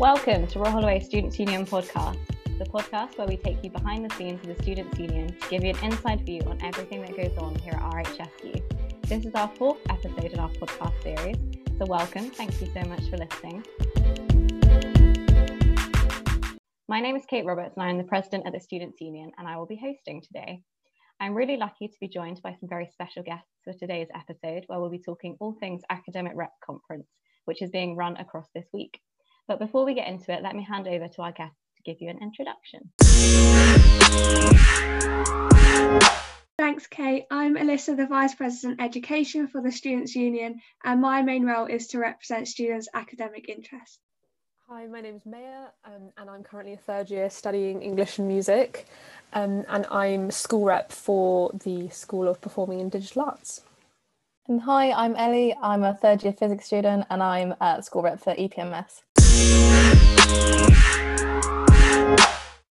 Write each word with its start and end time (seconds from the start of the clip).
Welcome 0.00 0.46
to 0.46 0.58
Royal 0.58 0.70
Holloway 0.70 0.98
Students 1.00 1.38
Union 1.38 1.66
podcast, 1.66 2.16
the 2.58 2.64
podcast 2.64 3.18
where 3.18 3.26
we 3.26 3.36
take 3.36 3.62
you 3.62 3.68
behind 3.68 4.10
the 4.10 4.14
scenes 4.14 4.40
of 4.40 4.56
the 4.56 4.62
Students 4.62 4.98
Union 4.98 5.28
to 5.28 5.48
give 5.50 5.62
you 5.62 5.74
an 5.74 5.92
inside 5.92 6.24
view 6.24 6.40
on 6.46 6.56
everything 6.62 7.02
that 7.02 7.14
goes 7.14 7.36
on 7.36 7.54
here 7.56 7.74
at 7.74 7.82
RHSU. 7.82 8.62
This 9.02 9.26
is 9.26 9.34
our 9.34 9.48
fourth 9.56 9.76
episode 9.90 10.32
in 10.32 10.38
our 10.38 10.48
podcast 10.52 11.02
series, 11.02 11.36
so 11.76 11.84
welcome. 11.84 12.30
Thank 12.30 12.58
you 12.62 12.72
so 12.72 12.80
much 12.88 13.10
for 13.10 13.18
listening. 13.18 13.62
My 16.88 17.00
name 17.00 17.14
is 17.14 17.26
Kate 17.28 17.44
Roberts 17.44 17.76
and 17.76 17.84
I 17.84 17.90
am 17.90 17.98
the 17.98 18.04
president 18.04 18.46
of 18.46 18.54
the 18.54 18.60
Students 18.60 19.02
Union 19.02 19.30
and 19.36 19.46
I 19.46 19.58
will 19.58 19.66
be 19.66 19.76
hosting 19.76 20.22
today. 20.22 20.62
I'm 21.20 21.34
really 21.34 21.58
lucky 21.58 21.88
to 21.88 21.96
be 22.00 22.08
joined 22.08 22.40
by 22.40 22.56
some 22.58 22.70
very 22.70 22.88
special 22.90 23.22
guests 23.22 23.52
for 23.64 23.74
today's 23.74 24.08
episode 24.14 24.64
where 24.66 24.80
we'll 24.80 24.88
be 24.88 25.02
talking 25.04 25.36
all 25.40 25.56
things 25.60 25.82
Academic 25.90 26.32
Rep 26.34 26.52
Conference, 26.64 27.08
which 27.44 27.60
is 27.60 27.68
being 27.68 27.96
run 27.96 28.16
across 28.16 28.46
this 28.54 28.64
week. 28.72 28.98
But 29.50 29.58
before 29.58 29.84
we 29.84 29.94
get 29.94 30.06
into 30.06 30.30
it, 30.32 30.44
let 30.44 30.54
me 30.54 30.62
hand 30.62 30.86
over 30.86 31.08
to 31.08 31.22
our 31.22 31.32
guests 31.32 31.58
to 31.74 31.82
give 31.82 32.00
you 32.00 32.08
an 32.08 32.18
introduction. 32.22 32.88
Thanks, 36.56 36.86
Kate. 36.86 37.24
I'm 37.32 37.56
Alyssa, 37.56 37.96
the 37.96 38.06
Vice 38.06 38.36
President 38.36 38.80
Education 38.80 39.48
for 39.48 39.60
the 39.60 39.72
Students' 39.72 40.14
Union, 40.14 40.60
and 40.84 41.00
my 41.00 41.22
main 41.22 41.44
role 41.44 41.66
is 41.66 41.88
to 41.88 41.98
represent 41.98 42.46
students' 42.46 42.88
academic 42.94 43.48
interests. 43.48 43.98
Hi, 44.68 44.86
my 44.86 45.00
name 45.00 45.16
is 45.16 45.26
Maya, 45.26 45.70
um, 45.84 46.12
and 46.16 46.30
I'm 46.30 46.44
currently 46.44 46.74
a 46.74 46.76
third 46.76 47.10
year 47.10 47.28
studying 47.28 47.82
English 47.82 48.20
and 48.20 48.28
music, 48.28 48.86
um, 49.32 49.64
and 49.68 49.84
I'm 49.90 50.30
school 50.30 50.66
rep 50.66 50.92
for 50.92 51.50
the 51.64 51.88
School 51.88 52.28
of 52.28 52.40
Performing 52.40 52.80
and 52.80 52.92
Digital 52.92 53.22
Arts. 53.22 53.62
And 54.46 54.62
hi, 54.62 54.92
I'm 54.92 55.16
Ellie. 55.16 55.56
I'm 55.60 55.82
a 55.82 55.94
third 55.94 56.22
year 56.22 56.32
physics 56.32 56.66
student, 56.66 57.06
and 57.10 57.20
I'm 57.20 57.56
at 57.60 57.84
school 57.84 58.02
rep 58.02 58.20
for 58.20 58.34
EPMS. 58.34 59.02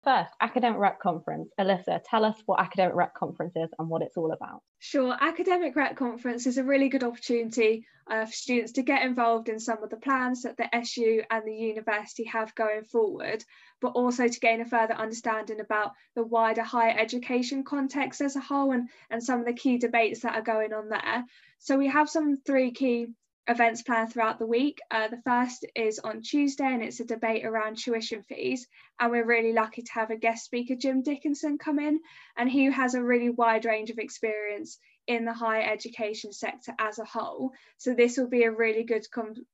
First, 0.04 0.32
Academic 0.42 0.80
Rep 0.80 1.00
Conference. 1.00 1.50
Alyssa, 1.58 2.02
tell 2.06 2.26
us 2.26 2.36
what 2.46 2.60
Academic 2.60 2.94
Rep 2.94 3.14
Conference 3.14 3.54
is 3.56 3.70
and 3.80 3.88
what 3.88 4.02
it's 4.02 4.18
all 4.18 4.34
about. 4.34 4.62
Sure, 4.80 5.16
Academic 5.20 5.78
Rep 5.78 5.96
Conference 5.96 6.46
is 6.46 6.58
a 6.58 6.64
really 6.64 6.90
good 6.90 7.06
opportunity 7.06 7.88
uh, 8.12 8.26
for 8.26 8.32
students 8.34 8.74
to 8.74 8.82
get 8.82 9.04
involved 9.04 9.48
in 9.48 9.62
some 9.62 9.82
of 9.82 9.90
the 9.90 9.96
plans 9.96 10.42
that 10.42 10.58
the 10.58 10.76
SU 10.76 11.24
and 11.32 11.48
the 11.48 11.56
university 11.56 12.26
have 12.26 12.54
going 12.54 12.84
forward, 12.84 13.46
but 13.80 13.94
also 13.94 14.28
to 14.28 14.40
gain 14.42 14.60
a 14.60 14.66
further 14.66 14.94
understanding 14.94 15.62
about 15.62 15.94
the 16.16 16.24
wider 16.24 16.64
higher 16.64 16.96
education 16.98 17.64
context 17.64 18.20
as 18.20 18.36
a 18.36 18.42
whole 18.42 18.74
and, 18.74 18.90
and 19.10 19.24
some 19.24 19.40
of 19.40 19.46
the 19.46 19.54
key 19.54 19.78
debates 19.78 20.20
that 20.20 20.36
are 20.36 20.42
going 20.42 20.74
on 20.74 20.90
there. 20.90 21.24
So 21.60 21.78
we 21.78 21.88
have 21.88 22.10
some 22.10 22.40
three 22.46 22.72
key 22.72 23.08
events 23.48 23.82
planned 23.82 24.12
throughout 24.12 24.40
the 24.40 24.46
week. 24.46 24.80
Uh, 24.90 25.10
the 25.10 25.22
first 25.24 25.66
is 25.76 26.00
on 26.00 26.22
Tuesday 26.22 26.66
and 26.66 26.82
it's 26.82 27.00
a 27.00 27.06
debate 27.06 27.46
around 27.46 27.78
tuition 27.78 28.24
fees. 28.24 28.68
And 29.00 29.12
we're 29.12 29.26
really 29.26 29.54
lucky 29.54 29.82
to 29.82 29.94
have 29.94 30.12
a 30.12 30.18
guest 30.18 30.46
speaker, 30.46 30.76
Jim 30.76 31.02
Dickinson, 31.02 31.58
come 31.58 31.80
in. 31.80 32.00
And 32.38 32.50
he 32.50 32.66
has 32.66 32.96
a 32.96 33.04
really 33.04 33.30
wide 33.30 33.66
range 33.66 33.90
of 33.90 34.00
experience 34.00 34.80
in 35.08 35.26
the 35.26 35.34
higher 35.34 35.70
education 35.70 36.32
sector 36.32 36.74
as 36.80 37.00
a 37.00 37.06
whole. 37.06 37.52
So 37.78 37.94
this 37.94 38.18
will 38.18 38.30
be 38.30 38.44
a 38.44 38.52
really 38.52 38.84
good 38.84 39.06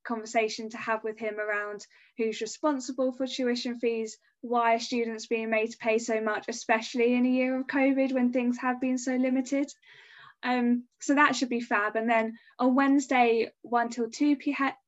conversation 0.03 0.69
to 0.69 0.77
have 0.77 1.03
with 1.03 1.17
him 1.17 1.39
around 1.39 1.85
who's 2.17 2.41
responsible 2.41 3.11
for 3.13 3.25
tuition 3.25 3.79
fees, 3.79 4.17
why 4.41 4.75
are 4.75 4.79
students 4.79 5.25
being 5.25 5.49
made 5.49 5.71
to 5.71 5.77
pay 5.77 5.97
so 5.97 6.21
much, 6.21 6.45
especially 6.47 7.15
in 7.15 7.25
a 7.25 7.29
year 7.29 7.59
of 7.59 7.67
COVID 7.67 8.13
when 8.13 8.31
things 8.31 8.59
have 8.59 8.79
been 8.79 8.97
so 8.97 9.15
limited. 9.15 9.71
Um, 10.43 10.85
so 11.01 11.15
that 11.15 11.35
should 11.35 11.49
be 11.49 11.59
fab. 11.59 11.95
And 11.95 12.09
then 12.09 12.37
on 12.57 12.75
Wednesday, 12.75 13.51
1 13.61 13.89
till 13.89 14.09
2 14.09 14.37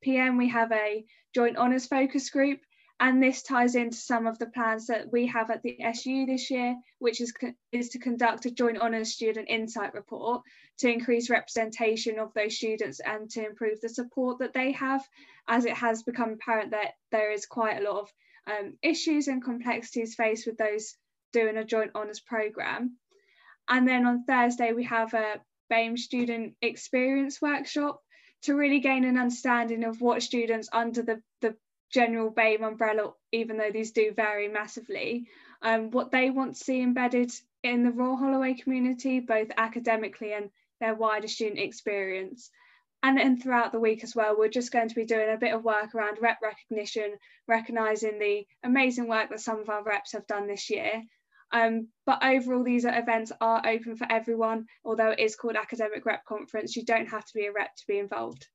p.m., 0.02 0.38
we 0.38 0.50
have 0.50 0.72
a 0.72 1.06
joint 1.34 1.58
honours 1.58 1.86
focus 1.88 2.30
group. 2.30 2.60
And 3.00 3.22
this 3.22 3.42
ties 3.42 3.74
into 3.74 3.98
some 3.98 4.28
of 4.28 4.38
the 4.38 4.46
plans 4.46 4.88
that 4.88 5.12
we 5.12 5.26
have 5.26 5.50
at 5.50 5.64
the 5.64 5.82
SU 5.82 6.28
this 6.28 6.52
year, 6.52 6.76
which 7.00 7.20
is, 7.20 7.34
is 7.72 7.90
to 7.90 8.00
conduct 8.00 8.46
a 8.46 8.52
joint 8.52 8.78
honours 8.78 9.12
student 9.12 9.50
insight 9.50 9.96
report 9.96 10.44
to 10.78 10.92
increase 10.92 11.30
representation 11.30 12.20
of 12.20 12.32
those 12.36 12.56
students 12.56 13.00
and 13.00 13.28
to 13.32 13.44
improve 13.44 13.82
the 13.82 13.90
support 13.90 14.38
that 14.40 14.54
they 14.54 14.74
have, 14.74 15.04
as 15.48 15.66
it 15.66 15.76
has 15.76 16.04
become 16.04 16.34
apparent 16.34 16.72
that 16.72 16.92
there 17.12 17.32
is 17.32 17.48
quite 17.48 17.80
a 17.80 17.84
lot 17.84 18.02
of 18.02 18.10
um, 18.46 18.78
issues 18.84 19.28
and 19.28 19.44
complexities 19.44 20.14
faced 20.14 20.46
with 20.46 20.58
those 20.58 20.96
doing 21.34 21.58
a 21.58 21.66
joint 21.66 21.92
honours 21.96 22.20
programme. 22.20 22.98
And 23.68 23.88
then 23.88 24.06
on 24.06 24.26
Thursday, 24.26 24.74
we 24.74 24.84
have 24.84 25.14
a 25.14 25.42
BAME 25.72 25.98
student 25.98 26.56
experience 26.62 27.42
workshop 27.42 28.02
to 28.44 28.56
really 28.56 28.80
gain 28.80 29.06
an 29.06 29.18
understanding 29.18 29.84
of 29.86 30.02
what 30.02 30.22
students 30.22 30.70
under 30.74 31.02
the, 31.02 31.22
the 31.42 31.56
general 31.92 32.30
BAME 32.30 32.64
umbrella, 32.64 33.14
even 33.32 33.58
though 33.58 33.72
these 33.72 33.92
do 33.92 34.12
vary 34.14 34.48
massively, 34.48 35.28
um, 35.62 35.92
what 35.92 36.12
they 36.12 36.30
want 36.30 36.56
to 36.56 36.64
see 36.64 36.82
embedded 36.82 37.32
in 37.64 37.84
the 37.84 37.92
Royal 37.92 38.18
Holloway 38.18 38.54
community, 38.56 39.20
both 39.20 39.50
academically 39.56 40.34
and 40.34 40.50
their 40.80 40.96
wider 40.96 41.28
student 41.28 41.60
experience. 41.60 42.50
And 43.04 43.18
then 43.18 43.40
throughout 43.40 43.72
the 43.72 43.80
week 43.80 44.04
as 44.04 44.16
well, 44.16 44.36
we're 44.38 44.50
just 44.50 44.72
going 44.72 44.90
to 44.90 44.96
be 44.96 45.06
doing 45.06 45.32
a 45.32 45.38
bit 45.38 45.54
of 45.54 45.64
work 45.64 45.96
around 45.96 46.18
rep 46.22 46.38
recognition, 46.42 47.16
recognising 47.48 48.20
the 48.20 48.46
amazing 48.64 49.08
work 49.08 49.30
that 49.30 49.40
some 49.40 49.60
of 49.60 49.70
our 49.70 49.84
reps 49.84 50.12
have 50.12 50.28
done 50.28 50.48
this 50.48 50.70
year, 50.70 51.02
um, 51.54 51.88
but 52.06 52.24
overall, 52.24 52.64
these 52.64 52.86
events 52.86 53.32
are 53.42 53.62
open 53.66 53.96
for 53.98 54.08
everyone, 54.10 54.66
although 54.86 55.12
it 55.12 55.20
is 55.20 55.36
called 55.36 55.56
Academic 55.56 56.06
Rep 56.06 56.26
Conference. 56.26 56.76
You 56.76 56.86
don't 56.86 57.08
have 57.08 57.26
to 57.26 57.32
be 57.34 57.46
a 57.46 57.52
rep 57.52 57.76
to 57.76 57.84
be 57.88 58.00
involved. 58.00 58.48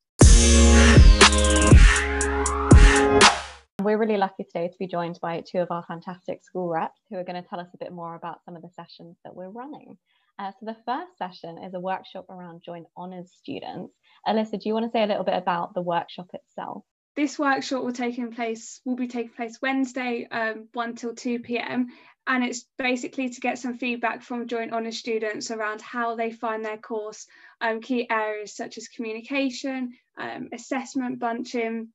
We're 3.82 3.98
really 3.98 4.16
lucky 4.16 4.44
today 4.44 4.68
to 4.68 4.78
be 4.78 4.86
joined 4.86 5.18
by 5.20 5.42
two 5.46 5.58
of 5.58 5.70
our 5.70 5.84
fantastic 5.86 6.42
school 6.42 6.68
reps 6.68 7.00
who 7.10 7.16
are 7.16 7.24
going 7.24 7.40
to 7.40 7.48
tell 7.48 7.60
us 7.60 7.68
a 7.74 7.78
bit 7.78 7.92
more 7.92 8.14
about 8.14 8.44
some 8.44 8.56
of 8.56 8.62
the 8.62 8.70
sessions 8.70 9.16
that 9.24 9.36
we're 9.36 9.50
running. 9.50 9.96
Uh, 10.38 10.50
so 10.58 10.66
the 10.66 10.76
first 10.84 11.16
session 11.18 11.62
is 11.62 11.74
a 11.74 11.80
workshop 11.80 12.26
around 12.28 12.62
joint 12.64 12.86
honours 12.96 13.30
students. 13.38 13.94
Alyssa, 14.26 14.60
do 14.60 14.68
you 14.68 14.74
want 14.74 14.86
to 14.86 14.90
say 14.90 15.02
a 15.02 15.06
little 15.06 15.24
bit 15.24 15.36
about 15.36 15.74
the 15.74 15.82
workshop 15.82 16.28
itself? 16.32 16.82
This 17.14 17.38
workshop 17.38 17.82
will 17.84 17.92
taking 17.92 18.32
place 18.32 18.80
will 18.84 18.96
be 18.96 19.08
taking 19.08 19.32
place 19.32 19.58
Wednesday, 19.62 20.26
um, 20.30 20.68
one 20.72 20.96
till 20.96 21.14
two 21.14 21.38
p.m 21.38 21.88
and 22.26 22.44
it's 22.44 22.66
basically 22.78 23.28
to 23.28 23.40
get 23.40 23.58
some 23.58 23.76
feedback 23.78 24.22
from 24.22 24.48
joint 24.48 24.72
honours 24.72 24.98
students 24.98 25.50
around 25.50 25.80
how 25.80 26.16
they 26.16 26.30
find 26.30 26.64
their 26.64 26.78
course, 26.78 27.26
um, 27.60 27.80
key 27.80 28.08
areas 28.10 28.54
such 28.54 28.78
as 28.78 28.88
communication, 28.88 29.92
um, 30.18 30.48
assessment 30.52 31.18
bunching, 31.18 31.88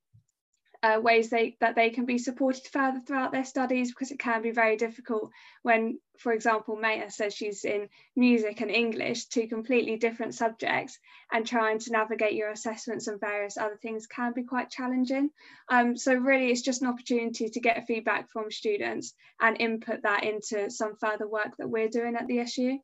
uh, 0.83 0.99
ways 1.01 1.29
they, 1.29 1.55
that 1.59 1.75
they 1.75 1.91
can 1.91 2.05
be 2.05 2.17
supported 2.17 2.65
further 2.67 2.99
throughout 2.99 3.31
their 3.31 3.45
studies 3.45 3.91
because 3.91 4.11
it 4.11 4.19
can 4.19 4.41
be 4.41 4.51
very 4.51 4.77
difficult 4.77 5.29
when, 5.61 5.99
for 6.17 6.31
example, 6.31 6.75
Maya 6.75 7.11
says 7.11 7.35
she's 7.35 7.63
in 7.65 7.87
music 8.15 8.61
and 8.61 8.71
English, 8.71 9.25
two 9.25 9.47
completely 9.47 9.97
different 9.97 10.33
subjects, 10.33 10.97
and 11.31 11.45
trying 11.45 11.79
to 11.79 11.91
navigate 11.91 12.33
your 12.33 12.49
assessments 12.49 13.07
and 13.07 13.19
various 13.19 13.57
other 13.57 13.77
things 13.81 14.07
can 14.07 14.33
be 14.33 14.43
quite 14.43 14.71
challenging. 14.71 15.29
Um, 15.69 15.95
so 15.95 16.13
really 16.15 16.51
it's 16.51 16.61
just 16.61 16.81
an 16.81 16.87
opportunity 16.87 17.49
to 17.49 17.59
get 17.59 17.85
feedback 17.85 18.29
from 18.31 18.49
students 18.49 19.13
and 19.39 19.61
input 19.61 20.01
that 20.03 20.23
into 20.23 20.71
some 20.71 20.95
further 20.99 21.27
work 21.27 21.57
that 21.57 21.69
we're 21.69 21.89
doing 21.89 22.15
at 22.15 22.27
the 22.27 22.39
SU. 22.39 22.79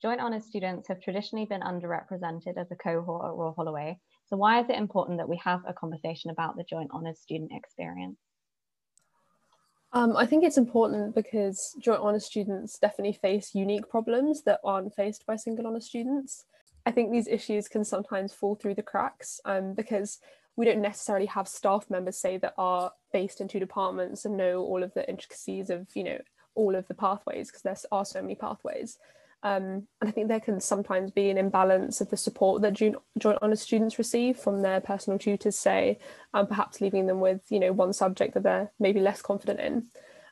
Joint 0.00 0.20
honours 0.20 0.44
students 0.44 0.86
have 0.86 1.00
traditionally 1.00 1.46
been 1.46 1.60
underrepresented 1.60 2.56
as 2.56 2.70
a 2.70 2.76
cohort 2.76 3.24
at 3.24 3.34
Royal 3.34 3.54
Holloway. 3.56 3.98
So 4.26 4.36
why 4.36 4.60
is 4.60 4.68
it 4.68 4.76
important 4.76 5.18
that 5.18 5.28
we 5.28 5.40
have 5.44 5.62
a 5.66 5.72
conversation 5.72 6.30
about 6.30 6.56
the 6.56 6.62
joint 6.62 6.90
honours 6.92 7.18
student 7.18 7.50
experience? 7.52 8.18
Um, 9.92 10.16
I 10.16 10.26
think 10.26 10.44
it's 10.44 10.58
important 10.58 11.14
because 11.14 11.74
joint 11.80 12.00
honours 12.00 12.26
students 12.26 12.78
definitely 12.78 13.18
face 13.20 13.54
unique 13.54 13.88
problems 13.88 14.42
that 14.42 14.60
aren't 14.62 14.94
faced 14.94 15.26
by 15.26 15.34
single 15.34 15.66
honours 15.66 15.86
students. 15.86 16.44
I 16.86 16.92
think 16.92 17.10
these 17.10 17.26
issues 17.26 17.66
can 17.66 17.84
sometimes 17.84 18.32
fall 18.32 18.54
through 18.54 18.74
the 18.74 18.82
cracks 18.82 19.40
um, 19.46 19.74
because 19.74 20.18
we 20.56 20.64
don't 20.64 20.82
necessarily 20.82 21.26
have 21.26 21.48
staff 21.48 21.86
members 21.88 22.18
say 22.18 22.36
that 22.38 22.54
are 22.56 22.92
based 23.12 23.40
in 23.40 23.48
two 23.48 23.60
departments 23.60 24.24
and 24.24 24.36
know 24.36 24.60
all 24.60 24.82
of 24.82 24.92
the 24.94 25.08
intricacies 25.08 25.70
of 25.70 25.86
you 25.94 26.04
know 26.04 26.18
all 26.54 26.74
of 26.74 26.86
the 26.88 26.94
pathways 26.94 27.48
because 27.48 27.62
there 27.62 27.76
are 27.90 28.04
so 28.04 28.20
many 28.20 28.34
pathways. 28.34 28.98
Um, 29.42 29.86
and 30.00 30.08
I 30.08 30.10
think 30.10 30.28
there 30.28 30.40
can 30.40 30.60
sometimes 30.60 31.10
be 31.10 31.30
an 31.30 31.38
imbalance 31.38 32.00
of 32.00 32.10
the 32.10 32.16
support 32.16 32.62
that 32.62 32.72
joint, 32.72 32.96
joint 33.18 33.38
honours 33.40 33.60
students 33.60 33.98
receive 33.98 34.36
from 34.36 34.62
their 34.62 34.80
personal 34.80 35.18
tutors, 35.18 35.56
say, 35.56 35.98
and 36.34 36.48
perhaps 36.48 36.80
leaving 36.80 37.06
them 37.06 37.20
with, 37.20 37.42
you 37.48 37.60
know, 37.60 37.72
one 37.72 37.92
subject 37.92 38.34
that 38.34 38.42
they're 38.42 38.72
maybe 38.80 39.00
less 39.00 39.22
confident 39.22 39.60
in. 39.60 39.86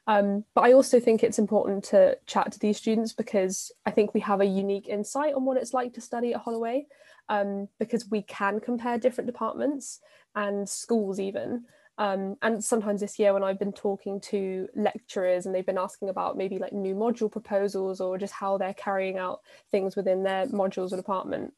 Um, 0.08 0.44
but 0.54 0.62
I 0.62 0.72
also 0.72 1.00
think 1.00 1.22
it's 1.22 1.38
important 1.38 1.84
to 1.84 2.16
chat 2.26 2.52
to 2.52 2.58
these 2.58 2.76
students 2.76 3.12
because 3.12 3.72
I 3.84 3.90
think 3.90 4.14
we 4.14 4.20
have 4.20 4.40
a 4.40 4.44
unique 4.44 4.88
insight 4.88 5.34
on 5.34 5.44
what 5.44 5.56
it's 5.56 5.74
like 5.74 5.94
to 5.94 6.00
study 6.00 6.32
at 6.34 6.40
Holloway 6.40 6.86
um, 7.28 7.68
because 7.78 8.08
we 8.08 8.22
can 8.22 8.60
compare 8.60 8.98
different 8.98 9.26
departments 9.26 10.00
and 10.34 10.68
schools 10.68 11.18
even. 11.18 11.64
Um, 11.98 12.36
and 12.42 12.62
sometimes 12.62 13.00
this 13.00 13.18
year 13.18 13.32
when 13.32 13.42
I've 13.42 13.58
been 13.58 13.72
talking 13.72 14.20
to 14.22 14.68
lecturers 14.74 15.46
and 15.46 15.54
they've 15.54 15.64
been 15.64 15.78
asking 15.78 16.08
about 16.08 16.36
maybe 16.36 16.58
like 16.58 16.72
new 16.72 16.94
module 16.94 17.32
proposals 17.32 18.00
or 18.00 18.18
just 18.18 18.34
how 18.34 18.58
they're 18.58 18.74
carrying 18.74 19.18
out 19.18 19.40
things 19.70 19.96
within 19.96 20.22
their 20.22 20.46
modules 20.46 20.92
or 20.92 20.96
department, 20.96 21.54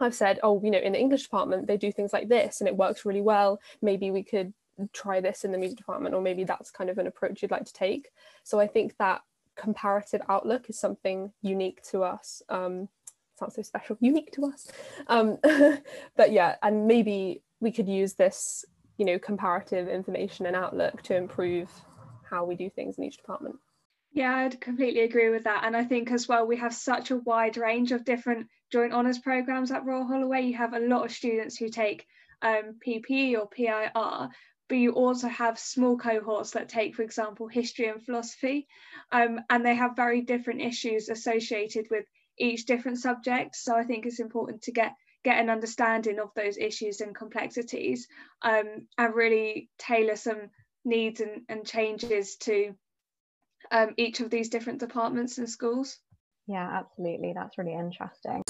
I've 0.00 0.14
said, 0.14 0.38
oh, 0.42 0.60
you 0.62 0.70
know, 0.70 0.78
in 0.78 0.92
the 0.92 1.00
English 1.00 1.24
department, 1.24 1.66
they 1.66 1.76
do 1.76 1.92
things 1.92 2.12
like 2.12 2.28
this 2.28 2.60
and 2.60 2.68
it 2.68 2.76
works 2.76 3.04
really 3.04 3.20
well. 3.20 3.60
Maybe 3.82 4.10
we 4.10 4.22
could 4.22 4.52
try 4.92 5.20
this 5.20 5.44
in 5.44 5.52
the 5.52 5.58
music 5.58 5.78
department, 5.78 6.14
or 6.14 6.20
maybe 6.20 6.44
that's 6.44 6.70
kind 6.70 6.90
of 6.90 6.98
an 6.98 7.06
approach 7.06 7.42
you'd 7.42 7.50
like 7.50 7.64
to 7.64 7.72
take. 7.72 8.10
So 8.44 8.60
I 8.60 8.66
think 8.66 8.96
that 8.98 9.22
comparative 9.56 10.20
outlook 10.28 10.68
is 10.68 10.78
something 10.78 11.32
unique 11.42 11.82
to 11.90 12.02
us. 12.02 12.42
Um, 12.48 12.88
sounds 13.38 13.54
so 13.54 13.62
special, 13.62 13.96
unique 14.00 14.32
to 14.32 14.46
us. 14.46 14.70
Um, 15.08 15.38
but 16.16 16.32
yeah, 16.32 16.56
and 16.62 16.86
maybe 16.86 17.42
we 17.60 17.72
could 17.72 17.88
use 17.88 18.14
this, 18.14 18.64
you 18.96 19.04
know, 19.04 19.18
comparative 19.18 19.88
information 19.88 20.46
and 20.46 20.56
outlook 20.56 21.02
to 21.02 21.16
improve 21.16 21.70
how 22.28 22.44
we 22.44 22.54
do 22.54 22.70
things 22.70 22.98
in 22.98 23.04
each 23.04 23.18
department. 23.18 23.56
Yeah, 24.12 24.34
I'd 24.34 24.60
completely 24.60 25.00
agree 25.00 25.28
with 25.28 25.44
that. 25.44 25.64
And 25.64 25.76
I 25.76 25.84
think 25.84 26.10
as 26.10 26.26
well, 26.26 26.46
we 26.46 26.56
have 26.56 26.74
such 26.74 27.10
a 27.10 27.18
wide 27.18 27.58
range 27.58 27.92
of 27.92 28.04
different 28.04 28.48
joint 28.72 28.92
honours 28.92 29.18
programmes 29.18 29.70
at 29.70 29.84
Royal 29.84 30.06
Holloway. 30.06 30.42
You 30.42 30.56
have 30.56 30.72
a 30.72 30.80
lot 30.80 31.04
of 31.04 31.12
students 31.12 31.56
who 31.56 31.68
take 31.68 32.06
um, 32.40 32.76
PP 32.86 33.38
or 33.38 33.46
PIR, 33.46 34.30
but 34.68 34.78
you 34.78 34.92
also 34.92 35.28
have 35.28 35.58
small 35.58 35.98
cohorts 35.98 36.52
that 36.52 36.68
take, 36.68 36.94
for 36.94 37.02
example, 37.02 37.46
history 37.46 37.88
and 37.88 38.02
philosophy. 38.02 38.66
Um, 39.12 39.40
and 39.50 39.64
they 39.64 39.74
have 39.74 39.96
very 39.96 40.22
different 40.22 40.62
issues 40.62 41.08
associated 41.08 41.88
with 41.90 42.06
each 42.38 42.64
different 42.64 42.98
subject. 42.98 43.54
So 43.54 43.76
I 43.76 43.84
think 43.84 44.06
it's 44.06 44.20
important 44.20 44.62
to 44.62 44.72
get 44.72 44.94
get 45.26 45.40
an 45.40 45.50
understanding 45.50 46.20
of 46.20 46.30
those 46.36 46.56
issues 46.56 47.00
and 47.00 47.12
complexities 47.12 48.06
um, 48.42 48.86
and 48.96 49.12
really 49.12 49.68
tailor 49.76 50.14
some 50.14 50.50
needs 50.84 51.20
and, 51.20 51.42
and 51.48 51.66
changes 51.66 52.36
to 52.36 52.72
um, 53.72 53.92
each 53.96 54.20
of 54.20 54.30
these 54.30 54.50
different 54.50 54.78
departments 54.78 55.38
and 55.38 55.50
schools. 55.50 55.98
Yeah, 56.46 56.64
absolutely. 56.72 57.32
That's 57.34 57.58
really 57.58 57.74
interesting. 57.74 58.40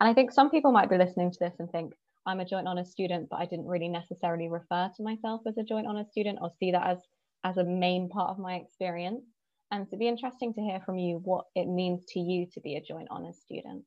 And 0.00 0.10
I 0.10 0.12
think 0.12 0.30
some 0.30 0.50
people 0.50 0.70
might 0.70 0.90
be 0.90 0.98
listening 0.98 1.30
to 1.30 1.38
this 1.40 1.54
and 1.58 1.70
think, 1.70 1.94
I'm 2.26 2.40
a 2.40 2.44
joint 2.44 2.66
honours 2.66 2.90
student, 2.90 3.30
but 3.30 3.36
I 3.36 3.46
didn't 3.46 3.68
really 3.68 3.88
necessarily 3.88 4.50
refer 4.50 4.90
to 4.94 5.02
myself 5.02 5.40
as 5.48 5.56
a 5.56 5.64
joint 5.64 5.86
honours 5.86 6.10
student 6.10 6.40
or 6.42 6.50
see 6.60 6.72
that 6.72 6.86
as, 6.86 6.98
as 7.42 7.56
a 7.56 7.64
main 7.64 8.10
part 8.10 8.28
of 8.28 8.38
my 8.38 8.56
experience. 8.56 9.24
And 9.70 9.86
it'd 9.86 9.98
be 9.98 10.08
interesting 10.08 10.54
to 10.54 10.60
hear 10.60 10.80
from 10.80 10.98
you 10.98 11.20
what 11.24 11.46
it 11.54 11.66
means 11.66 12.04
to 12.08 12.20
you 12.20 12.46
to 12.52 12.60
be 12.60 12.76
a 12.76 12.80
joint 12.80 13.08
honours 13.10 13.36
student. 13.36 13.84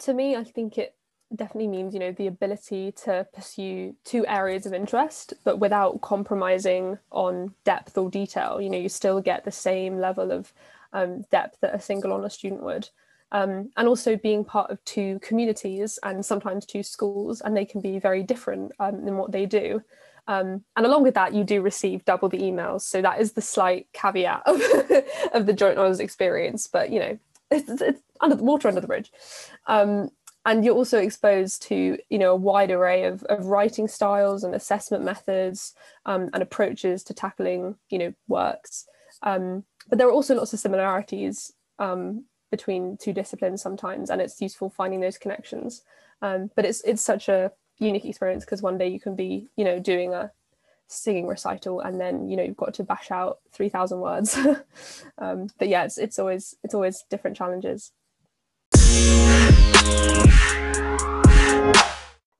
To 0.00 0.14
me, 0.14 0.36
I 0.36 0.44
think 0.44 0.78
it 0.78 0.94
definitely 1.34 1.68
means 1.68 1.92
you 1.92 2.00
know 2.00 2.12
the 2.12 2.26
ability 2.26 2.90
to 2.90 3.26
pursue 3.34 3.94
two 4.04 4.26
areas 4.26 4.64
of 4.64 4.72
interest 4.72 5.34
but 5.44 5.58
without 5.58 6.00
compromising 6.00 6.96
on 7.10 7.54
depth 7.64 7.98
or 7.98 8.10
detail. 8.10 8.60
You 8.60 8.70
know 8.70 8.78
you 8.78 8.88
still 8.88 9.20
get 9.20 9.44
the 9.44 9.50
same 9.50 9.98
level 9.98 10.30
of 10.30 10.52
um, 10.92 11.22
depth 11.30 11.58
that 11.60 11.74
a 11.74 11.80
single 11.80 12.12
honor 12.12 12.30
student 12.30 12.62
would. 12.62 12.88
Um, 13.30 13.70
and 13.76 13.86
also 13.86 14.16
being 14.16 14.42
part 14.42 14.70
of 14.70 14.82
two 14.86 15.18
communities 15.20 15.98
and 16.02 16.24
sometimes 16.24 16.64
two 16.64 16.82
schools 16.82 17.42
and 17.42 17.54
they 17.54 17.66
can 17.66 17.82
be 17.82 17.98
very 17.98 18.22
different 18.22 18.72
um, 18.80 19.06
in 19.06 19.18
what 19.18 19.32
they 19.32 19.44
do 19.44 19.82
um, 20.28 20.62
and 20.76 20.86
along 20.86 21.02
with 21.02 21.14
that 21.14 21.34
you 21.34 21.42
do 21.42 21.62
receive 21.62 22.04
double 22.04 22.28
the 22.28 22.38
emails. 22.38 22.82
So 22.82 23.02
that 23.02 23.20
is 23.20 23.32
the 23.32 23.42
slight 23.42 23.88
caveat 23.92 24.42
of, 24.46 24.60
of 25.32 25.46
the 25.46 25.54
joint 25.54 25.78
honors 25.78 25.98
experience 25.98 26.68
but 26.68 26.90
you 26.90 27.00
know 27.00 27.18
it's, 27.50 27.80
it's 27.80 28.02
under 28.20 28.36
the 28.36 28.44
water 28.44 28.68
under 28.68 28.80
the 28.80 28.86
bridge. 28.86 29.10
Um, 29.66 30.10
and 30.44 30.64
you're 30.64 30.74
also 30.74 30.98
exposed 30.98 31.62
to 31.62 31.98
you 32.08 32.18
know 32.18 32.32
a 32.32 32.36
wide 32.36 32.70
array 32.70 33.04
of, 33.04 33.22
of 33.24 33.46
writing 33.46 33.88
styles 33.88 34.44
and 34.44 34.54
assessment 34.54 35.04
methods 35.04 35.74
um, 36.06 36.30
and 36.32 36.42
approaches 36.42 37.02
to 37.04 37.14
tackling 37.14 37.76
you 37.90 37.98
know 37.98 38.14
works. 38.28 38.86
Um, 39.22 39.64
but 39.88 39.98
there 39.98 40.08
are 40.08 40.12
also 40.12 40.34
lots 40.34 40.52
of 40.52 40.60
similarities 40.60 41.52
um, 41.78 42.24
between 42.50 42.96
two 42.98 43.12
disciplines 43.12 43.62
sometimes 43.62 44.10
and 44.10 44.20
it's 44.20 44.40
useful 44.40 44.70
finding 44.70 45.00
those 45.00 45.18
connections. 45.18 45.82
Um, 46.20 46.50
but 46.54 46.64
it's 46.64 46.82
it's 46.82 47.02
such 47.02 47.28
a 47.28 47.52
unique 47.78 48.04
experience 48.04 48.44
because 48.44 48.62
one 48.62 48.78
day 48.78 48.88
you 48.88 49.00
can 49.00 49.14
be 49.14 49.46
you 49.56 49.64
know 49.64 49.78
doing 49.78 50.12
a 50.12 50.30
singing 50.88 51.26
recital 51.26 51.80
and 51.80 52.00
then 52.00 52.28
you 52.28 52.36
know 52.36 52.42
you've 52.42 52.56
got 52.56 52.72
to 52.74 52.82
bash 52.82 53.10
out 53.10 53.38
3000 53.52 54.00
words 54.00 54.38
um, 55.18 55.48
but 55.58 55.68
yeah 55.68 55.84
it's, 55.84 55.98
it's 55.98 56.18
always 56.18 56.54
it's 56.64 56.74
always 56.74 57.04
different 57.10 57.36
challenges 57.36 57.92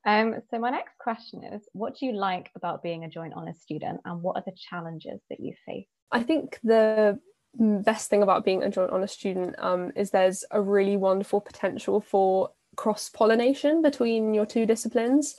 um, 0.09 0.37
so 0.51 0.59
my 0.59 0.71
next 0.71 0.97
question 0.99 1.45
is, 1.45 1.69
what 1.75 1.99
do 1.99 2.07
you 2.07 2.13
like 2.13 2.51
about 2.57 2.83
being 2.83 3.05
a 3.05 3.11
joint 3.11 3.35
honours 3.35 3.61
student 3.61 4.01
and 4.07 4.23
what 4.23 4.37
are 4.37 4.43
the 4.47 4.57
challenges 4.57 5.21
that 5.29 5.39
you 5.39 5.53
face? 5.67 5.87
I 6.11 6.23
think 6.23 6.59
the 6.65 7.21
best 7.55 8.09
thing 8.09 8.23
about 8.23 8.43
being 8.43 8.63
a 8.63 8.71
joint 8.71 8.91
honours 8.91 9.13
student 9.13 9.55
um, 9.59 9.93
is 9.97 10.11
there's 10.11 10.47
a 10.51 10.63
really 10.63 10.97
wonderful 10.97 11.43
potential 11.43 12.01
for 12.01 12.53
cross-pollination 12.79 13.83
between 13.83 14.33
your 14.33 14.47
two 14.47 14.65
disciplines. 14.65 15.37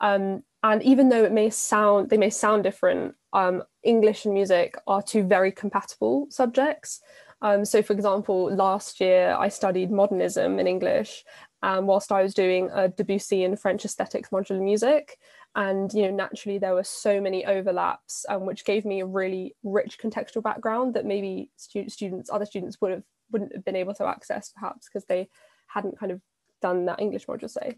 Um, 0.00 0.44
and 0.62 0.82
even 0.82 1.08
though 1.08 1.24
it 1.24 1.32
may 1.32 1.50
sound 1.50 2.10
they 2.10 2.18
may 2.18 2.30
sound 2.30 2.62
different, 2.62 3.14
um, 3.32 3.64
English 3.82 4.24
and 4.26 4.34
music 4.34 4.76
are 4.86 5.02
two 5.02 5.24
very 5.24 5.50
compatible 5.50 6.26
subjects. 6.30 7.00
Um, 7.40 7.64
so, 7.64 7.82
for 7.82 7.92
example, 7.94 8.54
last 8.54 9.00
year 9.00 9.34
I 9.36 9.48
studied 9.48 9.90
modernism 9.90 10.60
in 10.60 10.66
English, 10.68 11.24
um, 11.62 11.86
whilst 11.86 12.12
I 12.12 12.22
was 12.22 12.34
doing 12.34 12.70
a 12.72 12.88
Debussy 12.88 13.42
and 13.44 13.58
French 13.58 13.84
aesthetics 13.84 14.30
module 14.30 14.58
in 14.58 14.64
music. 14.64 15.18
And 15.54 15.92
you 15.92 16.02
know, 16.02 16.14
naturally, 16.24 16.58
there 16.58 16.74
were 16.74 16.84
so 16.84 17.20
many 17.20 17.44
overlaps, 17.44 18.24
um, 18.28 18.46
which 18.46 18.64
gave 18.64 18.84
me 18.84 19.00
a 19.00 19.06
really 19.06 19.54
rich 19.64 19.98
contextual 19.98 20.42
background 20.42 20.94
that 20.94 21.06
maybe 21.06 21.50
stu- 21.56 21.88
students, 21.88 22.30
other 22.30 22.46
students, 22.46 22.76
would 22.80 22.92
have 22.92 23.06
wouldn't 23.32 23.54
have 23.54 23.64
been 23.64 23.82
able 23.82 23.94
to 23.94 24.06
access, 24.06 24.52
perhaps 24.54 24.88
because 24.88 25.06
they 25.06 25.28
hadn't 25.66 25.98
kind 25.98 26.12
of 26.12 26.20
done 26.62 26.86
that 26.86 27.00
English 27.00 27.26
module, 27.26 27.50
say. 27.50 27.76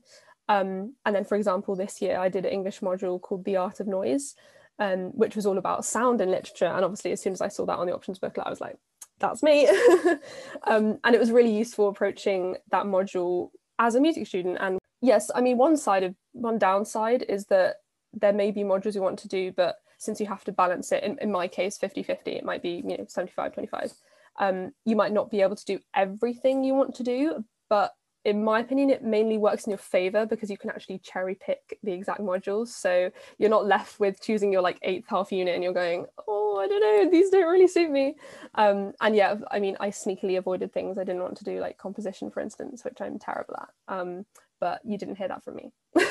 Um, 0.49 0.95
and 1.05 1.15
then, 1.17 1.25
for 1.25 1.37
example, 1.37 1.75
this 1.75 2.01
year 2.03 2.19
I 2.19 2.29
did 2.29 2.45
an 2.45 2.53
English 2.53 2.81
module 2.81 3.21
called 3.21 3.45
The 3.45 3.57
Art 3.57 3.81
of 3.81 3.87
Noise, 3.87 4.35
um, 4.79 5.11
which 5.17 5.37
was 5.37 5.47
all 5.47 5.59
about 5.59 5.85
sound 5.85 6.21
and 6.21 6.31
literature. 6.31 6.67
And 6.67 6.85
obviously, 6.85 7.13
as 7.13 7.23
soon 7.23 7.33
as 7.33 7.41
I 7.41 7.49
saw 7.49 7.65
that 7.67 7.79
on 7.79 7.87
the 7.87 7.95
options 7.95 8.19
booklet, 8.19 8.47
I 8.47 8.51
was 8.51 8.61
like, 8.61 8.77
that's 9.19 9.43
me. 9.43 9.69
um, 10.67 10.99
and 11.05 11.15
it 11.15 11.21
was 11.21 11.31
really 11.31 11.57
useful 11.57 11.89
approaching 11.89 12.57
that 12.71 12.85
module 12.85 13.51
as 13.79 13.95
a 13.95 14.01
music 14.01 14.27
student. 14.27 14.59
And 14.61 14.79
yes, 15.01 15.31
I 15.35 15.41
mean, 15.41 15.57
one 15.57 15.77
side 15.77 16.03
of 16.03 16.15
one 16.33 16.59
downside 16.59 17.25
is 17.29 17.47
that 17.47 17.77
there 18.13 18.33
may 18.33 18.51
be 18.51 18.63
modules 18.63 18.95
you 18.95 19.03
want 19.03 19.19
to 19.21 19.29
do, 19.29 19.53
but 19.53 19.77
since 19.99 20.21
you 20.21 20.27
have 20.27 20.45
to 20.45 20.53
balance 20.53 20.93
it, 20.93 21.03
in, 21.03 21.19
in 21.21 21.33
my 21.33 21.49
case, 21.49 21.79
50 21.79 22.03
50, 22.03 22.33
it 22.33 22.45
might 22.45 22.63
be, 22.63 22.83
you 22.87 22.97
know, 22.99 23.05
75 23.09 23.55
25. 23.55 23.93
Um, 24.41 24.73
you 24.85 24.97
might 24.97 25.13
not 25.13 25.31
be 25.31 25.43
able 25.43 25.57
to 25.57 25.65
do 25.65 25.79
everything 25.95 26.65
you 26.65 26.75
want 26.75 26.97
to 26.97 27.03
do, 27.05 27.45
but 27.69 27.93
in 28.25 28.43
my 28.43 28.61
opinion, 28.61 28.91
it 28.91 29.05
mainly 29.05 29.37
works 29.37 29.67
in 29.67 29.71
your 29.71 29.79
favor 29.79 30.25
because 30.25 30.51
you 30.51 30.57
can 30.57 30.71
actually 30.71 30.99
cherry 30.99 31.35
pick 31.35 31.79
the 31.83 31.93
exact 31.93 32.21
modules. 32.21 32.69
So 32.69 33.11
you're 33.39 33.51
not 33.51 33.67
left 33.67 34.01
with 34.01 34.23
choosing 34.23 34.53
your 34.53 34.63
like 34.63 34.79
eighth 34.83 35.07
half 35.09 35.31
unit 35.31 35.55
and 35.55 35.63
you're 35.63 35.75
going, 35.75 36.07
oh, 36.27 36.59
I 36.59 36.67
don't 36.67 36.81
know, 36.81 37.11
these 37.11 37.31
don't 37.31 37.51
really 37.51 37.69
suit 37.69 37.91
me. 37.91 38.17
Um, 38.55 38.93
and 39.01 39.15
yeah, 39.15 39.37
I 39.51 39.61
mean, 39.61 39.77
I 39.79 39.91
sneakily 39.91 40.39
avoided 40.39 40.73
things 40.73 40.97
I 40.97 41.05
didn't 41.05 41.23
want 41.23 41.37
to 41.39 41.45
do, 41.45 41.61
like 41.61 41.77
composition, 41.77 42.31
for 42.31 42.41
instance, 42.41 42.85
which 42.85 43.01
I'm 43.01 43.19
terrible 43.19 43.57
at. 43.57 43.69
Um, 43.89 44.25
but 44.59 44.81
you 44.85 44.97
didn't 44.97 45.17
hear 45.17 45.29
that 45.29 45.45
from 45.45 45.57
me. 45.57 45.73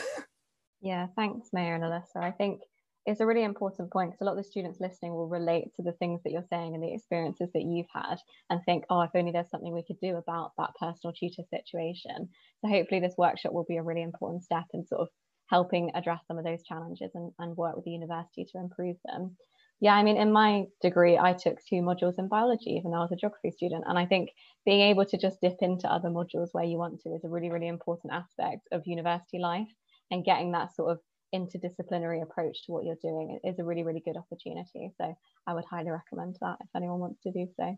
yeah, 0.82 1.08
thanks, 1.16 1.48
Maya 1.52 1.74
and 1.74 1.84
Alyssa. 1.84 2.18
I 2.18 2.32
think 2.32 2.62
it's 3.06 3.20
a 3.20 3.26
really 3.26 3.44
important 3.44 3.92
point 3.92 4.12
because 4.12 4.22
a 4.22 4.26
lot 4.26 4.38
of 4.38 4.38
the 4.38 4.50
students 4.50 4.80
listening 4.80 5.14
will 5.14 5.28
relate 5.28 5.74
to 5.76 5.82
the 5.82 5.92
things 5.94 6.22
that 6.24 6.32
you're 6.32 6.46
saying 6.50 6.74
and 6.74 6.84
the 6.84 6.94
experiences 6.94 7.50
that 7.54 7.64
you've 7.64 7.88
had 7.94 8.18
and 8.50 8.64
think, 8.64 8.86
oh, 8.90 9.02
if 9.02 9.12
only 9.14 9.32
there's 9.32 9.50
something 9.50 9.74
we 9.74 9.84
could 9.84 10.00
do 10.00 10.16
about 10.16 10.52
that 10.58 10.72
personal 10.80 11.14
tutor 11.14 11.44
situation. 11.50 12.30
So 12.62 12.70
hopefully 12.70 13.02
this 13.02 13.16
workshop 13.18 13.52
will 13.52 13.66
be 13.68 13.78
a 13.78 13.84
really 13.84 14.04
important 14.04 14.44
step 14.44 14.66
in 14.74 14.86
sort 14.86 15.02
of 15.02 15.10
helping 15.48 15.92
address 15.96 16.22
some 16.28 16.38
of 16.38 16.46
those 16.46 16.64
challenges 16.64 17.12
and, 17.14 17.32
and 17.40 17.58
work 17.58 17.76
with 17.76 17.86
the 17.86 17.92
university 17.92 18.46
to 18.46 18.58
improve 18.60 18.96
them. 19.06 19.36
Yeah, 19.82 19.96
I 19.96 20.04
mean, 20.04 20.16
in 20.16 20.32
my 20.32 20.64
degree, 20.82 21.18
I 21.18 21.34
took 21.34 21.58
two 21.66 21.82
modules 21.82 22.18
in 22.18 22.30
biology, 22.30 22.72
even 22.72 22.92
though 22.92 23.00
I 23.00 23.02
was 23.02 23.12
a 23.12 23.18
geography 23.18 23.52
student. 23.52 23.84
And 23.86 24.00
I 24.00 24.06
think 24.06 24.30
being 24.66 24.80
able 24.80 25.06
to 25.06 25.18
just 25.18 25.42
dip 25.42 25.58
into 25.60 25.92
other 25.92 26.08
modules 26.08 26.50
where 26.54 26.64
you 26.64 26.78
want 26.78 27.02
to 27.02 27.10
is 27.10 27.26
a 27.26 27.30
really, 27.30 27.52
really 27.52 27.68
important 27.68 28.14
aspect 28.14 28.62
of 28.72 28.84
university 28.86 29.40
life 29.40 29.68
and 30.10 30.24
getting 30.24 30.54
that 30.54 30.74
sort 30.74 30.92
of 30.92 31.00
interdisciplinary 31.34 32.22
approach 32.22 32.66
to 32.66 32.72
what 32.72 32.86
you're 32.86 32.96
doing 33.02 33.40
is 33.44 33.60
a 33.60 33.64
really, 33.64 33.84
really 33.84 34.02
good 34.06 34.18
opportunity. 34.18 34.94
So 34.98 35.16
I 35.48 35.54
would 35.54 35.66
highly 35.66 35.90
recommend 35.90 36.38
that 36.42 36.58
if 36.62 36.70
anyone 36.76 37.00
wants 37.00 37.22
to 37.24 37.32
do 37.32 37.48
so. 37.58 37.78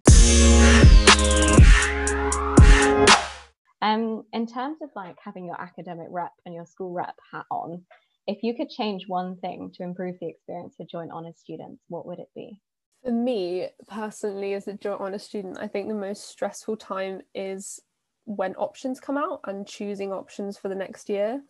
Um, 3.82 4.24
in 4.34 4.48
terms 4.48 4.78
of 4.82 4.90
like 4.96 5.18
having 5.24 5.46
your 5.46 5.62
academic 5.62 6.08
rep 6.10 6.32
and 6.46 6.56
your 6.56 6.66
school 6.66 6.92
rep 6.92 7.16
hat 7.32 7.46
on, 7.52 7.84
if 8.28 8.42
you 8.42 8.56
could 8.56 8.70
change 8.70 9.08
one 9.08 9.38
thing 9.38 9.72
to 9.76 9.84
improve 9.84 10.16
the 10.20 10.28
experience 10.28 10.76
for 10.76 10.86
joint 10.86 11.12
honours 11.12 11.38
students, 11.38 11.84
what 11.88 12.06
would 12.08 12.20
it 12.20 12.30
be? 12.36 12.60
For 13.04 13.12
me 13.12 13.68
personally, 13.88 14.56
as 14.56 14.68
a 14.68 14.74
joint 14.74 15.00
honours 15.00 15.24
student, 15.24 15.60
I 15.60 15.68
think 15.68 15.88
the 15.88 15.94
most 15.94 16.28
stressful 16.28 16.78
time 16.78 17.22
is 17.36 17.80
when 18.26 18.56
options 18.56 19.00
come 19.00 19.18
out 19.18 19.42
and 19.46 19.68
choosing 19.68 20.12
options 20.12 20.58
for 20.58 20.70
the 20.70 20.76
next 20.76 21.08
year. 21.08 21.42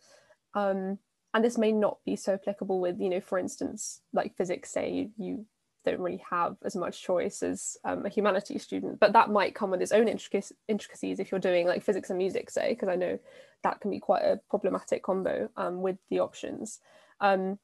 Um, 0.52 0.98
and 1.36 1.44
this 1.44 1.58
may 1.58 1.70
not 1.70 1.98
be 2.06 2.16
so 2.16 2.32
applicable 2.32 2.80
with 2.80 2.98
you 2.98 3.10
know 3.10 3.20
for 3.20 3.38
instance 3.38 4.00
like 4.14 4.34
physics 4.36 4.72
say 4.72 5.10
you, 5.18 5.44
don't 5.84 6.00
really 6.00 6.24
have 6.28 6.56
as 6.64 6.74
much 6.74 7.00
choice 7.00 7.44
as 7.44 7.76
um, 7.84 8.04
a 8.04 8.08
humanities 8.08 8.64
student 8.64 8.98
but 8.98 9.12
that 9.12 9.30
might 9.30 9.54
come 9.54 9.70
with 9.70 9.80
its 9.80 9.92
own 9.92 10.08
intricacies 10.08 11.20
if 11.20 11.30
you're 11.30 11.38
doing 11.38 11.64
like 11.64 11.80
physics 11.80 12.10
and 12.10 12.18
music 12.18 12.50
say 12.50 12.70
because 12.70 12.88
i 12.88 12.96
know 12.96 13.16
that 13.62 13.80
can 13.80 13.92
be 13.92 14.00
quite 14.00 14.22
a 14.22 14.40
problematic 14.50 15.04
combo 15.04 15.48
um, 15.56 15.80
with 15.80 15.96
the 16.10 16.18
options. 16.18 16.80
Um, 17.20 17.60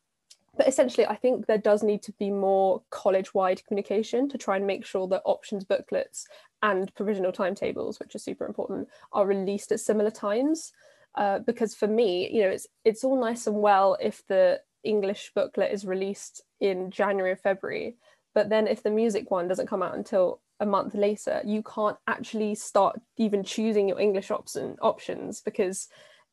but 0.56 0.68
essentially 0.68 1.04
i 1.04 1.16
think 1.16 1.46
there 1.46 1.58
does 1.58 1.82
need 1.82 2.00
to 2.02 2.12
be 2.12 2.30
more 2.30 2.80
college-wide 2.90 3.64
communication 3.66 4.28
to 4.28 4.38
try 4.38 4.54
and 4.54 4.68
make 4.68 4.86
sure 4.86 5.08
that 5.08 5.22
options 5.24 5.64
booklets 5.64 6.28
and 6.62 6.94
provisional 6.94 7.32
timetables 7.32 7.98
which 7.98 8.14
are 8.14 8.20
super 8.20 8.46
important 8.46 8.86
are 9.12 9.26
released 9.26 9.72
at 9.72 9.80
similar 9.80 10.12
times 10.12 10.72
uh, 11.14 11.38
because 11.40 11.74
for 11.74 11.88
me 11.88 12.28
you 12.32 12.42
know 12.42 12.48
it's 12.48 12.66
it's 12.84 13.04
all 13.04 13.20
nice 13.20 13.46
and 13.46 13.56
well 13.56 13.96
if 14.00 14.26
the 14.28 14.60
english 14.84 15.30
booklet 15.34 15.72
is 15.72 15.84
released 15.84 16.42
in 16.60 16.90
january 16.90 17.32
or 17.32 17.36
february 17.36 17.96
but 18.34 18.48
then 18.48 18.66
if 18.66 18.82
the 18.82 18.90
music 18.90 19.30
one 19.30 19.46
doesn't 19.46 19.68
come 19.68 19.82
out 19.82 19.94
until 19.94 20.40
a 20.60 20.66
month 20.66 20.94
later 20.94 21.40
you 21.44 21.62
can't 21.62 21.96
actually 22.06 22.54
start 22.54 23.00
even 23.16 23.44
choosing 23.44 23.88
your 23.88 24.00
english 24.00 24.30
option 24.30 24.76
options 24.80 25.40
because 25.40 25.88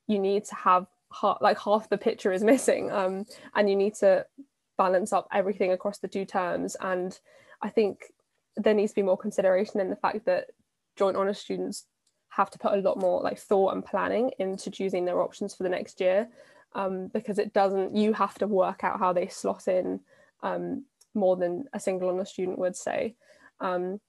you 0.08 0.18
need 0.18 0.44
to 0.46 0.56
have 0.56 0.88
like 1.42 1.60
half 1.60 1.90
the 1.90 1.98
picture 1.98 2.32
is 2.32 2.44
missing 2.54 2.92
um, 2.92 3.26
and 3.56 3.70
you 3.70 3.76
need 3.76 3.94
to 3.94 4.26
balance 4.78 5.12
up 5.12 5.28
everything 5.34 5.72
across 5.72 6.00
the 6.00 6.08
two 6.08 6.26
terms. 6.26 6.76
And 6.82 7.18
i 7.62 7.70
think 7.70 8.06
there 8.56 8.74
needs 8.74 8.92
to 8.92 8.96
be 8.96 9.04
more 9.04 9.18
consideration 9.18 9.80
in 9.80 9.90
the 9.90 9.96
fact 9.96 10.26
that 10.26 10.48
joint 10.98 11.16
honours 11.16 11.38
students 11.38 11.86
have 12.40 12.50
to 12.50 12.58
put 12.58 12.74
a 12.74 12.82
lot 12.82 12.98
more 12.98 13.22
like 13.22 13.38
thought 13.38 13.74
and 13.74 13.86
planning 13.86 14.32
into 14.40 14.72
choosing 14.72 15.04
their 15.04 15.22
options 15.22 15.54
for 15.54 15.64
the 15.64 15.70
next 15.70 16.00
year 16.00 16.28
um, 16.74 17.08
because 17.08 17.38
it 17.38 17.54
doesn't 17.54 17.94
you 17.96 18.14
have 18.14 18.36
to 18.36 18.48
work 18.48 18.84
out 18.84 19.00
how 19.00 19.12
they 19.12 19.28
slot 19.28 19.68
in 19.68 20.00
um, 20.42 20.86
more 21.14 21.36
than 21.36 21.66
a 21.74 21.80
single 21.80 22.10
honours 22.10 22.30
student 22.30 22.58
would 22.58 22.76
say 22.76 23.14
um, 23.60 24.00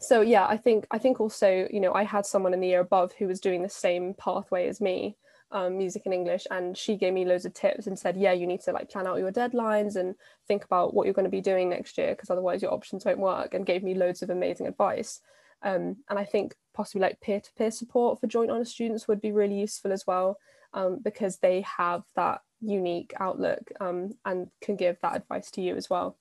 so 0.00 0.20
yeah 0.20 0.46
i 0.46 0.56
think 0.56 0.86
i 0.90 0.98
think 0.98 1.20
also 1.20 1.68
you 1.70 1.80
know 1.80 1.92
i 1.92 2.02
had 2.02 2.26
someone 2.26 2.54
in 2.54 2.60
the 2.60 2.68
year 2.68 2.80
above 2.80 3.12
who 3.18 3.26
was 3.26 3.40
doing 3.40 3.62
the 3.62 3.68
same 3.68 4.14
pathway 4.14 4.68
as 4.68 4.80
me 4.80 5.16
um, 5.50 5.78
music 5.78 6.02
and 6.04 6.12
English, 6.12 6.46
and 6.50 6.76
she 6.76 6.96
gave 6.96 7.14
me 7.14 7.24
loads 7.24 7.46
of 7.46 7.54
tips 7.54 7.86
and 7.86 7.98
said, 7.98 8.18
yeah, 8.18 8.32
you 8.32 8.46
need 8.46 8.60
to 8.62 8.72
like 8.72 8.90
plan 8.90 9.06
out 9.06 9.18
your 9.18 9.32
deadlines 9.32 9.96
and 9.96 10.14
think 10.46 10.62
about 10.62 10.92
what 10.92 11.06
you're 11.06 11.14
going 11.14 11.24
to 11.24 11.30
be 11.30 11.40
doing 11.40 11.70
next 11.70 11.96
year 11.96 12.10
because 12.10 12.28
otherwise 12.28 12.60
your 12.60 12.74
options 12.74 13.06
won't 13.06 13.18
work, 13.18 13.54
and 13.54 13.64
gave 13.64 13.82
me 13.82 13.94
loads 13.94 14.20
of 14.22 14.28
amazing 14.28 14.66
advice. 14.66 15.22
Um, 15.62 15.96
and 16.08 16.18
I 16.18 16.24
think 16.24 16.54
possibly 16.74 17.02
like 17.02 17.20
peer-to-peer 17.20 17.70
support 17.70 18.20
for 18.20 18.26
joint 18.26 18.50
honours 18.50 18.70
students 18.70 19.08
would 19.08 19.20
be 19.20 19.32
really 19.32 19.58
useful 19.58 19.92
as 19.92 20.06
well 20.06 20.38
um, 20.72 21.00
because 21.02 21.38
they 21.38 21.62
have 21.62 22.02
that 22.14 22.40
unique 22.60 23.12
outlook 23.18 23.70
um, 23.80 24.10
and 24.24 24.48
can 24.60 24.76
give 24.76 24.96
that 25.02 25.16
advice 25.16 25.50
to 25.52 25.60
you 25.60 25.76
as 25.76 25.90
well. 25.90 26.16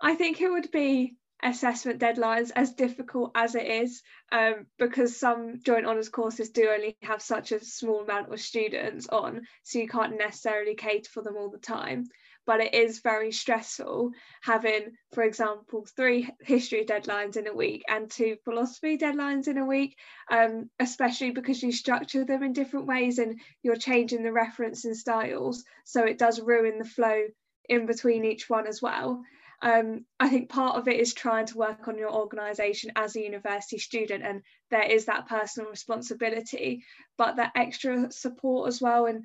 I 0.00 0.14
think 0.14 0.40
it 0.40 0.50
would 0.50 0.70
be 0.70 1.16
assessment 1.42 2.00
deadlines 2.00 2.50
as 2.54 2.72
difficult 2.72 3.32
as 3.34 3.54
it 3.54 3.66
is 3.66 4.02
um, 4.32 4.66
because 4.78 5.18
some 5.18 5.60
joint 5.62 5.86
honours 5.86 6.08
courses 6.08 6.50
do 6.50 6.68
only 6.68 6.96
have 7.02 7.22
such 7.22 7.52
a 7.52 7.64
small 7.64 8.02
amount 8.02 8.32
of 8.32 8.40
students 8.40 9.08
on 9.08 9.42
so 9.62 9.78
you 9.78 9.88
can't 9.88 10.18
necessarily 10.18 10.74
cater 10.74 11.08
for 11.10 11.22
them 11.22 11.36
all 11.36 11.50
the 11.50 11.58
time 11.58 12.04
but 12.46 12.60
it 12.60 12.74
is 12.74 13.00
very 13.00 13.32
stressful 13.32 14.10
having 14.42 14.92
for 15.12 15.22
example 15.22 15.86
three 15.96 16.28
history 16.40 16.84
deadlines 16.84 17.36
in 17.36 17.46
a 17.46 17.54
week 17.54 17.82
and 17.88 18.10
two 18.10 18.36
philosophy 18.44 18.96
deadlines 18.96 19.48
in 19.48 19.58
a 19.58 19.64
week 19.64 19.96
um, 20.30 20.70
especially 20.78 21.30
because 21.30 21.62
you 21.62 21.72
structure 21.72 22.24
them 22.24 22.42
in 22.42 22.52
different 22.52 22.86
ways 22.86 23.18
and 23.18 23.40
you're 23.62 23.76
changing 23.76 24.22
the 24.22 24.32
reference 24.32 24.84
and 24.84 24.96
styles. 24.96 25.64
So 25.84 26.04
it 26.04 26.18
does 26.18 26.40
ruin 26.40 26.78
the 26.78 26.84
flow 26.84 27.24
in 27.68 27.86
between 27.86 28.24
each 28.24 28.48
one 28.48 28.66
as 28.66 28.80
well. 28.80 29.22
Um, 29.62 30.06
I 30.18 30.28
think 30.30 30.48
part 30.48 30.76
of 30.76 30.88
it 30.88 30.98
is 30.98 31.12
trying 31.12 31.46
to 31.46 31.58
work 31.58 31.86
on 31.86 31.98
your 31.98 32.10
organisation 32.10 32.92
as 32.96 33.14
a 33.14 33.22
university 33.22 33.76
student, 33.76 34.24
and 34.24 34.42
there 34.70 34.90
is 34.90 35.04
that 35.04 35.28
personal 35.28 35.68
responsibility, 35.68 36.82
but 37.18 37.36
that 37.36 37.52
extra 37.54 38.10
support 38.10 38.68
as 38.68 38.80
well, 38.80 39.04
and 39.04 39.24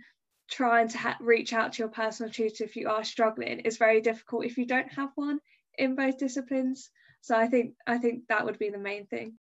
trying 0.49 0.87
to 0.89 0.97
ha- 0.97 1.17
reach 1.19 1.53
out 1.53 1.73
to 1.73 1.79
your 1.79 1.89
personal 1.89 2.31
tutor 2.31 2.63
if 2.63 2.75
you 2.75 2.89
are 2.89 3.03
struggling 3.03 3.59
is 3.61 3.77
very 3.77 4.01
difficult 4.01 4.45
if 4.45 4.57
you 4.57 4.65
don't 4.65 4.91
have 4.93 5.09
one 5.15 5.39
in 5.77 5.95
both 5.95 6.17
disciplines. 6.17 6.89
So 7.21 7.35
I 7.35 7.47
think 7.47 7.73
I 7.87 7.97
think 7.97 8.27
that 8.29 8.45
would 8.45 8.59
be 8.59 8.69
the 8.69 8.77
main 8.77 9.07
thing. 9.07 9.37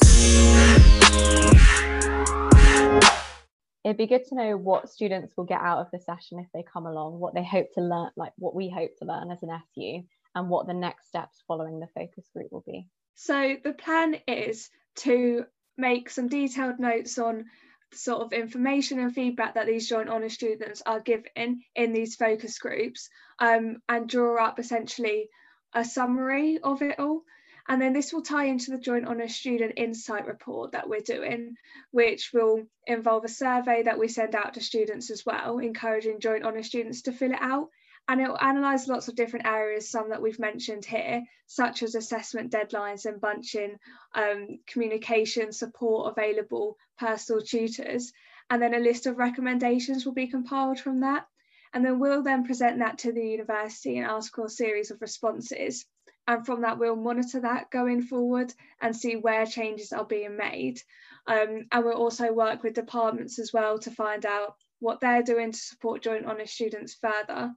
It'd 3.84 3.96
be 3.96 4.06
good 4.06 4.24
to 4.28 4.36
know 4.36 4.56
what 4.56 4.90
students 4.90 5.36
will 5.36 5.44
get 5.44 5.60
out 5.60 5.80
of 5.80 5.90
the 5.92 5.98
session 5.98 6.38
if 6.38 6.46
they 6.54 6.62
come 6.62 6.86
along, 6.86 7.18
what 7.18 7.34
they 7.34 7.44
hope 7.44 7.72
to 7.74 7.80
learn, 7.80 8.10
like 8.16 8.32
what 8.36 8.54
we 8.54 8.70
hope 8.70 8.96
to 8.98 9.04
learn 9.04 9.32
as 9.32 9.42
an 9.42 9.50
SU, 9.50 10.02
and 10.36 10.48
what 10.48 10.68
the 10.68 10.74
next 10.74 11.08
steps 11.08 11.42
following 11.48 11.80
the 11.80 11.88
focus 11.88 12.28
group 12.32 12.52
will 12.52 12.62
be. 12.64 12.86
So 13.14 13.56
the 13.62 13.72
plan 13.72 14.16
is 14.28 14.70
to 14.98 15.46
make 15.76 16.10
some 16.10 16.28
detailed 16.28 16.78
notes 16.78 17.18
on 17.18 17.46
sort 17.94 18.22
of 18.22 18.32
information 18.32 18.98
and 18.98 19.14
feedback 19.14 19.54
that 19.54 19.66
these 19.66 19.88
joint 19.88 20.08
honours 20.08 20.34
students 20.34 20.82
are 20.84 21.00
given 21.00 21.62
in 21.74 21.92
these 21.92 22.16
focus 22.16 22.58
groups 22.58 23.08
um, 23.38 23.78
and 23.88 24.08
draw 24.08 24.44
up 24.44 24.58
essentially 24.58 25.28
a 25.74 25.84
summary 25.84 26.58
of 26.62 26.82
it 26.82 26.98
all. 26.98 27.22
And 27.68 27.80
then 27.80 27.92
this 27.92 28.12
will 28.12 28.22
tie 28.22 28.46
into 28.46 28.72
the 28.72 28.78
Joint 28.78 29.06
Honours 29.06 29.36
Student 29.36 29.74
Insight 29.76 30.26
Report 30.26 30.72
that 30.72 30.88
we're 30.88 31.00
doing, 31.00 31.54
which 31.92 32.32
will 32.34 32.64
involve 32.88 33.24
a 33.24 33.28
survey 33.28 33.84
that 33.84 34.00
we 34.00 34.08
send 34.08 34.34
out 34.34 34.54
to 34.54 34.60
students 34.60 35.10
as 35.10 35.24
well, 35.24 35.58
encouraging 35.58 36.18
Joint 36.18 36.44
Honours 36.44 36.66
students 36.66 37.02
to 37.02 37.12
fill 37.12 37.30
it 37.30 37.38
out 37.40 37.68
and 38.08 38.20
it 38.20 38.28
will 38.28 38.38
analyse 38.40 38.88
lots 38.88 39.08
of 39.08 39.14
different 39.14 39.46
areas, 39.46 39.88
some 39.88 40.10
that 40.10 40.20
we've 40.20 40.38
mentioned 40.38 40.84
here, 40.84 41.22
such 41.46 41.82
as 41.82 41.94
assessment 41.94 42.50
deadlines 42.50 43.06
and 43.06 43.20
bunching, 43.20 43.78
um, 44.14 44.58
communication, 44.66 45.52
support 45.52 46.10
available, 46.10 46.76
personal 46.98 47.42
tutors, 47.42 48.12
and 48.50 48.60
then 48.60 48.74
a 48.74 48.80
list 48.80 49.06
of 49.06 49.18
recommendations 49.18 50.04
will 50.04 50.12
be 50.12 50.26
compiled 50.26 50.80
from 50.80 51.00
that. 51.00 51.26
And 51.72 51.84
then 51.84 52.00
we'll 52.00 52.22
then 52.22 52.44
present 52.44 52.80
that 52.80 52.98
to 52.98 53.12
the 53.12 53.24
university 53.24 53.96
and 53.96 54.06
ask 54.06 54.34
for 54.34 54.44
a 54.46 54.50
series 54.50 54.90
of 54.90 55.00
responses. 55.00 55.86
And 56.26 56.44
from 56.44 56.62
that, 56.62 56.78
we'll 56.78 56.96
monitor 56.96 57.40
that 57.40 57.70
going 57.70 58.02
forward 58.02 58.52
and 58.80 58.94
see 58.94 59.16
where 59.16 59.46
changes 59.46 59.92
are 59.92 60.04
being 60.04 60.36
made. 60.36 60.80
Um, 61.26 61.66
and 61.72 61.84
we'll 61.84 61.94
also 61.94 62.32
work 62.32 62.62
with 62.62 62.74
departments 62.74 63.38
as 63.38 63.52
well 63.52 63.78
to 63.78 63.90
find 63.90 64.26
out 64.26 64.56
what 64.80 65.00
they're 65.00 65.22
doing 65.22 65.52
to 65.52 65.58
support 65.58 66.02
joint 66.02 66.26
honours 66.26 66.50
students 66.50 66.94
further 66.94 67.54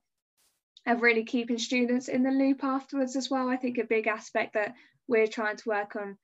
of 0.86 1.02
really 1.02 1.24
keeping 1.24 1.58
students 1.58 2.08
in 2.08 2.24
the 2.24 2.32
loop 2.32 2.64
afterwards 2.64 3.16
as 3.16 3.30
well. 3.30 3.50
I 3.50 3.58
think 3.58 3.78
a 3.78 3.84
big 3.84 4.08
aspect 4.08 4.54
that 4.54 4.76
we're 5.08 5.28
trying 5.28 5.58
to 5.58 5.70
work 5.70 5.96
on 5.96 6.18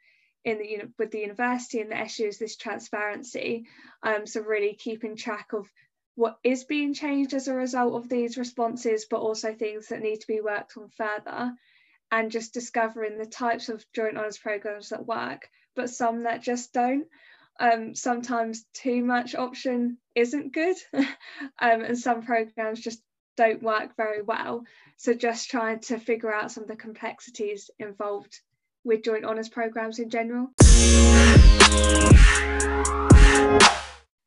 in 0.44 0.58
the 0.58 0.82
with 0.98 1.12
the 1.12 1.20
university 1.20 1.82
and 1.82 1.92
the 1.92 1.98
SU 1.98 2.26
is 2.26 2.40
this 2.40 2.56
transparency. 2.56 3.66
Um, 4.04 4.26
so 4.26 4.42
really 4.42 4.74
keeping 4.74 5.16
track 5.16 5.54
of 5.54 5.68
what 6.16 6.38
is 6.44 6.64
being 6.66 6.94
changed 6.94 7.34
as 7.34 7.48
a 7.48 7.54
result 7.54 7.94
of 7.94 8.10
these 8.10 8.38
responses, 8.38 9.06
but 9.10 9.22
also 9.22 9.54
things 9.54 9.88
that 9.88 10.02
need 10.02 10.22
to 10.22 10.28
be 10.28 10.42
worked 10.42 10.78
on 10.78 10.90
further, 10.90 11.54
and 12.12 12.32
just 12.32 12.54
discovering 12.54 13.18
the 13.18 13.26
types 13.26 13.70
of 13.70 13.86
joint 13.94 14.18
honours 14.18 14.38
programs 14.38 14.90
that 14.90 15.06
work, 15.06 15.48
but 15.76 15.90
some 15.90 16.24
that 16.24 16.42
just 16.42 16.74
don't. 16.74 17.08
Um, 17.60 17.96
sometimes 17.96 18.66
too 18.74 19.04
much 19.04 19.36
option 19.36 19.98
isn't 20.16 20.54
good, 20.54 20.76
um, 20.94 21.06
and 21.60 21.98
some 21.98 22.24
programs 22.24 22.82
just 22.82 23.02
don't 23.42 23.64
work 23.64 23.98
very 23.98 24.22
well. 24.22 24.64
So 24.98 25.16
just 25.16 25.50
trying 25.50 25.80
to 25.80 25.98
figure 25.98 26.32
out 26.32 26.52
some 26.52 26.64
of 26.64 26.70
the 26.70 26.76
complexities 26.76 27.72
involved 27.80 28.40
with 28.84 29.04
joint 29.04 29.26
honours 29.26 29.50
programmes 29.50 29.98
in 29.98 30.12
general. 30.12 30.52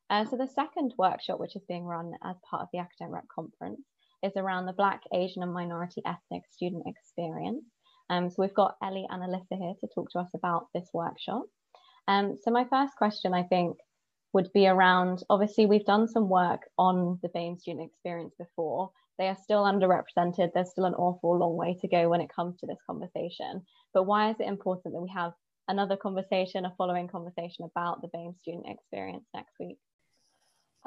Uh, 0.09 0.25
so 0.25 0.35
the 0.35 0.49
second 0.53 0.93
workshop, 0.97 1.39
which 1.39 1.55
is 1.55 1.63
being 1.69 1.85
run 1.85 2.11
as 2.25 2.35
part 2.49 2.61
of 2.61 2.67
the 2.73 2.79
Academic 2.79 3.13
Rep 3.13 3.27
Conference, 3.33 3.81
is 4.21 4.33
around 4.35 4.65
the 4.65 4.73
Black, 4.73 5.01
Asian 5.13 5.43
and 5.43 5.53
minority 5.53 6.01
ethnic 6.05 6.43
student 6.51 6.83
experience. 6.85 7.63
Um, 8.09 8.29
so 8.29 8.35
we've 8.39 8.53
got 8.53 8.75
Ellie 8.83 9.07
and 9.09 9.23
Alyssa 9.23 9.57
here 9.57 9.75
to 9.79 9.87
talk 9.95 10.11
to 10.11 10.19
us 10.19 10.29
about 10.33 10.67
this 10.73 10.89
workshop. 10.93 11.43
Um, 12.09 12.37
so 12.43 12.51
my 12.51 12.65
first 12.65 12.97
question, 12.97 13.33
I 13.33 13.43
think, 13.43 13.77
would 14.35 14.51
be 14.51 14.67
around 14.67 15.23
obviously 15.29 15.65
we've 15.65 15.85
done 15.85 16.09
some 16.09 16.27
work 16.27 16.63
on 16.77 17.17
the 17.23 17.29
BAME 17.29 17.57
student 17.57 17.89
experience 17.89 18.33
before. 18.37 18.91
They 19.17 19.27
are 19.27 19.37
still 19.41 19.63
underrepresented. 19.63 20.51
There's 20.53 20.71
still 20.71 20.85
an 20.85 20.93
awful 20.95 21.37
long 21.37 21.55
way 21.55 21.77
to 21.81 21.87
go 21.87 22.09
when 22.09 22.21
it 22.21 22.29
comes 22.33 22.57
to 22.59 22.67
this 22.67 22.79
conversation. 22.85 23.61
But 23.93 24.03
why 24.03 24.29
is 24.29 24.35
it 24.39 24.47
important 24.47 24.93
that 24.93 25.01
we 25.01 25.09
have 25.09 25.33
another 25.67 25.97
conversation, 25.97 26.65
a 26.65 26.73
following 26.77 27.07
conversation 27.07 27.65
about 27.65 28.01
the 28.01 28.09
BAME 28.09 28.35
student 28.41 28.65
experience 28.67 29.25
next 29.33 29.53
week? 29.59 29.77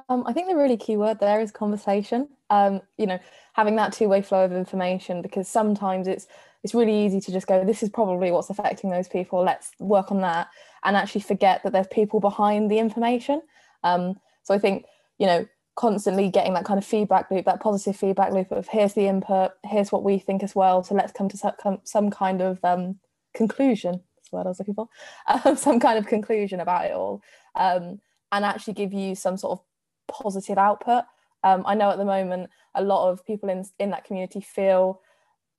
Um, 0.09 0.25
I 0.27 0.33
think 0.33 0.49
the 0.49 0.57
really 0.57 0.77
key 0.77 0.97
word 0.97 1.19
there 1.19 1.41
is 1.41 1.51
conversation. 1.51 2.29
Um, 2.51 2.83
you 2.97 3.07
know, 3.07 3.19
having 3.55 3.77
that 3.77 3.93
two-way 3.93 4.23
flow 4.23 4.45
of 4.45 4.53
information 4.53 5.23
because 5.23 5.49
sometimes 5.49 6.07
it's 6.07 6.27
it's 6.65 6.75
really 6.75 7.05
easy 7.07 7.21
to 7.21 7.33
just 7.33 7.47
go, 7.47 7.65
this 7.65 7.85
is 7.85 7.89
probably 7.89 8.33
what's 8.33 8.51
affecting 8.51 8.91
those 8.91 9.07
people. 9.07 9.45
Let's 9.45 9.71
work 9.79 10.11
on 10.11 10.21
that, 10.23 10.49
and 10.85 10.97
actually 10.97 11.21
forget 11.21 11.63
that 11.63 11.73
there's 11.73 11.87
people 11.89 12.21
behind 12.21 12.71
the 12.71 12.79
information. 12.79 13.43
Um, 13.85 14.19
so 14.43 14.55
I 14.55 14.59
think 14.59 14.87
you 15.19 15.27
know 15.27 15.47
constantly 15.79 16.29
getting 16.29 16.55
that 16.55 16.65
kind 16.65 16.77
of 16.77 16.85
feedback 16.85 17.31
loop, 17.31 17.45
that 17.45 17.61
positive 17.61 17.95
feedback 17.95 18.33
loop 18.33 18.51
of 18.51 18.67
here's 18.67 18.95
the 18.95 19.07
input, 19.07 19.53
here's 19.65 19.93
what 19.93 20.03
we 20.03 20.19
think 20.19 20.43
as 20.43 20.53
well. 20.53 20.83
So 20.83 20.93
let's 20.97 21.13
come 21.13 21.29
to 21.29 21.81
some, 21.85 22.11
kind 22.11 22.43
of 22.43 22.59
um, 22.65 22.99
conclusion. 23.33 24.03
That's 24.17 24.29
the 24.29 24.37
word 24.37 24.47
I 24.47 24.49
was 24.49 24.59
looking 24.59 24.75
for. 24.75 24.89
Um, 25.29 25.57
some 25.57 25.79
kind 25.79 25.97
of 25.97 26.09
conclusion 26.09 26.59
about 26.59 26.87
it 26.87 26.95
all, 26.95 27.23
um, 27.55 28.01
and 28.33 28.45
actually 28.45 28.75
give 28.75 28.93
you 28.93 29.15
some 29.15 29.37
sort 29.37 29.61
of 29.61 29.65
positive 30.13 30.59
output. 30.59 31.05
Um, 31.45 31.63
I 31.65 31.77
know 31.77 31.91
at 31.91 31.99
the 31.99 32.05
moment 32.05 32.51
a 32.75 32.83
lot 32.83 33.09
of 33.09 33.25
people 33.25 33.49
in 33.49 33.65
in 33.79 33.91
that 33.91 34.05
community 34.05 34.41
feel 34.41 35.01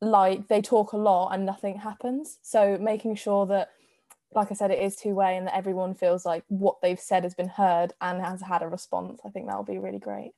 like 0.01 0.49
they 0.49 0.61
talk 0.61 0.91
a 0.91 0.97
lot 0.97 1.29
and 1.29 1.45
nothing 1.45 1.77
happens. 1.77 2.39
So 2.41 2.77
making 2.77 3.15
sure 3.15 3.45
that 3.45 3.69
like 4.33 4.51
I 4.51 4.55
said, 4.55 4.71
it 4.71 4.81
is 4.81 4.95
two 4.95 5.15
way 5.15 5.37
and 5.37 5.47
that 5.47 5.55
everyone 5.55 5.95
feels 5.95 6.25
like 6.25 6.43
what 6.47 6.81
they've 6.81 6.99
said 6.99 7.23
has 7.23 7.33
been 7.33 7.49
heard 7.49 7.93
and 7.99 8.21
has 8.21 8.41
had 8.41 8.61
a 8.61 8.67
response. 8.67 9.21
I 9.25 9.29
think 9.29 9.47
that'll 9.47 9.63
be 9.63 9.79
really 9.79 9.99
great. 9.99 10.33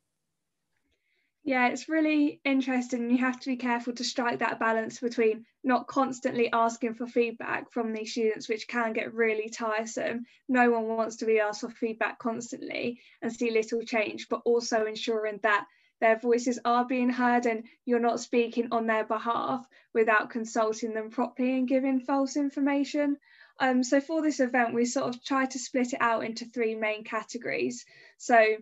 Yeah, 1.44 1.70
it's 1.70 1.90
really 1.90 2.40
interesting. 2.46 3.10
You 3.10 3.18
have 3.18 3.40
to 3.40 3.50
be 3.50 3.58
careful 3.58 3.94
to 3.94 4.04
strike 4.04 4.40
that 4.40 4.60
balance 4.60 5.00
between 5.00 5.46
not 5.64 5.88
constantly 5.88 6.52
asking 6.54 6.94
for 6.94 7.08
feedback 7.08 7.72
from 7.72 7.94
these 7.94 8.12
students, 8.12 8.48
which 8.48 8.68
can 8.68 8.94
get 8.94 9.16
really 9.16 9.50
tiresome. 9.50 10.26
No 10.48 10.70
one 10.70 10.88
wants 10.88 11.18
to 11.18 11.26
be 11.26 11.40
asked 11.40 11.62
for 11.62 11.70
feedback 11.70 12.20
constantly 12.20 13.00
and 13.24 13.34
see 13.34 13.50
little 13.50 13.82
change, 13.82 14.30
but 14.30 14.44
also 14.46 14.86
ensuring 14.86 15.40
that 15.42 15.66
their 16.00 16.20
voices 16.20 16.60
are 16.64 16.86
being 16.86 17.10
heard 17.10 17.48
and 17.48 17.64
you're 17.86 18.00
not 18.00 18.20
speaking 18.20 18.68
on 18.72 18.86
their 18.86 19.04
behalf 19.04 19.66
without 19.96 20.30
consulting 20.30 20.94
them 20.94 21.10
properly 21.10 21.58
and 21.58 21.68
giving 21.68 22.02
false 22.02 22.38
information. 22.38 23.18
Um, 23.60 23.84
so 23.84 24.02
for 24.02 24.22
this 24.22 24.40
event, 24.40 24.74
we 24.74 24.86
sort 24.86 25.14
of 25.14 25.24
try 25.24 25.46
to 25.46 25.60
split 25.60 25.94
it 25.94 26.02
out 26.02 26.24
into 26.24 26.46
three 26.46 26.76
main 26.76 27.04
categories. 27.04 27.86
So 28.18 28.58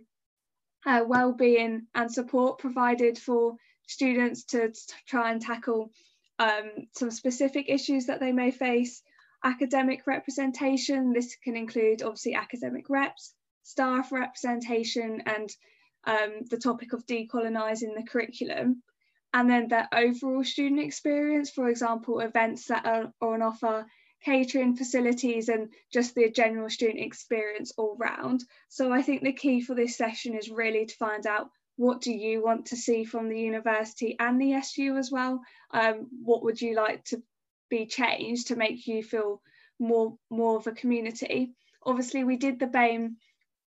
uh, 0.85 1.03
well-being 1.05 1.87
and 1.93 2.11
support 2.11 2.59
provided 2.59 3.17
for 3.17 3.55
students 3.87 4.43
to 4.45 4.73
try 5.07 5.31
and 5.31 5.41
tackle 5.41 5.91
um, 6.37 6.87
some 6.95 7.11
specific 7.11 7.65
issues 7.69 8.05
that 8.05 8.19
they 8.19 8.31
may 8.31 8.51
face. 8.51 9.01
Academic 9.43 10.05
representation, 10.05 11.13
this 11.13 11.35
can 11.43 11.55
include 11.55 12.01
obviously 12.01 12.35
academic 12.35 12.89
reps, 12.89 13.33
staff 13.63 14.11
representation 14.11 15.21
and 15.25 15.49
um, 16.05 16.41
the 16.49 16.57
topic 16.57 16.93
of 16.93 17.05
decolonising 17.05 17.95
the 17.95 18.05
curriculum. 18.07 18.83
And 19.33 19.49
then 19.49 19.67
their 19.67 19.87
overall 19.93 20.43
student 20.43 20.81
experience, 20.81 21.51
for 21.51 21.69
example, 21.69 22.19
events 22.19 22.65
that 22.67 22.85
are 22.85 23.13
on 23.21 23.41
offer 23.41 23.85
catering 24.23 24.75
facilities 24.75 25.49
and 25.49 25.69
just 25.91 26.15
the 26.15 26.29
general 26.29 26.69
student 26.69 26.99
experience 26.99 27.71
all 27.77 27.95
round. 27.97 28.43
So 28.67 28.91
I 28.91 29.01
think 29.01 29.23
the 29.23 29.33
key 29.33 29.61
for 29.61 29.75
this 29.75 29.95
session 29.95 30.35
is 30.35 30.49
really 30.49 30.85
to 30.85 30.95
find 30.95 31.25
out 31.25 31.49
what 31.77 32.01
do 32.01 32.11
you 32.11 32.43
want 32.43 32.67
to 32.67 32.75
see 32.75 33.05
from 33.05 33.29
the 33.29 33.39
university 33.39 34.17
and 34.19 34.39
the 34.39 34.53
SU 34.53 34.97
as 34.97 35.09
well? 35.09 35.41
Um, 35.71 36.07
what 36.23 36.43
would 36.43 36.61
you 36.61 36.75
like 36.75 37.05
to 37.05 37.23
be 37.69 37.85
changed 37.85 38.47
to 38.47 38.57
make 38.57 38.85
you 38.85 39.01
feel 39.01 39.41
more, 39.79 40.17
more 40.29 40.57
of 40.57 40.67
a 40.67 40.73
community? 40.73 41.53
Obviously, 41.83 42.25
we 42.25 42.35
did 42.35 42.59
the 42.59 42.67
BAME 42.67 43.15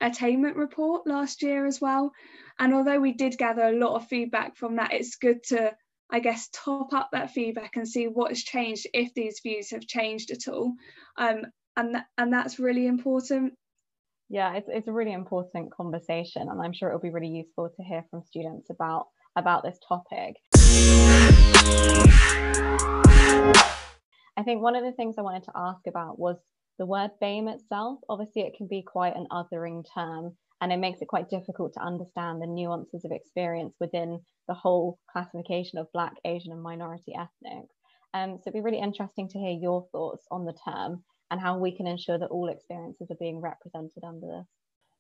attainment 0.02 0.56
report 0.56 1.06
last 1.06 1.44
year 1.44 1.68
as 1.68 1.80
well. 1.80 2.12
And 2.58 2.74
although 2.74 3.00
we 3.00 3.14
did 3.14 3.38
gather 3.38 3.64
a 3.64 3.78
lot 3.78 3.96
of 3.96 4.08
feedback 4.08 4.56
from 4.56 4.78
that, 4.78 4.94
it's 4.94 5.16
good 5.16 5.44
to 5.50 5.76
I 6.12 6.20
guess, 6.20 6.50
top 6.52 6.94
up 6.94 7.10
that 7.12 7.32
feedback 7.32 7.76
and 7.76 7.88
see 7.88 8.06
what 8.08 8.32
has 8.32 8.42
changed 8.42 8.88
if 8.94 9.14
these 9.14 9.42
views 9.44 9.70
have 9.72 9.86
changed 9.86 10.32
at 10.32 10.48
all. 10.52 10.74
Um, 11.18 11.44
and, 11.78 11.94
th- 11.94 12.04
and 12.18 12.34
that's 12.34 12.60
really 12.60 12.88
important. 12.88 13.54
Yeah, 14.28 14.56
it's, 14.56 14.68
it's 14.70 14.88
a 14.88 14.92
really 14.92 15.14
important 15.14 15.72
conversation, 15.72 16.50
and 16.50 16.62
I'm 16.62 16.74
sure 16.74 16.90
it'll 16.90 17.00
be 17.00 17.10
really 17.10 17.30
useful 17.30 17.70
to 17.70 17.84
hear 17.84 18.04
from 18.10 18.24
students 18.24 18.70
about 18.70 19.08
about 19.36 19.64
this 19.64 19.78
topic. 19.88 20.36
I 24.38 24.44
think 24.44 24.62
one 24.62 24.76
of 24.76 24.84
the 24.84 24.92
things 24.92 25.16
I 25.18 25.22
wanted 25.22 25.44
to 25.44 25.52
ask 25.56 25.86
about 25.88 26.20
was 26.20 26.38
the 26.78 26.86
word 26.86 27.12
BAME 27.22 27.48
itself. 27.50 28.00
Obviously, 28.10 28.44
it 28.44 28.56
can 28.58 28.68
be 28.68 28.82
quite 28.82 29.16
an 29.16 29.28
othering 29.32 29.84
term, 29.94 30.36
and 30.62 30.72
it 30.72 30.78
makes 30.78 31.02
it 31.02 31.08
quite 31.08 31.30
difficult 31.30 31.74
to 31.74 31.82
understand 31.82 32.42
the 32.42 32.48
nuances 32.48 33.06
of 33.06 33.12
experience 33.12 33.76
within 33.80 34.20
the 34.48 34.54
whole 34.54 35.00
classification 35.12 35.80
of 35.80 35.92
Black, 35.94 36.14
Asian, 36.26 36.52
and 36.52 36.62
minority 36.62 37.14
ethnic. 37.16 37.66
Um, 38.14 38.38
so 38.38 38.44
it'd 38.48 38.54
be 38.54 38.62
really 38.62 38.80
interesting 38.80 39.30
to 39.30 39.40
hear 39.40 39.52
your 39.52 39.88
thoughts 39.92 40.26
on 40.32 40.46
the 40.46 40.58
term 40.66 41.04
and 41.32 41.40
how 41.40 41.58
we 41.58 41.76
can 41.76 41.88
ensure 41.88 42.18
that 42.18 42.30
all 42.30 42.50
experiences 42.50 43.12
are 43.12 43.18
being 43.20 43.40
represented 43.40 44.04
under 44.04 44.28
this. 44.28 44.48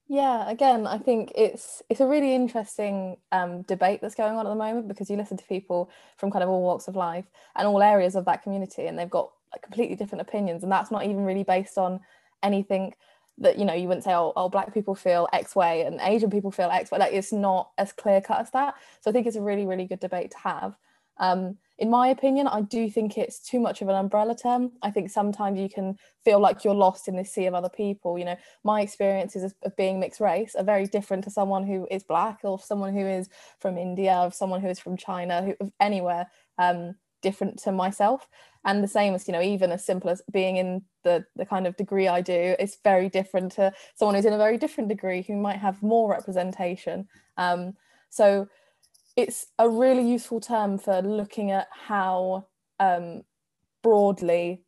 Yeah, 0.08 0.50
again, 0.50 0.88
I 0.88 0.98
think 0.98 1.32
it's 1.36 1.84
it's 1.88 2.00
a 2.00 2.08
really 2.08 2.34
interesting 2.34 3.18
um, 3.32 3.62
debate 3.64 4.02
that's 4.02 4.16
going 4.16 4.36
on 4.36 4.48
at 4.48 4.50
the 4.50 4.56
moment 4.56 4.88
because 4.88 5.08
you 5.08 5.18
listen 5.18 5.38
to 5.38 5.46
people 5.46 5.92
from 6.18 6.32
kind 6.32 6.44
of 6.44 6.50
all 6.50 6.64
walks 6.64 6.88
of 6.88 6.96
life 6.96 7.26
and 7.56 7.68
all 7.68 7.84
areas 7.84 8.16
of 8.16 8.26
that 8.26 8.42
community, 8.42 8.88
and 8.88 8.98
they've 8.98 9.10
got 9.10 9.30
like, 9.54 9.62
completely 9.62 9.96
different 9.96 10.24
opinions, 10.24 10.64
and 10.64 10.72
that's 10.72 10.90
not 10.90 11.06
even 11.06 11.26
really 11.26 11.44
based 11.44 11.78
on 11.78 12.00
anything 12.42 12.94
that 13.40 13.58
you 13.58 13.66
know 13.66 13.74
you 13.74 13.88
wouldn't 13.88 14.04
say 14.04 14.14
oh, 14.14 14.34
oh 14.36 14.50
black 14.50 14.74
people 14.74 14.96
feel 14.96 15.28
x 15.34 15.56
way 15.56 15.84
and 15.84 16.00
asian 16.02 16.30
people 16.30 16.52
feel 16.52 16.70
x 16.70 16.92
way. 16.92 17.00
Like 17.00 17.14
it's 17.14 17.34
not 17.34 17.72
as 17.78 17.92
clear 17.92 18.22
cut 18.22 18.42
as 18.42 18.52
that. 18.52 18.76
So 19.02 19.10
i 19.10 19.14
think 19.14 19.28
it's 19.28 19.36
a 19.36 19.42
really 19.42 19.66
really 19.66 19.86
good 19.86 20.00
debate 20.00 20.32
to 20.32 20.38
have. 20.40 20.76
Um, 21.18 21.58
in 21.78 21.90
my 21.90 22.08
opinion 22.08 22.48
i 22.48 22.62
do 22.62 22.90
think 22.90 23.18
it's 23.18 23.40
too 23.40 23.60
much 23.60 23.82
of 23.82 23.90
an 23.90 23.96
umbrella 23.96 24.36
term. 24.36 24.72
I 24.82 24.92
think 24.92 25.10
sometimes 25.10 25.60
you 25.60 25.70
can 25.70 25.98
feel 26.24 26.40
like 26.40 26.64
you're 26.64 26.74
lost 26.74 27.08
in 27.08 27.16
this 27.18 27.34
sea 27.34 27.46
of 27.46 27.54
other 27.54 27.70
people. 27.70 28.18
You 28.18 28.26
know 28.26 28.38
my 28.64 28.82
experiences 28.82 29.54
of 29.64 29.76
being 29.76 30.00
mixed 30.00 30.22
race 30.22 30.56
are 30.56 30.64
very 30.64 30.88
different 30.88 31.24
to 31.26 31.32
someone 31.32 31.66
who 31.66 31.88
is 31.92 32.04
black 32.04 32.40
or 32.44 32.60
someone 32.60 32.94
who 32.94 33.06
is 33.06 33.30
from 33.60 33.78
india 33.78 34.18
or 34.24 34.32
someone 34.32 34.62
who 34.62 34.70
is 34.70 34.80
from 34.80 34.98
china 34.98 35.42
who 35.44 35.72
anywhere. 35.80 36.28
Um, 36.58 36.96
different 37.22 37.60
to 37.60 37.72
myself. 37.72 38.28
And 38.66 38.84
the 38.84 38.88
same 38.88 39.14
as 39.16 39.28
you 39.28 39.32
know 39.32 39.42
even 39.42 39.72
as 39.72 39.86
simple 39.86 40.10
as 40.10 40.22
being 40.32 40.58
in 40.58 40.84
the 41.04 41.26
the 41.36 41.46
kind 41.46 41.66
of 41.66 41.78
degree 41.78 42.10
i 42.10 42.20
do 42.20 42.56
it's 42.60 42.78
very 42.84 43.08
different 43.08 43.54
to 43.54 43.72
someone 43.96 44.16
who's 44.16 44.26
in 44.26 44.34
a 44.34 44.38
very 44.38 44.58
different 44.58 44.90
degree 44.90 45.22
who 45.22 45.36
might 45.36 45.58
have 45.58 45.82
more 45.82 46.10
representation. 46.10 47.08
Um, 47.38 47.76
so 48.10 48.48
it's 49.16 49.48
a 49.58 49.70
really 49.70 50.10
useful 50.10 50.40
term 50.40 50.78
for 50.78 51.02
looking 51.02 51.52
at 51.52 51.68
how 51.72 52.48
um, 52.80 53.24
broadly 53.82 54.64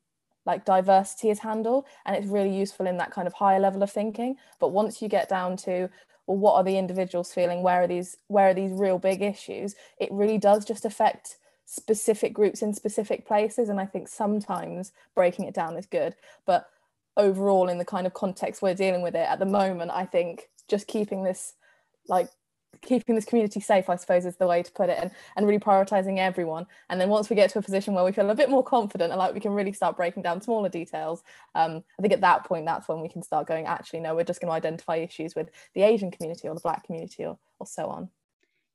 like 0.46 0.66
diversity 0.66 1.30
is 1.30 1.40
handled 1.40 1.86
and 2.06 2.16
it's 2.16 2.28
really 2.28 2.56
useful 2.56 2.88
in 2.88 2.98
that 2.98 3.12
kind 3.12 3.28
of 3.28 3.34
higher 3.34 3.60
level 3.60 3.84
of 3.84 3.92
thinking. 3.92 4.36
But 4.60 4.70
once 4.70 5.02
you 5.02 5.08
get 5.08 5.30
down 5.30 5.58
to 5.58 5.90
well 6.28 6.38
what 6.38 6.56
are 6.56 6.64
the 6.64 6.78
individuals 6.78 7.34
feeling? 7.34 7.62
Where 7.62 7.84
are 7.84 7.88
these 7.88 8.18
where 8.28 8.50
are 8.50 8.54
these 8.54 8.72
real 8.72 9.00
big 9.00 9.22
issues? 9.22 9.76
It 10.00 10.10
really 10.12 10.38
does 10.38 10.66
just 10.66 10.86
affect 10.86 11.38
specific 11.72 12.34
groups 12.34 12.62
in 12.62 12.74
specific 12.74 13.26
places 13.26 13.70
and 13.70 13.80
i 13.80 13.86
think 13.86 14.06
sometimes 14.06 14.92
breaking 15.16 15.46
it 15.46 15.54
down 15.54 15.78
is 15.78 15.86
good. 15.86 16.14
But 16.46 16.68
overall 17.16 17.70
in 17.70 17.78
the 17.78 17.86
kind 17.86 18.06
of 18.06 18.14
context 18.14 18.62
we're 18.62 18.74
dealing 18.74 19.02
with 19.02 19.16
it 19.16 19.28
at 19.28 19.38
the 19.38 19.46
moment 19.46 19.92
i 19.94 20.06
think 20.06 20.50
just 20.70 20.88
keeping 20.88 21.24
this 21.24 21.54
like 22.08 22.30
keeping 22.82 23.16
this 23.16 23.26
community 23.26 23.60
safe 23.60 23.90
i 23.90 23.98
suppose 23.98 24.26
is 24.26 24.38
the 24.38 24.48
way 24.48 24.64
to 24.64 24.72
put 24.72 24.90
it 24.90 24.98
and, 25.02 25.12
and 25.36 25.46
really 25.46 25.60
prioritizing 25.60 26.20
everyone. 26.20 26.66
And 26.90 27.00
then 27.00 27.10
once 27.10 27.30
we 27.30 27.36
get 27.36 27.50
to 27.52 27.60
a 27.60 27.62
position 27.62 27.94
where 27.94 28.06
we 28.06 28.14
feel 28.14 28.30
a 28.30 28.36
bit 28.36 28.50
more 28.50 28.64
confident 28.64 29.12
and 29.12 29.20
like 29.20 29.34
we 29.34 29.42
can 29.42 29.52
really 29.52 29.74
start 29.74 29.98
breaking 29.98 30.24
down 30.24 30.42
smaller 30.42 30.70
details 30.70 31.24
um, 31.56 31.84
i 31.98 32.02
think 32.02 32.14
at 32.14 32.22
that 32.22 32.46
point 32.46 32.66
that's 32.66 32.88
when 32.88 33.02
we 33.02 33.10
can 33.10 33.24
start 33.24 33.48
going 33.48 33.66
actually 33.66 34.00
no 34.00 34.16
we're 34.16 34.24
just 34.24 34.42
going 34.42 34.50
to 34.50 34.56
identify 34.56 34.96
issues 34.98 35.36
with 35.36 35.50
the 35.74 35.84
asian 35.84 36.12
community 36.12 36.48
or 36.48 36.56
the 36.56 36.62
black 36.62 36.86
community 36.86 37.26
or, 37.26 37.38
or 37.60 37.68
so 37.68 37.88
on 37.88 38.10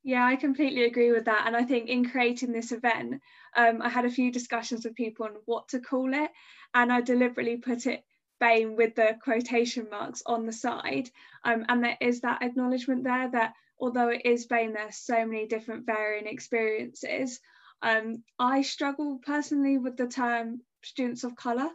yeah, 0.03 0.25
I 0.25 0.35
completely 0.35 0.85
agree 0.85 1.11
with 1.11 1.25
that. 1.25 1.43
And 1.45 1.55
I 1.55 1.63
think 1.63 1.89
in 1.89 2.09
creating 2.09 2.51
this 2.51 2.71
event, 2.71 3.21
um, 3.55 3.81
I 3.81 3.89
had 3.89 4.05
a 4.05 4.09
few 4.09 4.31
discussions 4.31 4.85
with 4.85 4.95
people 4.95 5.25
on 5.25 5.33
what 5.45 5.69
to 5.69 5.79
call 5.79 6.13
it. 6.13 6.31
And 6.73 6.91
I 6.91 7.01
deliberately 7.01 7.57
put 7.57 7.85
it 7.87 8.03
BAME 8.39 8.75
with 8.75 8.95
the 8.95 9.17
quotation 9.23 9.87
marks 9.89 10.21
on 10.25 10.45
the 10.45 10.53
side. 10.53 11.09
Um, 11.43 11.65
and 11.67 11.83
there 11.83 11.97
is 11.99 12.21
that 12.21 12.41
acknowledgement 12.41 13.03
there 13.03 13.29
that 13.31 13.53
although 13.79 14.09
it 14.09 14.21
is 14.25 14.47
BAME, 14.47 14.73
there's 14.73 14.97
so 14.97 15.25
many 15.25 15.47
different 15.47 15.85
varying 15.85 16.27
experiences. 16.27 17.39
Um, 17.81 18.23
I 18.39 18.61
struggle 18.61 19.19
personally 19.25 19.77
with 19.77 19.97
the 19.97 20.07
term 20.07 20.61
students 20.83 21.23
of 21.23 21.35
colour, 21.35 21.69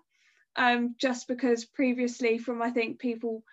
um, 0.57 0.95
just 0.99 1.29
because 1.29 1.65
previously, 1.65 2.39
from 2.39 2.63
I 2.63 2.71
think 2.71 2.99
people 2.99 3.45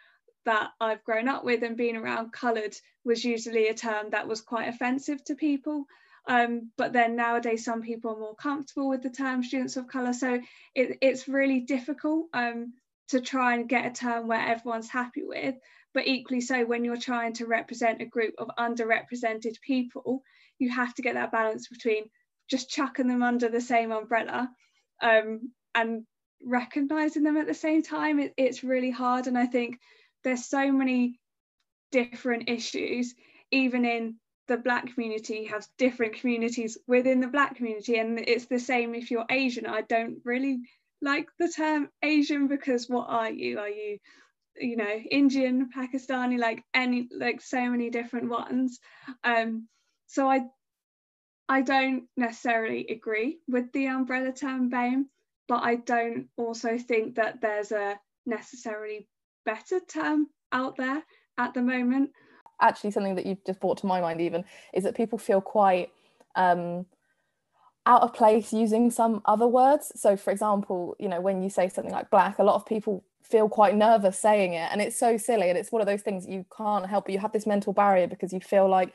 that 0.45 0.69
I've 0.80 1.04
grown 1.04 1.28
up 1.28 1.43
with 1.43 1.63
and 1.63 1.78
been 1.78 1.97
around, 1.97 2.32
coloured 2.32 2.75
was 3.04 3.23
usually 3.23 3.67
a 3.67 3.73
term 3.73 4.12
that 4.12 4.28
was 4.28 4.41
quite 4.41 4.69
offensive 4.69 5.23
to 5.25 5.36
people. 5.36 5.86
Um, 6.28 6.71
but 6.78 6.93
then 6.93 7.15
nowadays, 7.15 7.65
some 7.65 7.82
people 7.82 8.12
are 8.12 8.19
more 8.19 8.36
comfortable 8.36 8.89
with 8.89 9.02
the 9.02 9.10
term 9.10 9.43
students 9.43 9.78
of 9.78 9.88
colour. 9.88 10.13
So 10.13 10.39
it, 10.75 10.97
it's 11.02 11.28
really 11.28 11.62
difficult 11.62 12.28
um, 12.34 12.73
to 13.10 13.21
try 13.21 13.56
and 13.56 13.69
get 13.69 13.86
a 13.86 13.91
term 13.91 14.28
where 14.28 14.39
everyone's 14.39 14.89
happy 14.89 15.23
with. 15.23 15.56
But 15.93 16.08
equally 16.08 16.41
so, 16.41 16.65
when 16.65 16.86
you're 16.86 16.97
trying 16.97 17.34
to 17.34 17.47
represent 17.47 18.02
a 18.02 18.06
group 18.06 18.36
of 18.38 18.52
underrepresented 18.60 19.60
people, 19.62 20.21
you 20.60 20.69
have 20.69 20.93
to 20.95 21.02
get 21.02 21.15
that 21.15 21.32
balance 21.32 21.67
between 21.67 22.04
just 22.49 22.69
chucking 22.69 23.08
them 23.08 23.23
under 23.23 23.49
the 23.49 23.62
same 23.62 23.91
umbrella 23.91 24.49
um, 25.02 25.52
and 25.73 26.06
recognizing 26.45 27.23
them 27.23 27.38
at 27.38 27.47
the 27.47 27.54
same 27.54 27.82
time. 27.82 28.19
It, 28.19 28.34
it's 28.38 28.63
really 28.63 28.91
hard. 28.91 29.28
And 29.28 29.38
I 29.38 29.47
think 29.47 29.80
there's 30.23 30.45
so 30.45 30.71
many 30.71 31.19
different 31.91 32.49
issues 32.49 33.15
even 33.51 33.86
in 33.86 34.15
the 34.47 34.58
black 34.58 34.93
community 34.93 35.45
has 35.45 35.69
different 35.77 36.15
communities 36.15 36.77
within 36.88 37.19
the 37.19 37.27
black 37.27 37.55
community 37.55 37.97
and 37.97 38.19
it's 38.19 38.45
the 38.47 38.60
same 38.60 38.95
if 38.95 39.12
you're 39.12 39.25
asian. 39.29 39.65
I 39.65 39.82
don't 39.82 40.17
really 40.25 40.62
like 41.01 41.29
the 41.38 41.47
term 41.47 41.89
asian 42.03 42.47
because 42.47 42.89
what 42.89 43.08
are 43.10 43.29
you? 43.32 43.60
Are 43.60 43.69
you 43.69 43.99
you 44.58 44.75
know 44.75 44.99
indian 45.12 45.69
pakistani 45.69 46.38
like 46.38 46.63
any 46.73 47.08
like 47.15 47.41
so 47.41 47.69
many 47.69 47.89
different 47.89 48.29
ones. 48.29 48.79
Um 49.23 49.67
so 50.08 50.29
i 50.29 50.41
i 51.47 51.62
don't 51.62 52.05
necessarily 52.17 52.88
agree 52.88 53.38
with 53.47 53.71
the 53.71 53.86
umbrella 53.86 54.32
term 54.34 54.69
BAME 54.69 55.05
but 55.47 55.63
i 55.63 55.75
don't 55.75 56.27
also 56.38 56.77
think 56.77 57.15
that 57.15 57.39
there's 57.41 57.71
a 57.71 57.99
necessarily 58.25 59.08
better 59.49 59.79
term 59.85 60.27
out 60.51 60.75
there 60.77 61.03
at 61.38 61.53
the 61.53 61.62
moment? 61.62 62.12
Actually 62.62 62.91
something 62.91 63.15
that 63.15 63.25
you've 63.25 63.43
just 63.45 63.59
brought 63.59 63.77
to 63.79 63.85
my 63.85 64.01
mind 64.01 64.21
even 64.21 64.43
is 64.73 64.83
that 64.83 64.95
people 64.95 65.17
feel 65.17 65.41
quite 65.41 65.89
um, 66.35 66.85
out 67.85 68.01
of 68.01 68.13
place 68.13 68.51
using 68.53 68.91
some 68.91 69.21
other 69.25 69.47
words. 69.47 69.91
So 69.95 70.17
for 70.17 70.31
example 70.31 70.95
you 70.99 71.09
know 71.09 71.21
when 71.21 71.41
you 71.41 71.49
say 71.49 71.69
something 71.69 71.93
like 71.93 72.09
black 72.09 72.39
a 72.39 72.43
lot 72.43 72.55
of 72.55 72.65
people 72.65 73.03
feel 73.23 73.47
quite 73.47 73.75
nervous 73.75 74.17
saying 74.19 74.53
it. 74.53 74.69
And 74.71 74.81
it's 74.81 74.97
so 74.97 75.17
silly. 75.17 75.49
And 75.49 75.57
it's 75.57 75.71
one 75.71 75.81
of 75.81 75.88
those 75.88 76.01
things 76.01 76.27
you 76.27 76.45
can't 76.55 76.85
help 76.85 77.05
but 77.05 77.13
you 77.13 77.19
have 77.19 77.31
this 77.31 77.45
mental 77.45 77.73
barrier 77.73 78.07
because 78.07 78.33
you 78.33 78.39
feel 78.39 78.67
like 78.67 78.93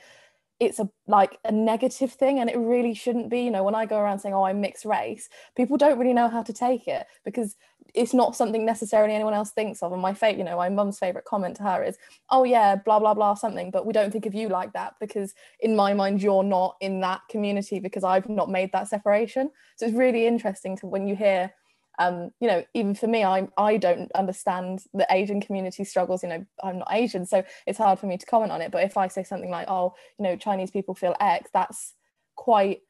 it's 0.61 0.79
a 0.79 0.89
like 1.07 1.39
a 1.45 1.53
negative 1.53 2.13
thing 2.13 2.39
and 2.39 2.49
it 2.49 2.57
really 2.57 2.95
shouldn't 2.95 3.31
be. 3.31 3.43
You 3.43 3.51
know 3.51 3.65
when 3.65 3.75
i 3.75 3.87
go 3.87 3.99
around 3.99 4.21
saying 4.21 4.35
oh 4.35 4.45
i'm 4.45 4.61
mixed 4.61 4.85
race 4.85 5.29
people 5.57 5.77
don't 5.77 5.99
really 5.99 6.15
know 6.15 6.29
how 6.29 6.43
to 6.43 6.53
take 6.53 6.89
it 6.89 7.07
because 7.25 7.57
it's 7.95 8.13
not 8.13 8.35
something 8.35 8.65
necessarily 8.67 9.15
anyone 9.15 9.35
else 9.35 9.53
thinks 9.53 9.83
of. 9.83 9.93
And 9.93 10.03
my 10.03 10.15
fate 10.15 10.37
you 10.39 10.45
know 10.45 10.57
my 10.57 10.69
mum's 10.69 10.99
favorite 10.99 11.25
comment 11.25 11.57
to 11.57 11.63
her 11.63 11.83
is 11.83 11.97
oh 12.31 12.45
yeah 12.45 12.77
blah 12.77 12.99
blah 12.99 13.15
blah 13.15 13.35
something. 13.35 13.71
But 13.71 13.87
we 13.87 13.93
don't 13.93 14.11
think 14.11 14.27
of 14.27 14.35
you 14.35 14.49
like 14.49 14.73
that 14.73 14.95
because 15.01 15.35
in 15.61 15.77
my 15.77 15.95
mind 15.95 16.23
you're 16.23 16.45
not 16.45 16.77
in 16.81 17.01
that 17.01 17.21
community 17.31 17.81
because 17.81 18.05
i've 18.05 18.29
not 18.29 18.51
made 18.51 18.73
that 18.73 18.89
separation. 18.89 19.51
So 19.77 19.87
it's 19.87 19.95
really 19.95 20.27
interesting 20.27 20.77
to 20.79 20.87
when 20.87 21.07
you 21.07 21.17
hear 21.17 21.53
um, 21.99 22.31
you 22.41 22.49
know, 22.49 22.65
even 22.75 22.95
for 22.95 23.07
me, 23.07 23.25
I 23.25 23.49
I 23.57 23.77
don't 23.77 24.11
understand 24.13 24.85
the 24.93 25.07
Asian 25.11 25.41
community 25.41 25.85
struggles. 25.85 26.23
You 26.23 26.29
know, 26.29 26.47
I'm 26.63 26.79
not 26.79 26.89
Asian, 26.91 27.25
so 27.25 27.45
it's 27.67 27.79
hard 27.79 27.99
for 27.99 28.07
me 28.07 28.17
to 28.19 28.27
comment 28.27 28.53
on 28.53 28.61
it. 28.61 28.73
But 28.73 28.85
if 28.85 28.97
I 28.97 29.09
say 29.09 29.23
something 29.23 29.51
like, 29.51 29.69
"Oh, 29.69 29.95
you 30.19 30.25
know, 30.25 30.37
Chinese 30.37 30.71
people 30.71 30.95
feel 30.95 31.15
X," 31.21 31.51
that's 31.53 31.95
quite. 32.35 32.81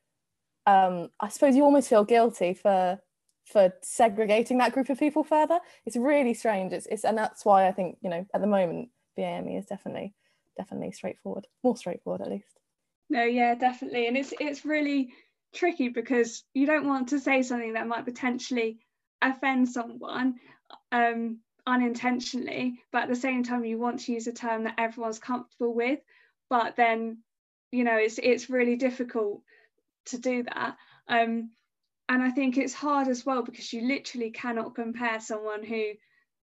Um, 0.67 1.11
I 1.21 1.29
suppose 1.29 1.57
you 1.57 1.64
almost 1.64 1.90
feel 1.90 2.05
guilty 2.05 2.55
for 2.55 2.99
for 3.45 3.75
segregating 3.83 4.57
that 4.59 4.73
group 4.73 4.88
of 4.88 4.99
people 4.99 5.23
further. 5.23 5.61
It's 5.85 5.97
really 5.97 6.33
strange. 6.33 6.73
It's, 6.73 6.87
it's 6.87 7.05
and 7.05 7.19
that's 7.19 7.45
why 7.45 7.69
I 7.69 7.73
think 7.73 7.99
you 8.01 8.09
know 8.09 8.27
at 8.35 8.40
the 8.40 8.47
moment 8.47 8.88
BAME 9.19 9.59
is 9.59 9.67
definitely 9.67 10.14
definitely 10.57 10.93
straightforward, 10.93 11.47
more 11.62 11.77
straightforward 11.77 12.23
at 12.23 12.31
least. 12.31 12.59
No, 13.11 13.23
yeah, 13.23 13.55
definitely, 13.55 14.07
and 14.07 14.17
it's 14.17 14.33
it's 14.40 14.64
really 14.64 15.12
tricky 15.55 15.88
because 15.88 16.43
you 16.53 16.67
don't 16.67 16.87
want 16.87 17.11
to 17.11 17.21
say 17.21 17.43
something 17.43 17.75
that 17.75 17.87
might 17.87 18.05
potentially 18.05 18.79
offend 19.30 19.68
someone 19.68 20.37
um, 20.92 21.38
unintentionally, 21.66 22.78
but 22.92 23.04
at 23.04 23.08
the 23.08 23.16
same 23.16 23.42
time, 23.42 23.64
you 23.64 23.78
want 23.78 24.00
to 24.00 24.12
use 24.12 24.26
a 24.26 24.32
term 24.32 24.64
that 24.64 24.74
everyone's 24.78 25.18
comfortable 25.18 25.74
with. 25.74 26.00
But 26.50 26.76
then, 26.76 27.18
you 27.72 27.84
know, 27.84 27.96
it's 27.96 28.18
it's 28.22 28.50
really 28.50 28.76
difficult 28.76 29.42
to 30.06 30.18
do 30.18 30.42
that. 30.44 30.76
Um, 31.08 31.50
and 32.08 32.22
I 32.22 32.30
think 32.30 32.58
it's 32.58 32.74
hard 32.74 33.08
as 33.08 33.24
well 33.24 33.42
because 33.42 33.72
you 33.72 33.88
literally 33.88 34.30
cannot 34.30 34.74
compare 34.74 35.20
someone 35.20 35.64
who 35.64 35.92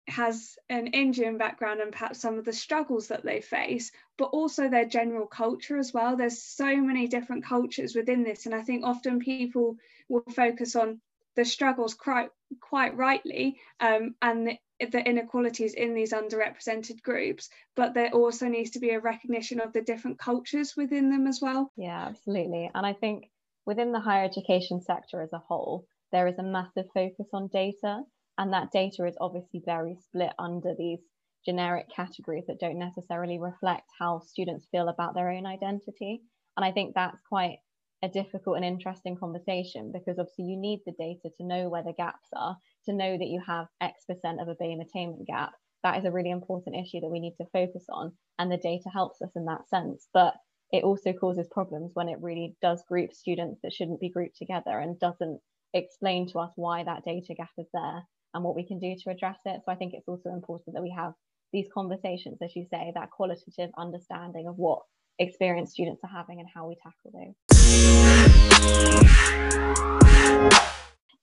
has 0.07 0.55
an 0.67 0.87
Indian 0.87 1.37
background 1.37 1.79
and 1.79 1.91
perhaps 1.91 2.19
some 2.19 2.37
of 2.37 2.43
the 2.43 2.51
struggles 2.51 3.07
that 3.07 3.23
they 3.23 3.39
face, 3.39 3.91
but 4.17 4.25
also 4.25 4.67
their 4.67 4.85
general 4.85 5.27
culture 5.27 5.77
as 5.77 5.93
well. 5.93 6.17
There's 6.17 6.41
so 6.41 6.75
many 6.75 7.07
different 7.07 7.45
cultures 7.45 7.95
within 7.95 8.23
this, 8.23 8.45
and 8.45 8.55
I 8.55 8.61
think 8.61 8.83
often 8.83 9.19
people 9.19 9.77
will 10.09 10.25
focus 10.35 10.75
on 10.75 10.99
the 11.35 11.45
struggles 11.45 11.93
quite 11.93 12.29
quite 12.61 12.95
rightly 12.95 13.59
um, 13.79 14.15
and 14.21 14.47
the, 14.47 14.57
the, 14.91 14.99
inequalities 15.07 15.73
in 15.73 15.93
these 15.93 16.13
underrepresented 16.13 17.01
groups 17.01 17.49
but 17.75 17.93
there 17.93 18.11
also 18.11 18.47
needs 18.47 18.71
to 18.71 18.79
be 18.79 18.91
a 18.91 18.99
recognition 18.99 19.59
of 19.59 19.73
the 19.73 19.81
different 19.81 20.19
cultures 20.19 20.75
within 20.77 21.09
them 21.09 21.27
as 21.27 21.39
well. 21.41 21.71
Yeah 21.75 22.07
absolutely. 22.07 22.69
And 22.73 22.85
i 22.85 22.93
think 22.93 23.29
within 23.65 23.91
the 23.91 23.99
higher 23.99 24.25
education 24.25 24.81
sector 24.81 25.21
as 25.21 25.33
a 25.33 25.39
whole 25.39 25.87
there 26.11 26.27
is 26.27 26.37
a 26.37 26.43
massive 26.43 26.85
focus 26.93 27.27
on 27.33 27.47
data 27.47 28.01
and 28.37 28.53
that 28.53 28.71
data 28.71 29.05
is 29.05 29.15
obviously 29.19 29.61
very 29.65 29.95
split 29.95 30.33
under 30.39 30.73
these 30.77 30.99
generic 31.45 31.87
categories 31.93 32.45
that 32.47 32.59
don't 32.59 32.79
necessarily 32.79 33.37
reflect 33.37 33.89
how 33.99 34.19
students 34.19 34.65
feel 34.71 34.87
about 34.87 35.13
their 35.13 35.29
own 35.29 35.45
identity. 35.45 36.21
And 36.55 36.63
i 36.63 36.71
think 36.71 36.93
that's 36.93 37.19
quite 37.27 37.57
a 38.03 38.09
difficult 38.09 38.57
and 38.57 38.65
interesting 38.65 39.15
conversation 39.15 39.91
because 39.93 40.19
obviously 40.19 40.43
you 40.43 40.57
need 40.57 40.81
the 40.85 40.91
data 40.99 41.29
to 41.37 41.45
know 41.45 41.69
where 41.69 41.83
the 41.83 41.93
gaps 41.93 42.27
are, 42.35 42.57
to 42.85 42.93
know 42.93 43.17
that 43.17 43.29
you 43.29 43.41
have 43.47 43.67
X 43.79 44.03
percent 44.05 44.41
of 44.41 44.49
a 44.49 44.55
BAME 44.55 44.81
attainment 44.81 45.25
gap. 45.25 45.53
That 45.83 45.97
is 45.97 46.05
a 46.05 46.11
really 46.11 46.29
important 46.29 46.75
issue 46.75 46.99
that 46.99 47.09
we 47.09 47.21
need 47.21 47.35
to 47.37 47.47
focus 47.53 47.85
on, 47.89 48.11
and 48.37 48.51
the 48.51 48.57
data 48.57 48.89
helps 48.93 49.21
us 49.21 49.31
in 49.35 49.45
that 49.45 49.67
sense. 49.69 50.07
But 50.13 50.33
it 50.71 50.83
also 50.83 51.13
causes 51.13 51.47
problems 51.49 51.91
when 51.93 52.09
it 52.09 52.17
really 52.21 52.55
does 52.61 52.83
group 52.89 53.13
students 53.13 53.61
that 53.63 53.71
shouldn't 53.71 54.01
be 54.01 54.09
grouped 54.09 54.37
together 54.37 54.79
and 54.79 54.99
doesn't 54.99 55.39
explain 55.73 56.27
to 56.29 56.39
us 56.39 56.51
why 56.55 56.83
that 56.83 57.05
data 57.05 57.33
gap 57.35 57.51
is 57.57 57.67
there 57.73 58.03
and 58.33 58.43
what 58.43 58.55
we 58.55 58.67
can 58.67 58.79
do 58.79 58.95
to 59.03 59.11
address 59.11 59.39
it. 59.45 59.61
So 59.63 59.71
I 59.71 59.75
think 59.75 59.93
it's 59.93 60.07
also 60.07 60.29
important 60.29 60.75
that 60.75 60.83
we 60.83 60.93
have 60.97 61.13
these 61.53 61.67
conversations, 61.73 62.39
as 62.41 62.55
you 62.55 62.65
say, 62.69 62.91
that 62.95 63.11
qualitative 63.11 63.69
understanding 63.77 64.47
of 64.47 64.57
what 64.57 64.79
experience 65.19 65.71
students 65.71 66.01
are 66.03 66.09
having 66.09 66.39
and 66.39 66.49
how 66.53 66.67
we 66.67 66.75
tackle 66.75 67.11
those. 67.13 67.52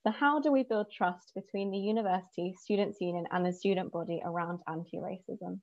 So 0.07 0.11
how 0.11 0.41
do 0.41 0.51
we 0.51 0.63
build 0.63 0.91
trust 0.91 1.33
between 1.35 1.71
the 1.71 1.79
university, 1.79 2.55
students' 2.59 3.01
union 3.01 3.27
and 3.33 3.45
the 3.45 3.53
student 3.53 3.93
body 3.93 4.21
around 4.25 4.61
anti-racism? 4.67 5.61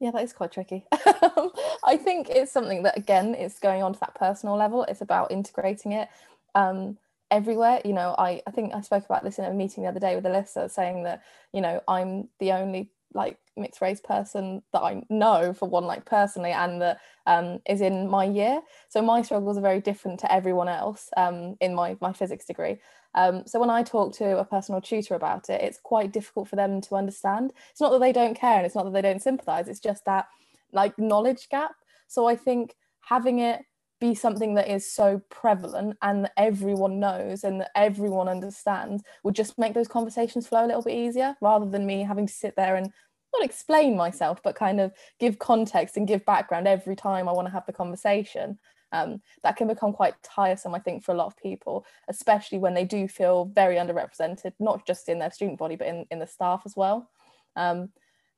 Yeah, 0.00 0.10
that 0.12 0.24
is 0.24 0.32
quite 0.32 0.52
tricky. 0.52 0.84
I 0.92 1.96
think 1.96 2.28
it's 2.28 2.52
something 2.52 2.82
that 2.84 2.98
again 2.98 3.34
is 3.34 3.58
going 3.58 3.82
on 3.82 3.92
to 3.94 4.00
that 4.00 4.14
personal 4.14 4.56
level. 4.56 4.84
It's 4.84 5.00
about 5.00 5.30
integrating 5.30 5.92
it 5.92 6.08
um, 6.54 6.98
everywhere. 7.30 7.80
You 7.84 7.92
know, 7.92 8.14
I, 8.18 8.42
I 8.46 8.50
think 8.50 8.74
I 8.74 8.80
spoke 8.80 9.04
about 9.04 9.24
this 9.24 9.38
in 9.38 9.44
a 9.44 9.52
meeting 9.52 9.84
the 9.84 9.88
other 9.88 10.00
day 10.00 10.14
with 10.14 10.24
Alyssa, 10.24 10.70
saying 10.70 11.04
that, 11.04 11.22
you 11.52 11.60
know, 11.60 11.80
I'm 11.88 12.28
the 12.40 12.52
only 12.52 12.90
like 13.14 13.38
mixed 13.56 13.80
race 13.80 14.00
person 14.00 14.62
that 14.72 14.82
I 14.82 15.02
know 15.10 15.52
for 15.52 15.68
one 15.68 15.84
like 15.84 16.04
personally 16.04 16.52
and 16.52 16.80
that 16.82 17.00
um, 17.26 17.60
is 17.68 17.80
in 17.80 18.08
my 18.08 18.24
year. 18.24 18.60
So 18.88 19.02
my 19.02 19.22
struggles 19.22 19.58
are 19.58 19.62
very 19.62 19.80
different 19.80 20.20
to 20.20 20.32
everyone 20.32 20.68
else 20.68 21.08
um, 21.16 21.56
in 21.60 21.74
my 21.74 21.96
my 22.00 22.12
physics 22.12 22.46
degree. 22.46 22.78
Um, 23.14 23.44
so 23.46 23.58
when 23.58 23.70
I 23.70 23.82
talk 23.82 24.14
to 24.16 24.38
a 24.38 24.44
personal 24.44 24.80
tutor 24.80 25.14
about 25.14 25.48
it 25.48 25.62
it's 25.62 25.80
quite 25.82 26.12
difficult 26.12 26.48
for 26.48 26.56
them 26.56 26.80
to 26.82 26.94
understand. 26.94 27.52
It's 27.70 27.80
not 27.80 27.90
that 27.92 28.00
they 28.00 28.12
don't 28.12 28.38
care 28.38 28.58
and 28.58 28.66
it's 28.66 28.74
not 28.74 28.84
that 28.84 28.92
they 28.92 29.02
don't 29.02 29.22
sympathize 29.22 29.68
it's 29.68 29.80
just 29.80 30.04
that 30.04 30.26
like 30.72 30.98
knowledge 30.98 31.48
gap. 31.48 31.72
So 32.06 32.26
I 32.26 32.36
think 32.36 32.74
having 33.00 33.38
it 33.38 33.62
be 34.00 34.14
something 34.14 34.54
that 34.54 34.68
is 34.68 34.90
so 34.90 35.20
prevalent 35.28 35.96
and 36.02 36.24
that 36.24 36.32
everyone 36.36 37.00
knows 37.00 37.44
and 37.44 37.60
that 37.60 37.70
everyone 37.74 38.28
understands 38.28 39.02
would 39.24 39.34
just 39.34 39.58
make 39.58 39.74
those 39.74 39.88
conversations 39.88 40.46
flow 40.46 40.64
a 40.64 40.66
little 40.66 40.82
bit 40.82 40.94
easier 40.94 41.36
rather 41.40 41.66
than 41.66 41.86
me 41.86 42.02
having 42.02 42.26
to 42.26 42.32
sit 42.32 42.54
there 42.56 42.76
and 42.76 42.92
not 43.34 43.44
explain 43.44 43.96
myself 43.96 44.40
but 44.42 44.54
kind 44.54 44.80
of 44.80 44.92
give 45.18 45.38
context 45.38 45.96
and 45.96 46.08
give 46.08 46.24
background 46.24 46.68
every 46.68 46.96
time 46.96 47.28
I 47.28 47.32
want 47.32 47.46
to 47.46 47.52
have 47.52 47.66
the 47.66 47.72
conversation. 47.72 48.58
Um, 48.90 49.20
that 49.42 49.56
can 49.56 49.68
become 49.68 49.92
quite 49.92 50.14
tiresome 50.22 50.74
I 50.74 50.78
think 50.78 51.04
for 51.04 51.12
a 51.12 51.14
lot 51.14 51.26
of 51.26 51.36
people 51.36 51.84
especially 52.08 52.56
when 52.56 52.72
they 52.72 52.86
do 52.86 53.06
feel 53.06 53.44
very 53.54 53.76
underrepresented 53.76 54.54
not 54.58 54.86
just 54.86 55.10
in 55.10 55.18
their 55.18 55.30
student 55.30 55.58
body 55.58 55.76
but 55.76 55.88
in, 55.88 56.06
in 56.10 56.20
the 56.20 56.26
staff 56.26 56.62
as 56.64 56.74
well. 56.74 57.10
Um, 57.54 57.90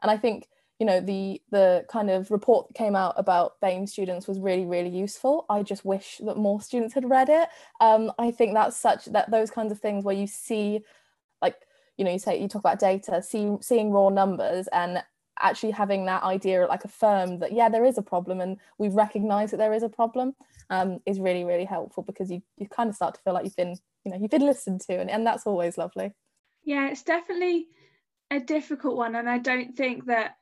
and 0.03 0.11
I 0.11 0.17
think 0.17 0.49
you 0.81 0.87
know 0.87 0.99
the 0.99 1.41
the 1.51 1.85
kind 1.89 2.11
of 2.11 2.31
report 2.31 2.67
that 2.67 2.75
came 2.75 2.97
out 2.97 3.15
about 3.19 3.61
BAME 3.61 3.87
students 3.87 4.27
was 4.27 4.41
really 4.41 4.65
really 4.65 4.89
useful. 4.89 5.45
I 5.51 5.63
just 5.63 5.85
wish 5.85 6.21
that 6.25 6.39
more 6.39 6.61
students 6.63 6.95
had 6.95 7.09
read 7.09 7.29
it. 7.29 7.49
Um, 7.81 8.11
I 8.19 8.31
think 8.31 8.55
that's 8.55 8.79
such 8.79 9.05
that 9.05 9.31
those 9.31 9.51
kinds 9.51 9.71
of 9.71 9.79
things 9.79 10.05
where 10.05 10.17
you 10.17 10.27
see, 10.27 10.81
like 11.43 11.57
you 11.99 12.05
know, 12.05 12.11
you 12.11 12.19
say 12.19 12.41
you 12.41 12.49
talk 12.49 12.61
about 12.61 12.81
data, 12.81 13.23
see, 13.23 13.57
seeing 13.61 13.93
raw 13.93 14.09
numbers 14.09 14.69
and 14.73 15.03
actually 15.39 15.71
having 15.71 16.07
that 16.07 16.23
idea 16.23 16.67
like 16.67 16.85
affirmed 16.85 17.41
that 17.41 17.53
yeah 17.53 17.67
there 17.67 17.85
is 17.85 17.97
a 17.97 18.03
problem 18.03 18.43
and 18.43 18.59
we 18.77 18.89
recognize 18.89 19.51
that 19.51 19.57
there 19.57 19.73
is 19.73 19.83
a 19.83 19.89
problem 19.89 20.35
um, 20.69 20.99
is 21.07 21.19
really 21.19 21.45
really 21.45 21.65
helpful 21.65 22.03
because 22.03 22.31
you 22.31 22.43
you 22.59 22.69
kind 22.69 22.91
of 22.91 22.95
start 22.95 23.15
to 23.15 23.21
feel 23.23 23.33
like 23.33 23.45
you've 23.45 23.57
been 23.57 23.75
you 24.05 24.11
know 24.11 24.19
you've 24.19 24.31
been 24.31 24.45
listened 24.45 24.83
to 24.83 24.99
and, 24.99 25.09
and 25.11 25.27
that's 25.27 25.47
always 25.47 25.79
lovely 25.79 26.13
yeah 26.63 26.91
it's 26.91 27.03
definitely 27.03 27.69
a 28.31 28.39
difficult 28.39 28.99
one 28.99 29.15
and 29.17 29.31
i 29.31 29.39
don't 29.39 29.75
think 29.79 30.05
that 30.05 30.37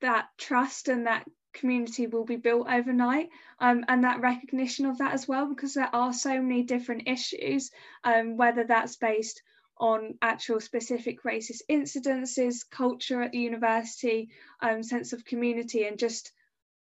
that 0.00 0.28
trust 0.38 0.88
and 0.88 1.06
that 1.06 1.26
community 1.52 2.06
will 2.06 2.24
be 2.24 2.36
built 2.36 2.68
overnight 2.68 3.30
um, 3.60 3.84
and 3.88 4.04
that 4.04 4.20
recognition 4.20 4.84
of 4.86 4.98
that 4.98 5.14
as 5.14 5.26
well 5.26 5.48
because 5.48 5.74
there 5.74 5.94
are 5.94 6.12
so 6.12 6.40
many 6.42 6.62
different 6.62 7.08
issues 7.08 7.70
um, 8.04 8.36
whether 8.36 8.64
that's 8.64 8.96
based 8.96 9.42
on 9.78 10.14
actual 10.22 10.60
specific 10.60 11.22
racist 11.22 11.62
incidences 11.70 12.68
culture 12.70 13.22
at 13.22 13.32
the 13.32 13.38
university 13.38 14.28
um, 14.60 14.82
sense 14.82 15.12
of 15.12 15.24
community 15.24 15.86
and 15.86 15.98
just 15.98 16.32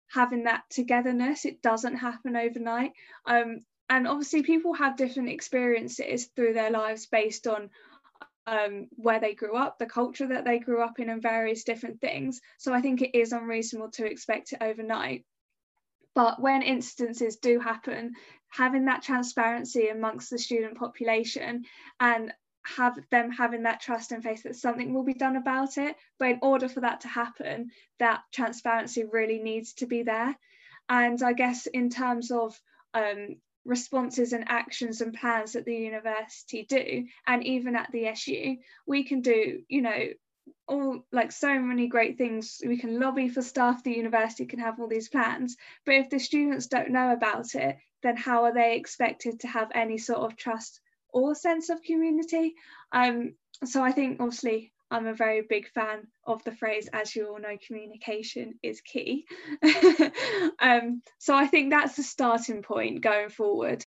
having 0.08 0.44
that 0.44 0.62
togetherness. 0.70 1.44
It 1.44 1.60
doesn't 1.60 1.96
happen 1.96 2.36
overnight. 2.36 2.92
Um, 3.26 3.60
and 3.90 4.06
obviously, 4.06 4.42
people 4.42 4.72
have 4.74 4.96
different 4.96 5.28
experiences 5.28 6.26
through 6.34 6.54
their 6.54 6.70
lives 6.70 7.06
based 7.06 7.46
on 7.46 7.70
um, 8.46 8.88
where 8.96 9.20
they 9.20 9.34
grew 9.34 9.56
up, 9.56 9.78
the 9.78 9.86
culture 9.86 10.28
that 10.28 10.44
they 10.44 10.58
grew 10.58 10.82
up 10.82 10.98
in, 10.98 11.08
and 11.08 11.22
various 11.22 11.64
different 11.64 12.00
things. 12.00 12.40
So 12.58 12.72
I 12.72 12.80
think 12.80 13.02
it 13.02 13.16
is 13.16 13.32
unreasonable 13.32 13.90
to 13.92 14.06
expect 14.06 14.52
it 14.52 14.58
overnight. 14.60 15.24
But 16.14 16.40
when 16.40 16.62
instances 16.62 17.36
do 17.36 17.58
happen, 17.58 18.12
having 18.48 18.84
that 18.84 19.02
transparency 19.02 19.88
amongst 19.88 20.30
the 20.30 20.38
student 20.38 20.76
population 20.76 21.64
and 21.98 22.32
have 22.64 22.98
them 23.10 23.30
having 23.30 23.64
that 23.64 23.80
trust 23.80 24.12
and 24.12 24.22
faith 24.22 24.44
that 24.44 24.56
something 24.56 24.94
will 24.94 25.04
be 25.04 25.14
done 25.14 25.36
about 25.36 25.76
it. 25.76 25.96
But 26.18 26.30
in 26.30 26.38
order 26.40 26.68
for 26.68 26.80
that 26.80 27.00
to 27.02 27.08
happen, 27.08 27.70
that 27.98 28.22
transparency 28.32 29.04
really 29.04 29.38
needs 29.38 29.74
to 29.74 29.86
be 29.86 30.02
there. 30.02 30.36
And 30.88 31.22
I 31.22 31.32
guess 31.32 31.66
in 31.66 31.90
terms 31.90 32.30
of 32.30 32.58
um, 32.94 33.36
responses 33.64 34.32
and 34.32 34.44
actions 34.48 35.00
and 35.00 35.14
plans 35.14 35.52
that 35.52 35.64
the 35.64 35.74
university 35.74 36.64
do, 36.68 37.06
and 37.26 37.44
even 37.44 37.76
at 37.76 37.90
the 37.92 38.06
SU, 38.06 38.56
we 38.86 39.04
can 39.04 39.20
do, 39.20 39.62
you 39.68 39.82
know, 39.82 40.08
all 40.68 41.04
like 41.12 41.32
so 41.32 41.58
many 41.58 41.88
great 41.88 42.18
things. 42.18 42.60
We 42.64 42.78
can 42.78 43.00
lobby 43.00 43.28
for 43.28 43.42
staff 43.42 43.82
the 43.82 43.92
university 43.92 44.46
can 44.46 44.58
have 44.58 44.78
all 44.78 44.88
these 44.88 45.08
plans. 45.08 45.56
But 45.86 45.94
if 45.96 46.10
the 46.10 46.18
students 46.18 46.66
don't 46.66 46.90
know 46.90 47.12
about 47.12 47.54
it, 47.54 47.78
then 48.02 48.16
how 48.16 48.44
are 48.44 48.54
they 48.54 48.76
expected 48.76 49.40
to 49.40 49.48
have 49.48 49.70
any 49.74 49.98
sort 49.98 50.20
of 50.20 50.36
trust 50.36 50.80
or 51.14 51.34
sense 51.34 51.70
of 51.70 51.82
community. 51.82 52.54
Um, 52.92 53.34
so 53.64 53.82
I 53.82 53.92
think 53.92 54.20
obviously 54.20 54.72
I'm 54.94 55.08
a 55.08 55.12
very 55.14 55.42
big 55.42 55.68
fan 55.70 56.06
of 56.24 56.44
the 56.44 56.52
phrase, 56.52 56.88
as 56.92 57.16
you 57.16 57.26
all 57.26 57.40
know, 57.40 57.58
communication 57.66 58.54
is 58.62 58.80
key. 58.80 59.26
um, 60.60 61.02
so 61.18 61.34
I 61.34 61.48
think 61.48 61.70
that's 61.70 61.96
the 61.96 62.04
starting 62.04 62.62
point 62.62 63.00
going 63.00 63.28
forward. 63.28 63.84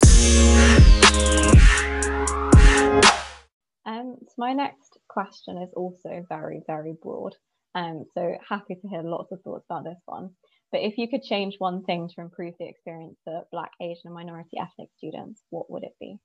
Um, 3.85 4.15
so 4.19 4.33
my 4.39 4.53
next 4.53 4.97
question 5.07 5.59
is 5.59 5.69
also 5.75 6.25
very, 6.27 6.63
very 6.65 6.95
broad. 6.99 7.35
Um, 7.75 8.05
so 8.15 8.35
happy 8.49 8.73
to 8.73 8.87
hear 8.87 9.03
lots 9.03 9.31
of 9.31 9.43
thoughts 9.43 9.65
about 9.69 9.83
this 9.83 10.01
one. 10.07 10.31
But 10.71 10.81
if 10.81 10.97
you 10.97 11.07
could 11.07 11.21
change 11.21 11.57
one 11.59 11.83
thing 11.83 12.09
to 12.15 12.21
improve 12.21 12.55
the 12.57 12.67
experience 12.67 13.19
for 13.23 13.43
Black, 13.51 13.69
Asian, 13.79 14.05
and 14.05 14.15
minority 14.15 14.57
ethnic 14.59 14.89
students, 14.97 15.43
what 15.51 15.69
would 15.69 15.83
it 15.83 15.93
be? 15.99 16.17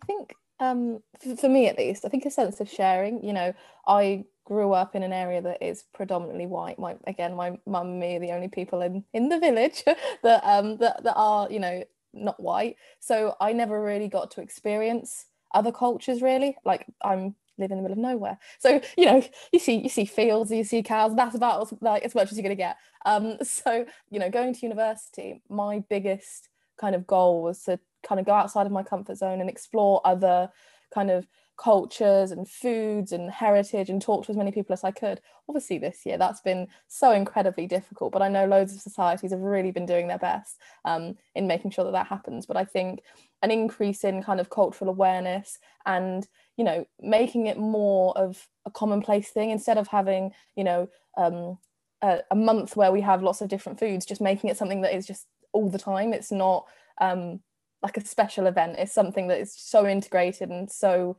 I 0.00 0.06
think 0.06 0.30
um, 0.60 1.00
for, 1.38 1.48
me 1.48 1.68
at 1.68 1.78
least, 1.78 2.04
I 2.04 2.08
think 2.08 2.24
a 2.24 2.30
sense 2.30 2.60
of 2.60 2.70
sharing. 2.70 3.22
You 3.24 3.32
know, 3.32 3.54
I 3.86 4.24
grew 4.44 4.72
up 4.72 4.94
in 4.94 5.02
an 5.02 5.12
area 5.12 5.42
that 5.42 5.62
is 5.62 5.84
predominantly 5.92 6.46
white. 6.46 6.78
My 6.78 6.96
again, 7.06 7.34
my 7.34 7.58
mum 7.66 7.88
and 7.88 8.00
me 8.00 8.16
are 8.16 8.20
the 8.20 8.32
only 8.32 8.48
people 8.48 8.80
in 8.80 9.04
in 9.12 9.28
the 9.28 9.38
village 9.38 9.82
that 10.22 10.42
um 10.44 10.78
that, 10.78 11.02
that 11.02 11.14
are 11.14 11.50
you 11.50 11.60
know 11.60 11.82
not 12.14 12.40
white. 12.40 12.76
So 13.00 13.34
I 13.40 13.52
never 13.52 13.82
really 13.82 14.08
got 14.08 14.30
to 14.32 14.40
experience 14.40 15.26
other 15.54 15.72
cultures 15.72 16.22
really. 16.22 16.56
Like 16.64 16.86
I'm 17.02 17.34
live 17.58 17.70
in 17.70 17.78
the 17.78 17.82
middle 17.82 17.98
of 17.98 17.98
nowhere. 17.98 18.38
So 18.58 18.80
you 18.96 19.06
know, 19.06 19.22
you 19.52 19.58
see 19.58 19.76
you 19.76 19.88
see 19.88 20.04
fields, 20.04 20.50
you 20.50 20.64
see 20.64 20.82
cows. 20.82 21.14
That's 21.14 21.34
about 21.34 21.82
like 21.82 22.02
as 22.04 22.14
much 22.14 22.30
as 22.30 22.38
you're 22.38 22.42
gonna 22.42 22.54
get. 22.54 22.76
Um, 23.04 23.38
so 23.42 23.84
you 24.10 24.18
know, 24.18 24.30
going 24.30 24.54
to 24.54 24.60
university, 24.60 25.42
my 25.48 25.84
biggest 25.88 26.48
kind 26.78 26.94
of 26.94 27.06
goal 27.06 27.42
was 27.42 27.62
to 27.64 27.78
kind 28.06 28.20
of 28.20 28.26
go 28.26 28.32
outside 28.32 28.66
of 28.66 28.72
my 28.72 28.82
comfort 28.82 29.16
zone 29.16 29.40
and 29.40 29.50
explore 29.50 30.00
other 30.04 30.50
kind 30.92 31.10
of 31.10 31.26
cultures 31.56 32.32
and 32.32 32.48
foods 32.48 33.12
and 33.12 33.30
heritage 33.30 33.88
and 33.88 34.02
talk 34.02 34.24
to 34.24 34.30
as 34.30 34.36
many 34.36 34.52
people 34.52 34.74
as 34.74 34.84
I 34.84 34.90
could. 34.90 35.20
Obviously, 35.48 35.78
this 35.78 36.04
year 36.04 36.18
that's 36.18 36.40
been 36.40 36.68
so 36.86 37.12
incredibly 37.12 37.66
difficult, 37.66 38.12
but 38.12 38.22
I 38.22 38.28
know 38.28 38.46
loads 38.46 38.74
of 38.74 38.80
societies 38.80 39.30
have 39.30 39.40
really 39.40 39.70
been 39.70 39.86
doing 39.86 40.06
their 40.06 40.18
best 40.18 40.58
um, 40.84 41.16
in 41.34 41.46
making 41.46 41.70
sure 41.70 41.84
that 41.84 41.92
that 41.92 42.08
happens. 42.08 42.46
But 42.46 42.56
I 42.56 42.64
think 42.64 43.00
an 43.42 43.50
increase 43.50 44.04
in 44.04 44.22
kind 44.22 44.40
of 44.40 44.50
cultural 44.50 44.90
awareness 44.90 45.58
and 45.84 46.26
you 46.56 46.64
know 46.64 46.86
making 47.00 47.46
it 47.46 47.58
more 47.58 48.16
of 48.18 48.46
a 48.64 48.70
commonplace 48.70 49.30
thing 49.30 49.50
instead 49.50 49.78
of 49.78 49.88
having 49.88 50.32
you 50.56 50.64
know 50.64 50.88
um, 51.16 51.58
a, 52.02 52.20
a 52.30 52.36
month 52.36 52.76
where 52.76 52.92
we 52.92 53.00
have 53.00 53.22
lots 53.22 53.40
of 53.40 53.48
different 53.48 53.78
foods, 53.78 54.04
just 54.04 54.20
making 54.20 54.50
it 54.50 54.56
something 54.56 54.82
that 54.82 54.94
is 54.94 55.06
just 55.06 55.26
all 55.56 55.70
the 55.70 55.78
time. 55.78 56.12
It's 56.12 56.30
not 56.30 56.66
um, 57.00 57.40
like 57.82 57.96
a 57.96 58.04
special 58.04 58.46
event. 58.46 58.76
It's 58.78 58.92
something 58.92 59.28
that 59.28 59.40
is 59.40 59.54
so 59.56 59.86
integrated 59.86 60.50
and 60.50 60.70
so 60.70 61.16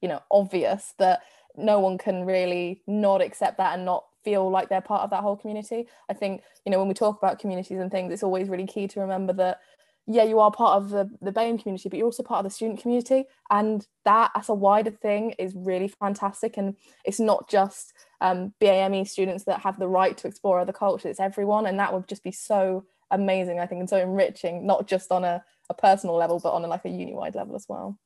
you 0.00 0.08
know 0.08 0.20
obvious 0.30 0.94
that 0.98 1.22
no 1.56 1.78
one 1.78 1.98
can 1.98 2.24
really 2.24 2.82
not 2.86 3.20
accept 3.20 3.58
that 3.58 3.74
and 3.74 3.84
not 3.84 4.04
feel 4.24 4.50
like 4.50 4.68
they're 4.68 4.80
part 4.80 5.02
of 5.02 5.10
that 5.10 5.22
whole 5.22 5.36
community. 5.36 5.86
I 6.08 6.14
think 6.14 6.42
you 6.64 6.72
know 6.72 6.78
when 6.78 6.88
we 6.88 6.94
talk 6.94 7.18
about 7.18 7.38
communities 7.38 7.78
and 7.78 7.90
things 7.90 8.12
it's 8.12 8.22
always 8.22 8.48
really 8.48 8.66
key 8.66 8.88
to 8.88 9.00
remember 9.00 9.32
that 9.34 9.60
yeah 10.06 10.24
you 10.24 10.38
are 10.40 10.50
part 10.50 10.76
of 10.76 10.90
the 10.90 11.10
the 11.20 11.32
BAME 11.32 11.60
community 11.62 11.88
but 11.88 11.98
you're 11.98 12.06
also 12.06 12.22
part 12.22 12.44
of 12.44 12.44
the 12.44 12.54
student 12.54 12.80
community. 12.80 13.24
And 13.50 13.86
that 14.04 14.30
as 14.34 14.48
a 14.48 14.54
wider 14.54 14.90
thing 14.90 15.32
is 15.38 15.54
really 15.54 15.88
fantastic. 15.88 16.56
And 16.56 16.76
it's 17.04 17.20
not 17.20 17.48
just 17.48 17.92
um, 18.20 18.54
BAME 18.60 19.06
students 19.06 19.44
that 19.44 19.60
have 19.60 19.78
the 19.78 19.88
right 19.88 20.16
to 20.18 20.28
explore 20.28 20.60
other 20.60 20.72
cultures. 20.72 21.10
It's 21.10 21.20
everyone. 21.20 21.66
And 21.66 21.78
that 21.78 21.92
would 21.92 22.08
just 22.08 22.24
be 22.24 22.32
so 22.32 22.84
amazing 23.10 23.58
I 23.60 23.66
think 23.66 23.80
and 23.80 23.90
so 23.90 23.98
enriching 23.98 24.66
not 24.66 24.86
just 24.86 25.10
on 25.10 25.24
a 25.24 25.42
a 25.70 25.74
personal 25.74 26.16
level, 26.16 26.40
but 26.40 26.52
on 26.52 26.64
a, 26.64 26.68
like 26.68 26.84
a 26.84 26.90
uni-wide 26.90 27.36
level 27.36 27.54
as 27.54 27.66
well. 27.68 27.96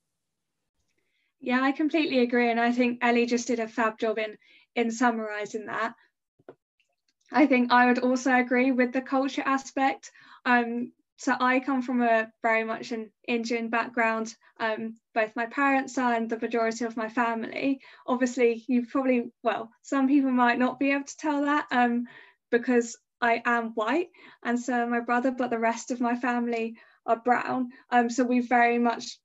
Yeah, 1.40 1.62
I 1.62 1.72
completely 1.72 2.20
agree, 2.20 2.50
and 2.50 2.60
I 2.60 2.72
think 2.72 2.98
Ellie 3.02 3.26
just 3.26 3.48
did 3.48 3.58
a 3.58 3.66
fab 3.66 3.98
job 3.98 4.18
in 4.18 4.36
in 4.76 4.90
summarising 4.90 5.66
that. 5.66 5.94
I 7.32 7.46
think 7.46 7.72
I 7.72 7.86
would 7.86 7.98
also 7.98 8.32
agree 8.34 8.70
with 8.70 8.92
the 8.92 9.00
culture 9.00 9.42
aspect. 9.44 10.12
Um, 10.44 10.92
so 11.16 11.34
I 11.38 11.60
come 11.60 11.80
from 11.80 12.02
a 12.02 12.30
very 12.42 12.64
much 12.64 12.92
an 12.92 13.10
Indian 13.26 13.68
background. 13.68 14.34
Um, 14.60 14.96
both 15.14 15.34
my 15.36 15.46
parents 15.46 15.96
are 15.96 16.14
and 16.14 16.28
the 16.28 16.38
majority 16.38 16.84
of 16.84 16.96
my 16.96 17.08
family. 17.08 17.80
Obviously, 18.06 18.64
you 18.68 18.86
probably 18.86 19.32
well, 19.42 19.70
some 19.82 20.06
people 20.06 20.30
might 20.30 20.58
not 20.58 20.78
be 20.78 20.92
able 20.92 21.04
to 21.04 21.16
tell 21.16 21.42
that 21.42 21.66
um, 21.70 22.06
because 22.50 22.96
I 23.24 23.40
am 23.46 23.70
white, 23.70 24.10
and 24.42 24.60
so 24.60 24.86
my 24.86 25.00
brother, 25.00 25.30
but 25.30 25.48
the 25.48 25.58
rest 25.58 25.90
of 25.90 25.98
my 25.98 26.14
family 26.14 26.76
are 27.06 27.16
brown. 27.16 27.70
Um, 27.90 28.10
so 28.10 28.22
we've 28.22 28.50
very 28.50 28.78
much 28.78 29.18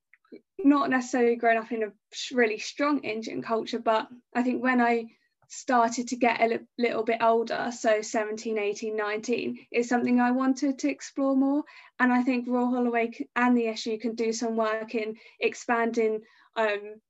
not 0.57 0.89
necessarily 0.89 1.35
grown 1.35 1.57
up 1.57 1.73
in 1.73 1.83
a 1.83 1.91
really 2.31 2.59
strong 2.59 3.03
Indian 3.03 3.41
culture, 3.41 3.79
but 3.79 4.07
I 4.33 4.41
think 4.41 4.63
when 4.63 4.79
I 4.79 5.07
started 5.49 6.07
to 6.09 6.15
get 6.15 6.39
a 6.39 6.61
little 6.77 7.03
bit 7.03 7.21
older, 7.21 7.71
so 7.77 8.01
17, 8.01 8.57
18, 8.57 8.95
19, 8.95 9.67
is 9.73 9.89
something 9.89 10.21
I 10.21 10.31
wanted 10.31 10.79
to 10.79 10.89
explore 10.89 11.35
more. 11.35 11.63
And 11.99 12.13
I 12.13 12.23
think 12.23 12.47
Royal 12.47 12.69
Holloway 12.69 13.11
and 13.35 13.57
the 13.57 13.67
SU 13.67 13.97
can 13.99 14.15
do 14.15 14.31
some 14.31 14.55
work 14.55 14.95
in 14.95 15.15
expanding 15.41 16.21
um, 16.55 17.01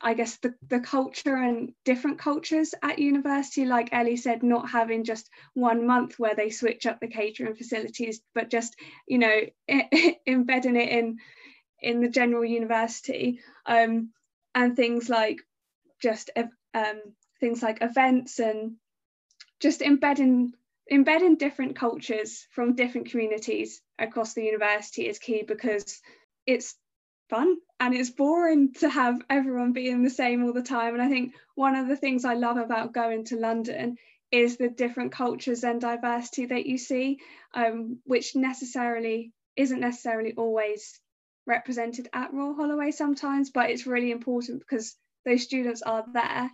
I 0.00 0.14
guess 0.14 0.36
the, 0.38 0.54
the 0.68 0.80
culture 0.80 1.36
and 1.36 1.72
different 1.84 2.18
cultures 2.18 2.74
at 2.82 2.98
university, 2.98 3.64
like 3.64 3.92
Ellie 3.92 4.16
said, 4.16 4.42
not 4.42 4.68
having 4.68 5.04
just 5.04 5.28
one 5.54 5.86
month 5.86 6.18
where 6.18 6.34
they 6.34 6.50
switch 6.50 6.86
up 6.86 7.00
the 7.00 7.08
catering 7.08 7.56
facilities, 7.56 8.20
but 8.34 8.50
just, 8.50 8.76
you 9.06 9.18
know, 9.18 9.40
embedding 10.26 10.76
it 10.76 10.88
in 10.88 11.18
in 11.80 12.00
the 12.00 12.08
general 12.08 12.44
university. 12.44 13.40
Um, 13.66 14.10
and 14.54 14.76
things 14.76 15.08
like 15.08 15.38
just 16.00 16.30
um, 16.74 17.00
things 17.40 17.62
like 17.62 17.78
events 17.80 18.38
and 18.38 18.76
just 19.60 19.82
embedding 19.82 20.52
embedding 20.90 21.36
different 21.36 21.76
cultures 21.76 22.46
from 22.52 22.74
different 22.74 23.10
communities 23.10 23.82
across 23.98 24.34
the 24.34 24.42
university 24.42 25.06
is 25.06 25.18
key 25.18 25.44
because 25.46 26.00
it's 26.46 26.74
fun 27.28 27.56
and 27.80 27.94
it's 27.94 28.10
boring 28.10 28.72
to 28.74 28.88
have 28.88 29.20
everyone 29.30 29.72
being 29.72 30.02
the 30.02 30.10
same 30.10 30.44
all 30.44 30.52
the 30.52 30.62
time. 30.62 30.94
And 30.94 31.02
i 31.02 31.08
think 31.08 31.34
one 31.54 31.74
of 31.74 31.88
the 31.88 31.96
things 31.96 32.24
i 32.24 32.34
love 32.34 32.56
about 32.56 32.92
going 32.92 33.24
to 33.26 33.36
london 33.36 33.96
is 34.30 34.56
the 34.56 34.68
different 34.68 35.12
cultures 35.12 35.64
and 35.64 35.80
diversity 35.80 36.46
that 36.46 36.66
you 36.66 36.76
see 36.78 37.18
um, 37.54 37.98
which 38.04 38.36
necessarily 38.36 39.32
isn't 39.56 39.80
necessarily 39.80 40.34
always 40.36 41.00
represented 41.46 42.08
at 42.12 42.32
royal 42.34 42.54
holloway 42.54 42.90
sometimes 42.90 43.50
but 43.50 43.70
it's 43.70 43.86
really 43.86 44.10
important 44.10 44.60
because 44.60 44.96
those 45.24 45.42
students 45.42 45.82
are 45.82 46.04
there. 46.12 46.50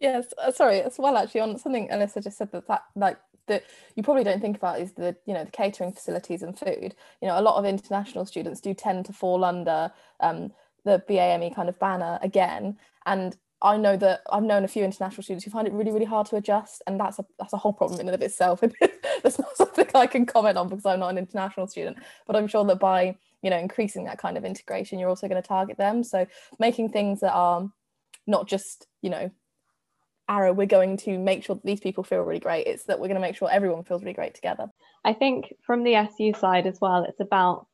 Yes 0.00 0.26
uh, 0.36 0.52
sorry 0.52 0.82
as 0.82 0.98
well 0.98 1.16
actually 1.16 1.40
on 1.40 1.58
something 1.58 1.88
alyssa 1.88 2.22
just 2.22 2.38
said 2.38 2.50
that 2.52 2.66
that 2.66 2.82
like 2.94 3.18
that 3.46 3.64
you 3.94 4.02
probably 4.02 4.24
don't 4.24 4.40
think 4.40 4.56
about 4.56 4.80
is 4.80 4.92
the 4.92 5.16
you 5.26 5.34
know 5.34 5.44
the 5.44 5.50
catering 5.50 5.92
facilities 5.92 6.42
and 6.42 6.58
food. 6.58 6.94
You 7.20 7.28
know 7.28 7.38
a 7.38 7.42
lot 7.42 7.56
of 7.56 7.64
international 7.64 8.26
students 8.26 8.60
do 8.60 8.74
tend 8.74 9.06
to 9.06 9.12
fall 9.12 9.44
under 9.44 9.92
um, 10.20 10.52
the 10.84 11.02
BAME 11.08 11.54
kind 11.54 11.68
of 11.68 11.78
banner 11.78 12.18
again. 12.22 12.78
And 13.04 13.36
I 13.62 13.76
know 13.76 13.96
that 13.96 14.20
I've 14.30 14.42
known 14.42 14.64
a 14.64 14.68
few 14.68 14.84
international 14.84 15.22
students 15.22 15.44
who 15.44 15.50
find 15.50 15.66
it 15.66 15.72
really 15.72 15.90
really 15.90 16.04
hard 16.04 16.26
to 16.28 16.36
adjust 16.36 16.82
and 16.86 17.00
that's 17.00 17.18
a 17.18 17.24
that's 17.38 17.52
a 17.52 17.56
whole 17.56 17.72
problem 17.72 18.00
in 18.00 18.08
and 18.08 18.14
of 18.14 18.22
itself. 18.22 18.62
That's 19.22 19.38
not 19.38 19.56
something 19.56 19.86
I 19.94 20.06
can 20.06 20.26
comment 20.26 20.58
on 20.58 20.68
because 20.68 20.84
I'm 20.84 21.00
not 21.00 21.08
an 21.08 21.18
international 21.18 21.66
student 21.66 21.96
but 22.26 22.36
I'm 22.36 22.46
sure 22.46 22.64
that 22.66 22.78
by 22.78 23.16
you 23.42 23.50
know 23.50 23.56
increasing 23.56 24.04
that 24.04 24.18
kind 24.18 24.36
of 24.36 24.44
integration 24.44 24.98
you're 24.98 25.08
also 25.08 25.26
going 25.26 25.40
to 25.40 25.48
target 25.48 25.78
them. 25.78 26.04
So 26.04 26.26
making 26.58 26.90
things 26.90 27.20
that 27.20 27.32
are 27.32 27.70
not 28.26 28.46
just 28.46 28.86
you 29.00 29.10
know 29.10 29.30
arrow 30.28 30.52
we're 30.52 30.66
going 30.66 30.96
to 30.98 31.18
make 31.18 31.44
sure 31.44 31.56
that 31.56 31.64
these 31.64 31.80
people 31.80 32.04
feel 32.04 32.22
really 32.22 32.40
great. 32.40 32.66
It's 32.66 32.84
that 32.84 32.98
we're 32.98 33.08
going 33.08 33.20
to 33.20 33.20
make 33.20 33.36
sure 33.36 33.50
everyone 33.50 33.84
feels 33.84 34.02
really 34.02 34.14
great 34.14 34.34
together. 34.34 34.66
I 35.04 35.12
think 35.12 35.52
from 35.64 35.84
the 35.84 36.08
su 36.16 36.32
side 36.38 36.66
as 36.66 36.78
well 36.80 37.04
it's 37.08 37.20
about 37.20 37.66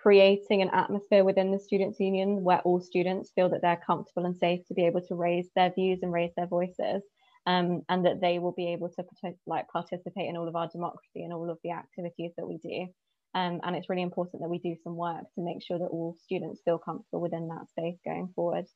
creating 0.00 0.62
an 0.62 0.70
atmosphere 0.72 1.24
within 1.24 1.52
the 1.52 1.58
students 1.58 2.00
union 2.00 2.42
where 2.42 2.60
all 2.60 2.80
students 2.80 3.32
feel 3.34 3.50
that 3.50 3.60
they're 3.62 3.82
comfortable 3.86 4.24
and 4.24 4.36
safe 4.36 4.60
to 4.66 4.74
be 4.74 4.86
able 4.86 5.02
to 5.02 5.14
raise 5.14 5.48
their 5.54 5.70
views 5.72 5.98
and 6.02 6.12
raise 6.12 6.30
their 6.36 6.46
voices 6.46 7.02
um, 7.46 7.82
and 7.88 8.04
that 8.06 8.20
they 8.20 8.38
will 8.38 8.52
be 8.52 8.72
able 8.72 8.88
to 8.88 9.04
like 9.46 9.68
participate 9.68 10.28
in 10.28 10.36
all 10.36 10.48
of 10.48 10.56
our 10.56 10.68
democracy 10.68 11.22
and 11.22 11.32
all 11.32 11.50
of 11.50 11.58
the 11.64 11.70
activities 11.70 12.32
that 12.36 12.46
we 12.46 12.58
do. 12.58 12.86
Um, 13.34 13.60
and 13.62 13.76
it's 13.76 13.88
really 13.88 14.02
important 14.02 14.42
that 14.42 14.48
we 14.48 14.58
do 14.58 14.74
some 14.82 14.96
work 14.96 15.22
to 15.34 15.40
make 15.44 15.62
sure 15.62 15.78
that 15.78 15.84
all 15.84 16.16
students 16.20 16.62
feel 16.64 16.78
comfortable 16.78 17.20
within 17.20 17.48
that 17.48 17.68
space 17.70 17.98
going 18.04 18.32
forward. 18.34 18.66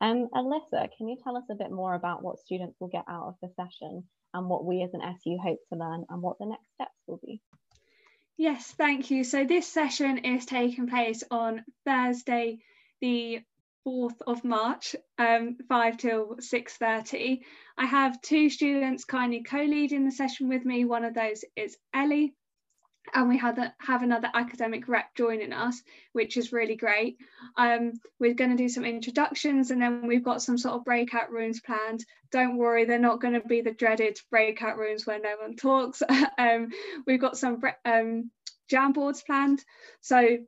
Um, 0.00 0.28
Alyssa, 0.34 0.88
can 0.96 1.08
you 1.08 1.16
tell 1.22 1.36
us 1.36 1.44
a 1.50 1.54
bit 1.54 1.70
more 1.70 1.94
about 1.94 2.22
what 2.22 2.38
students 2.38 2.76
will 2.80 2.88
get 2.88 3.04
out 3.08 3.28
of 3.28 3.34
the 3.42 3.48
session 3.56 4.04
and 4.34 4.48
what 4.48 4.64
we 4.64 4.82
as 4.82 4.92
an 4.92 5.00
SU 5.02 5.38
hope 5.42 5.58
to 5.72 5.78
learn 5.78 6.04
and 6.08 6.22
what 6.22 6.38
the 6.38 6.46
next 6.46 6.66
steps 6.74 6.94
will 7.06 7.20
be? 7.24 7.40
Yes, 8.36 8.74
thank 8.76 9.10
you. 9.10 9.24
So 9.24 9.44
this 9.44 9.66
session 9.66 10.18
is 10.18 10.44
taking 10.44 10.88
place 10.88 11.24
on 11.30 11.64
Thursday, 11.86 12.58
the 13.00 13.40
4th 13.86 14.20
of 14.26 14.44
March, 14.44 14.94
um, 15.18 15.56
5 15.68 15.96
till 15.96 16.36
6.30. 16.36 17.40
I 17.78 17.86
have 17.86 18.20
two 18.20 18.50
students 18.50 19.04
kindly 19.04 19.42
co-leading 19.42 20.04
the 20.04 20.10
session 20.10 20.48
with 20.48 20.64
me. 20.64 20.84
One 20.84 21.04
of 21.04 21.14
those 21.14 21.44
is 21.56 21.78
Ellie, 21.94 22.34
and 23.14 23.28
we 23.28 23.38
have, 23.38 23.58
have 23.78 24.02
another 24.02 24.30
academic 24.34 24.88
rep 24.88 25.14
joining 25.14 25.52
us, 25.52 25.82
which 26.12 26.36
is 26.36 26.52
really 26.52 26.76
great. 26.76 27.18
Um, 27.56 27.92
we're 28.18 28.34
going 28.34 28.50
to 28.50 28.56
do 28.56 28.68
some 28.68 28.84
introductions 28.84 29.70
and 29.70 29.80
then 29.80 30.06
we've 30.06 30.24
got 30.24 30.42
some 30.42 30.58
sort 30.58 30.74
of 30.74 30.84
breakout 30.84 31.30
rooms 31.30 31.60
planned. 31.60 32.04
Don't 32.32 32.56
worry, 32.56 32.84
they're 32.84 32.98
not 32.98 33.20
going 33.20 33.34
to 33.34 33.46
be 33.46 33.60
the 33.60 33.72
dreaded 33.72 34.18
breakout 34.30 34.78
rooms 34.78 35.06
where 35.06 35.20
no 35.20 35.36
one 35.40 35.56
talks. 35.56 36.02
um, 36.38 36.68
we've 37.06 37.20
got 37.20 37.38
some 37.38 37.60
um, 37.84 38.30
Jamboards 38.70 39.24
planned. 39.24 39.64
So 40.00 40.38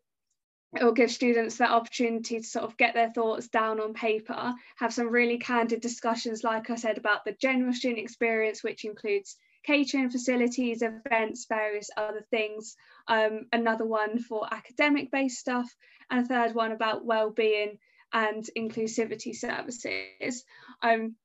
it 0.77 0.85
will 0.85 0.92
give 0.92 1.11
students 1.11 1.57
the 1.57 1.71
opportunity 1.71 2.40
to 2.40 2.47
sort 2.47 2.64
of 2.64 2.77
get 2.77 2.94
their 2.94 3.11
thoughts 3.11 3.49
down 3.49 3.81
on 3.81 3.94
paper, 3.94 4.55
have 4.77 4.92
some 4.92 5.09
really 5.09 5.38
candid 5.38 5.81
discussions, 5.81 6.44
like 6.44 6.68
I 6.68 6.75
said, 6.75 6.99
about 6.99 7.25
the 7.25 7.33
general 7.40 7.73
student 7.73 8.01
experience, 8.01 8.62
which 8.62 8.85
includes 8.85 9.37
catering 9.68 10.09
facilities, 10.09 10.81
events, 10.81 11.44
various 11.46 11.90
other 11.94 12.24
things, 12.31 12.74
um, 13.07 13.44
another 13.52 13.85
one 13.85 14.18
for 14.18 14.48
academic 14.50 15.11
based 15.11 15.38
stuff, 15.38 15.70
and 16.11 16.24
a 16.24 16.26
third 16.26 16.54
one 16.54 16.72
about 16.72 17.04
well-being 17.04 17.78
and 18.11 18.48
inclusivity 18.57 19.37
services. 19.37 20.44
Um, 20.81 21.16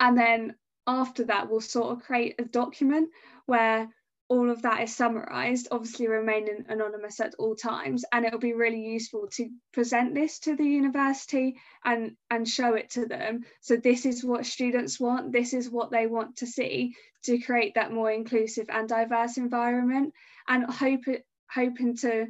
and 0.00 0.16
then 0.16 0.54
after 0.86 1.24
that, 1.24 1.50
we'll 1.50 1.60
sort 1.60 1.92
of 1.92 2.02
create 2.02 2.36
a 2.38 2.44
document 2.44 3.10
where 3.44 3.90
all 4.28 4.50
of 4.50 4.62
that 4.62 4.82
is 4.82 4.94
summarized, 4.94 5.68
obviously 5.70 6.08
remaining 6.08 6.64
anonymous 6.68 7.20
at 7.20 7.34
all 7.38 7.54
times. 7.54 8.04
And 8.12 8.24
it'll 8.24 8.40
be 8.40 8.54
really 8.54 8.80
useful 8.80 9.28
to 9.34 9.48
present 9.72 10.14
this 10.14 10.40
to 10.40 10.56
the 10.56 10.64
university 10.64 11.56
and, 11.84 12.16
and 12.30 12.48
show 12.48 12.74
it 12.74 12.90
to 12.90 13.06
them. 13.06 13.44
So 13.60 13.76
this 13.76 14.04
is 14.04 14.24
what 14.24 14.46
students 14.46 14.98
want, 14.98 15.32
this 15.32 15.54
is 15.54 15.70
what 15.70 15.90
they 15.90 16.06
want 16.06 16.36
to 16.38 16.46
see 16.46 16.94
to 17.24 17.38
create 17.38 17.74
that 17.74 17.92
more 17.92 18.10
inclusive 18.10 18.66
and 18.68 18.88
diverse 18.88 19.36
environment 19.36 20.12
and 20.48 20.64
hope 20.64 21.04
hoping 21.48 21.96
to 21.96 22.26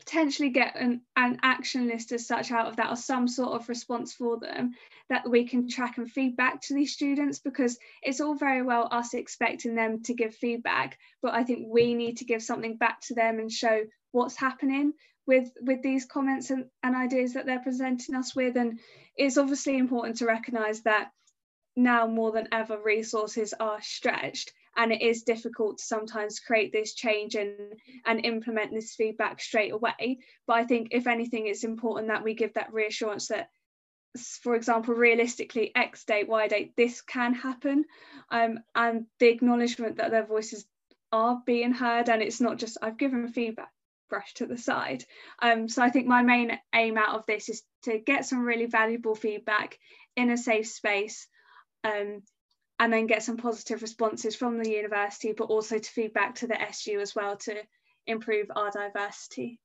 potentially 0.00 0.48
get 0.50 0.76
an, 0.76 1.00
an 1.16 1.38
action 1.42 1.86
list 1.86 2.10
as 2.12 2.26
such 2.26 2.50
out 2.50 2.66
of 2.66 2.76
that 2.76 2.90
or 2.90 2.96
some 2.96 3.28
sort 3.28 3.52
of 3.52 3.68
response 3.68 4.12
for 4.12 4.38
them 4.38 4.72
that 5.08 5.28
we 5.28 5.46
can 5.46 5.68
track 5.68 5.98
and 5.98 6.10
feedback 6.10 6.60
to 6.60 6.74
these 6.74 6.92
students 6.92 7.38
because 7.38 7.78
it's 8.02 8.20
all 8.20 8.34
very 8.34 8.62
well 8.62 8.88
us 8.90 9.14
expecting 9.14 9.74
them 9.74 10.02
to 10.02 10.14
give 10.14 10.34
feedback 10.34 10.98
but 11.22 11.34
i 11.34 11.44
think 11.44 11.66
we 11.68 11.94
need 11.94 12.16
to 12.16 12.24
give 12.24 12.42
something 12.42 12.76
back 12.76 13.00
to 13.00 13.14
them 13.14 13.38
and 13.38 13.52
show 13.52 13.82
what's 14.12 14.36
happening 14.36 14.92
with 15.26 15.52
with 15.62 15.80
these 15.82 16.04
comments 16.04 16.50
and, 16.50 16.66
and 16.82 16.96
ideas 16.96 17.34
that 17.34 17.46
they're 17.46 17.60
presenting 17.62 18.14
us 18.14 18.34
with. 18.34 18.56
And 18.56 18.80
it's 19.16 19.38
obviously 19.38 19.78
important 19.78 20.18
to 20.18 20.26
recognize 20.26 20.82
that 20.82 21.10
now 21.76 22.06
more 22.06 22.32
than 22.32 22.48
ever 22.52 22.78
resources 22.82 23.54
are 23.58 23.80
stretched 23.80 24.52
and 24.76 24.92
it 24.92 25.02
is 25.02 25.22
difficult 25.22 25.78
to 25.78 25.84
sometimes 25.84 26.40
create 26.40 26.72
this 26.72 26.94
change 26.94 27.34
and 27.34 27.74
and 28.06 28.24
implement 28.24 28.72
this 28.72 28.94
feedback 28.94 29.40
straight 29.40 29.72
away. 29.72 30.18
But 30.46 30.54
i 30.54 30.64
think 30.64 30.88
if 30.90 31.06
anything 31.06 31.46
it's 31.46 31.64
important 31.64 32.08
that 32.08 32.24
we 32.24 32.34
give 32.34 32.54
that 32.54 32.72
reassurance 32.72 33.28
that 33.28 33.50
for 34.42 34.54
example 34.54 34.94
realistically 34.94 35.70
x 35.74 36.04
date 36.04 36.28
y 36.28 36.48
date 36.48 36.74
this 36.76 37.00
can 37.02 37.34
happen. 37.34 37.84
Um, 38.30 38.60
and 38.74 39.06
the 39.18 39.28
acknowledgement 39.28 39.96
that 39.96 40.10
their 40.10 40.26
voices 40.26 40.64
are 41.12 41.42
being 41.44 41.72
heard 41.72 42.08
and 42.08 42.22
it's 42.22 42.40
not 42.40 42.58
just 42.58 42.78
i've 42.82 42.98
given 42.98 43.28
feedback 43.28 43.72
brush 44.08 44.34
to 44.34 44.46
the 44.46 44.58
side. 44.58 45.04
Um, 45.40 45.68
so 45.68 45.82
i 45.82 45.90
think 45.90 46.06
my 46.06 46.22
main 46.22 46.58
aim 46.74 46.98
out 46.98 47.16
of 47.16 47.26
this 47.26 47.48
is 47.48 47.62
to 47.84 47.98
get 47.98 48.26
some 48.26 48.44
really 48.44 48.66
valuable 48.66 49.14
feedback 49.14 49.78
in 50.16 50.30
a 50.30 50.36
safe 50.36 50.66
space 50.66 51.28
um, 51.84 52.22
and 52.80 52.90
then 52.90 53.06
get 53.06 53.22
some 53.22 53.36
positive 53.36 53.82
responses 53.82 54.34
from 54.34 54.58
the 54.58 54.70
university, 54.70 55.32
but 55.32 55.44
also 55.44 55.78
to 55.78 55.90
feed 55.90 56.14
back 56.14 56.34
to 56.34 56.46
the 56.46 56.60
SU 56.68 56.98
as 56.98 57.14
well 57.14 57.36
to 57.36 57.54
improve 58.06 58.50
our 58.56 58.70
diversity. 58.70 59.60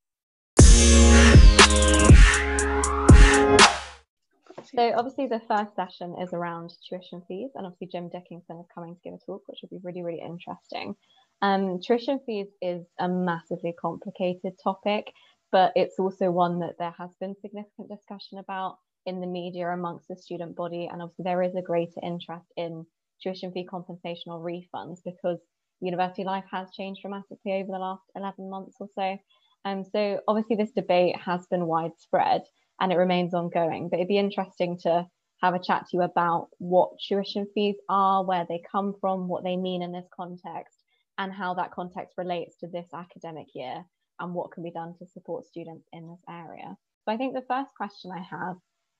So 4.73 4.93
obviously 4.97 5.27
the 5.27 5.41
first 5.47 5.75
session 5.75 6.15
is 6.21 6.33
around 6.33 6.73
tuition 6.89 7.21
fees 7.27 7.51
and 7.55 7.65
obviously 7.65 7.87
Jim 7.87 8.09
Dickinson 8.09 8.59
is 8.59 8.65
coming 8.73 8.95
to 8.95 9.01
give 9.01 9.13
a 9.13 9.17
talk, 9.25 9.43
which 9.47 9.59
will 9.61 9.69
be 9.69 9.79
really, 9.81 10.03
really 10.03 10.21
interesting. 10.21 10.95
Um, 11.41 11.79
tuition 11.79 12.19
fees 12.25 12.47
is 12.61 12.85
a 12.99 13.07
massively 13.07 13.73
complicated 13.79 14.53
topic, 14.61 15.09
but 15.53 15.71
it's 15.77 15.99
also 15.99 16.31
one 16.31 16.59
that 16.59 16.77
there 16.79 16.95
has 16.97 17.11
been 17.21 17.35
significant 17.41 17.87
discussion 17.87 18.39
about 18.39 18.77
in 19.05 19.21
the 19.21 19.27
media 19.27 19.69
amongst 19.69 20.09
the 20.09 20.17
student 20.17 20.55
body. 20.57 20.89
And 20.91 21.01
obviously 21.01 21.23
there 21.23 21.43
is 21.43 21.55
a 21.55 21.61
greater 21.61 22.01
interest 22.03 22.47
in 22.57 22.85
tuition 23.21 23.51
fee 23.51 23.65
compensation 23.65 24.31
or 24.31 24.39
refunds 24.39 24.99
because 25.03 25.39
university 25.81 26.23
life 26.23 26.45
has 26.51 26.71
changed 26.71 27.01
dramatically 27.01 27.53
over 27.53 27.71
the 27.71 27.79
last 27.79 28.03
11 28.15 28.49
months 28.49 28.77
or 28.79 28.87
so. 28.95 29.17
Um, 29.65 29.83
so 29.83 30.19
obviously 30.27 30.55
this 30.55 30.71
debate 30.71 31.15
has 31.17 31.45
been 31.47 31.65
widespread 31.65 32.43
and 32.79 32.91
it 32.91 32.97
remains 32.97 33.33
ongoing, 33.33 33.89
but 33.89 33.97
it'd 33.97 34.07
be 34.07 34.17
interesting 34.17 34.77
to 34.83 35.07
have 35.41 35.53
a 35.53 35.59
chat 35.59 35.85
to 35.87 35.97
you 35.97 36.01
about 36.03 36.49
what 36.59 36.91
tuition 37.07 37.47
fees 37.53 37.75
are, 37.89 38.23
where 38.23 38.45
they 38.47 38.61
come 38.71 38.93
from, 39.01 39.27
what 39.27 39.43
they 39.43 39.57
mean 39.57 39.81
in 39.81 39.91
this 39.91 40.07
context, 40.15 40.83
and 41.17 41.31
how 41.31 41.53
that 41.53 41.71
context 41.71 42.15
relates 42.17 42.57
to 42.57 42.67
this 42.67 42.87
academic 42.93 43.47
year 43.53 43.83
and 44.19 44.33
what 44.33 44.51
can 44.51 44.63
be 44.63 44.71
done 44.71 44.93
to 44.97 45.05
support 45.05 45.45
students 45.45 45.87
in 45.93 46.07
this 46.07 46.21
area. 46.29 46.75
So 47.03 47.13
I 47.13 47.17
think 47.17 47.33
the 47.33 47.45
first 47.47 47.71
question 47.75 48.11
I 48.11 48.21
have 48.21 48.55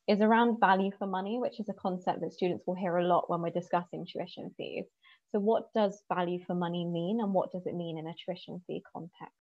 is 0.07 0.21
around 0.21 0.59
value 0.59 0.91
for 0.97 1.07
money, 1.07 1.39
which 1.39 1.59
is 1.59 1.69
a 1.69 1.73
concept 1.73 2.21
that 2.21 2.33
students 2.33 2.63
will 2.67 2.75
hear 2.75 2.97
a 2.97 3.07
lot 3.07 3.29
when 3.29 3.41
we're 3.41 3.49
discussing 3.49 4.05
tuition 4.05 4.51
fees. 4.57 4.85
So, 5.31 5.39
what 5.39 5.73
does 5.73 6.01
value 6.13 6.43
for 6.45 6.53
money 6.53 6.85
mean, 6.85 7.19
and 7.21 7.33
what 7.33 7.51
does 7.51 7.65
it 7.65 7.75
mean 7.75 7.97
in 7.97 8.07
a 8.07 8.13
tuition 8.13 8.61
fee 8.67 8.83
context? 8.93 9.35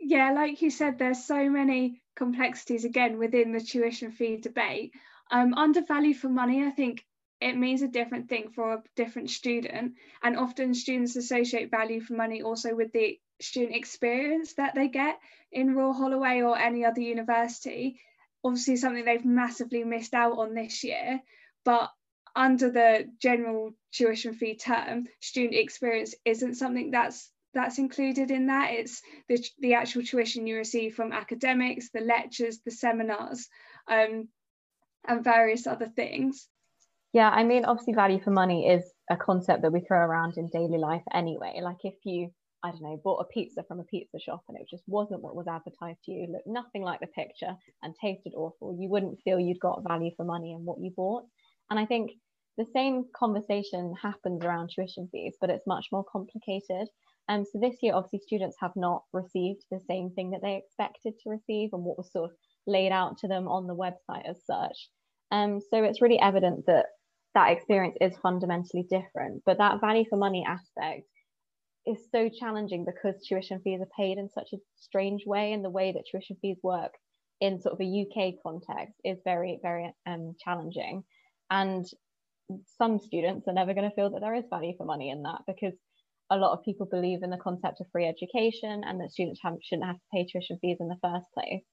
Yeah, 0.00 0.32
like 0.32 0.62
you 0.62 0.70
said, 0.70 0.98
there's 0.98 1.24
so 1.24 1.48
many 1.48 2.02
complexities 2.16 2.84
again 2.84 3.18
within 3.18 3.52
the 3.52 3.60
tuition 3.60 4.12
fee 4.12 4.38
debate. 4.38 4.92
Um, 5.30 5.54
under 5.54 5.82
value 5.82 6.14
for 6.14 6.28
money, 6.28 6.64
I 6.64 6.70
think 6.70 7.04
it 7.40 7.56
means 7.56 7.82
a 7.82 7.88
different 7.88 8.28
thing 8.28 8.50
for 8.50 8.74
a 8.74 8.82
different 8.96 9.30
student, 9.30 9.94
and 10.22 10.36
often 10.36 10.74
students 10.74 11.16
associate 11.16 11.70
value 11.70 12.00
for 12.00 12.14
money 12.14 12.42
also 12.42 12.74
with 12.74 12.92
the 12.92 13.18
student 13.40 13.76
experience 13.76 14.54
that 14.54 14.74
they 14.74 14.88
get 14.88 15.20
in 15.52 15.74
Royal 15.74 15.92
Holloway 15.92 16.42
or 16.42 16.58
any 16.58 16.84
other 16.84 17.00
university 17.00 18.00
obviously 18.44 18.76
something 18.76 19.04
they've 19.04 19.24
massively 19.24 19.84
missed 19.84 20.14
out 20.14 20.38
on 20.38 20.54
this 20.54 20.84
year. 20.84 21.20
But 21.64 21.90
under 22.34 22.70
the 22.70 23.10
general 23.20 23.72
tuition 23.92 24.34
fee 24.34 24.56
term, 24.56 25.06
student 25.20 25.54
experience 25.54 26.14
isn't 26.24 26.54
something 26.54 26.90
that's 26.90 27.30
that's 27.54 27.78
included 27.78 28.30
in 28.30 28.46
that. 28.46 28.72
It's 28.72 29.02
the, 29.28 29.44
the 29.58 29.74
actual 29.74 30.02
tuition 30.02 30.46
you 30.46 30.56
receive 30.56 30.94
from 30.94 31.12
academics, 31.12 31.90
the 31.90 32.00
lectures, 32.00 32.60
the 32.64 32.70
seminars, 32.70 33.48
um, 33.88 34.28
and 35.06 35.24
various 35.24 35.66
other 35.66 35.86
things. 35.86 36.46
Yeah, 37.12 37.30
I 37.30 37.42
mean, 37.44 37.64
obviously, 37.64 37.94
value 37.94 38.20
for 38.22 38.30
money 38.30 38.68
is 38.68 38.84
a 39.10 39.16
concept 39.16 39.62
that 39.62 39.72
we 39.72 39.80
throw 39.80 39.98
around 39.98 40.36
in 40.36 40.48
daily 40.48 40.78
life 40.78 41.02
anyway. 41.12 41.58
Like, 41.62 41.78
if 41.84 41.94
you 42.04 42.30
I 42.62 42.70
don't 42.70 42.82
know, 42.82 43.00
bought 43.02 43.20
a 43.20 43.32
pizza 43.32 43.62
from 43.66 43.80
a 43.80 43.84
pizza 43.84 44.18
shop 44.18 44.42
and 44.48 44.58
it 44.58 44.66
just 44.68 44.82
wasn't 44.86 45.22
what 45.22 45.36
was 45.36 45.46
advertised 45.46 46.02
to 46.04 46.12
you, 46.12 46.26
looked 46.32 46.46
nothing 46.46 46.82
like 46.82 47.00
the 47.00 47.06
picture 47.06 47.54
and 47.82 47.94
tasted 48.00 48.32
awful, 48.34 48.76
you 48.78 48.88
wouldn't 48.88 49.20
feel 49.22 49.38
you'd 49.38 49.60
got 49.60 49.86
value 49.86 50.10
for 50.16 50.24
money 50.24 50.52
in 50.52 50.64
what 50.64 50.80
you 50.80 50.90
bought. 50.96 51.24
And 51.70 51.78
I 51.78 51.86
think 51.86 52.12
the 52.56 52.66
same 52.74 53.04
conversation 53.14 53.94
happens 54.02 54.44
around 54.44 54.70
tuition 54.70 55.08
fees, 55.12 55.36
but 55.40 55.50
it's 55.50 55.66
much 55.66 55.86
more 55.92 56.04
complicated. 56.10 56.88
And 57.28 57.40
um, 57.40 57.44
so 57.44 57.60
this 57.60 57.76
year, 57.82 57.94
obviously, 57.94 58.20
students 58.20 58.56
have 58.60 58.72
not 58.74 59.02
received 59.12 59.64
the 59.70 59.80
same 59.86 60.10
thing 60.10 60.30
that 60.30 60.40
they 60.42 60.56
expected 60.56 61.14
to 61.22 61.30
receive 61.30 61.70
and 61.72 61.84
what 61.84 61.98
was 61.98 62.10
sort 62.10 62.30
of 62.30 62.36
laid 62.66 62.90
out 62.90 63.18
to 63.18 63.28
them 63.28 63.46
on 63.46 63.66
the 63.66 63.76
website 63.76 64.28
as 64.28 64.44
such. 64.44 64.88
Um, 65.30 65.60
so 65.60 65.84
it's 65.84 66.00
really 66.00 66.18
evident 66.18 66.66
that 66.66 66.86
that 67.34 67.52
experience 67.52 67.96
is 68.00 68.16
fundamentally 68.22 68.86
different. 68.90 69.42
But 69.46 69.58
that 69.58 69.80
value 69.80 70.04
for 70.08 70.16
money 70.16 70.44
aspect 70.48 71.06
is 71.86 71.98
so 72.10 72.28
challenging 72.28 72.84
because 72.84 73.22
tuition 73.26 73.60
fees 73.62 73.80
are 73.80 73.88
paid 73.96 74.18
in 74.18 74.28
such 74.28 74.52
a 74.52 74.58
strange 74.76 75.24
way, 75.26 75.52
and 75.52 75.64
the 75.64 75.70
way 75.70 75.92
that 75.92 76.04
tuition 76.10 76.36
fees 76.40 76.58
work 76.62 76.92
in 77.40 77.60
sort 77.60 77.74
of 77.74 77.80
a 77.80 77.84
UK 78.06 78.34
context 78.42 78.94
is 79.04 79.18
very, 79.24 79.58
very 79.62 79.92
um, 80.06 80.34
challenging. 80.42 81.04
And 81.50 81.86
some 82.78 82.98
students 82.98 83.46
are 83.46 83.54
never 83.54 83.74
going 83.74 83.88
to 83.88 83.94
feel 83.94 84.10
that 84.10 84.20
there 84.20 84.34
is 84.34 84.44
value 84.50 84.72
for 84.76 84.86
money 84.86 85.10
in 85.10 85.22
that 85.22 85.42
because 85.46 85.74
a 86.30 86.36
lot 86.36 86.52
of 86.52 86.64
people 86.64 86.86
believe 86.86 87.22
in 87.22 87.30
the 87.30 87.36
concept 87.38 87.80
of 87.80 87.86
free 87.90 88.06
education 88.06 88.82
and 88.84 89.00
that 89.00 89.12
students 89.12 89.40
have, 89.42 89.54
shouldn't 89.62 89.86
have 89.86 89.96
to 89.96 90.06
pay 90.12 90.26
tuition 90.26 90.58
fees 90.60 90.78
in 90.80 90.88
the 90.88 90.98
first 91.02 91.26
place. 91.32 91.64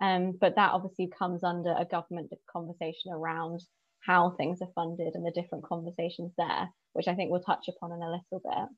Um, 0.00 0.32
but 0.40 0.54
that 0.56 0.72
obviously 0.72 1.10
comes 1.18 1.42
under 1.42 1.74
a 1.76 1.84
government 1.84 2.30
conversation 2.50 3.12
around 3.12 3.60
how 4.00 4.30
things 4.30 4.62
are 4.62 4.68
funded 4.74 5.14
and 5.14 5.26
the 5.26 5.32
different 5.32 5.64
conversations 5.64 6.32
there, 6.38 6.68
which 6.92 7.08
I 7.08 7.14
think 7.14 7.30
we'll 7.30 7.40
touch 7.40 7.66
upon 7.68 7.92
in 7.92 8.02
a 8.02 8.10
little 8.10 8.40
bit. 8.44 8.68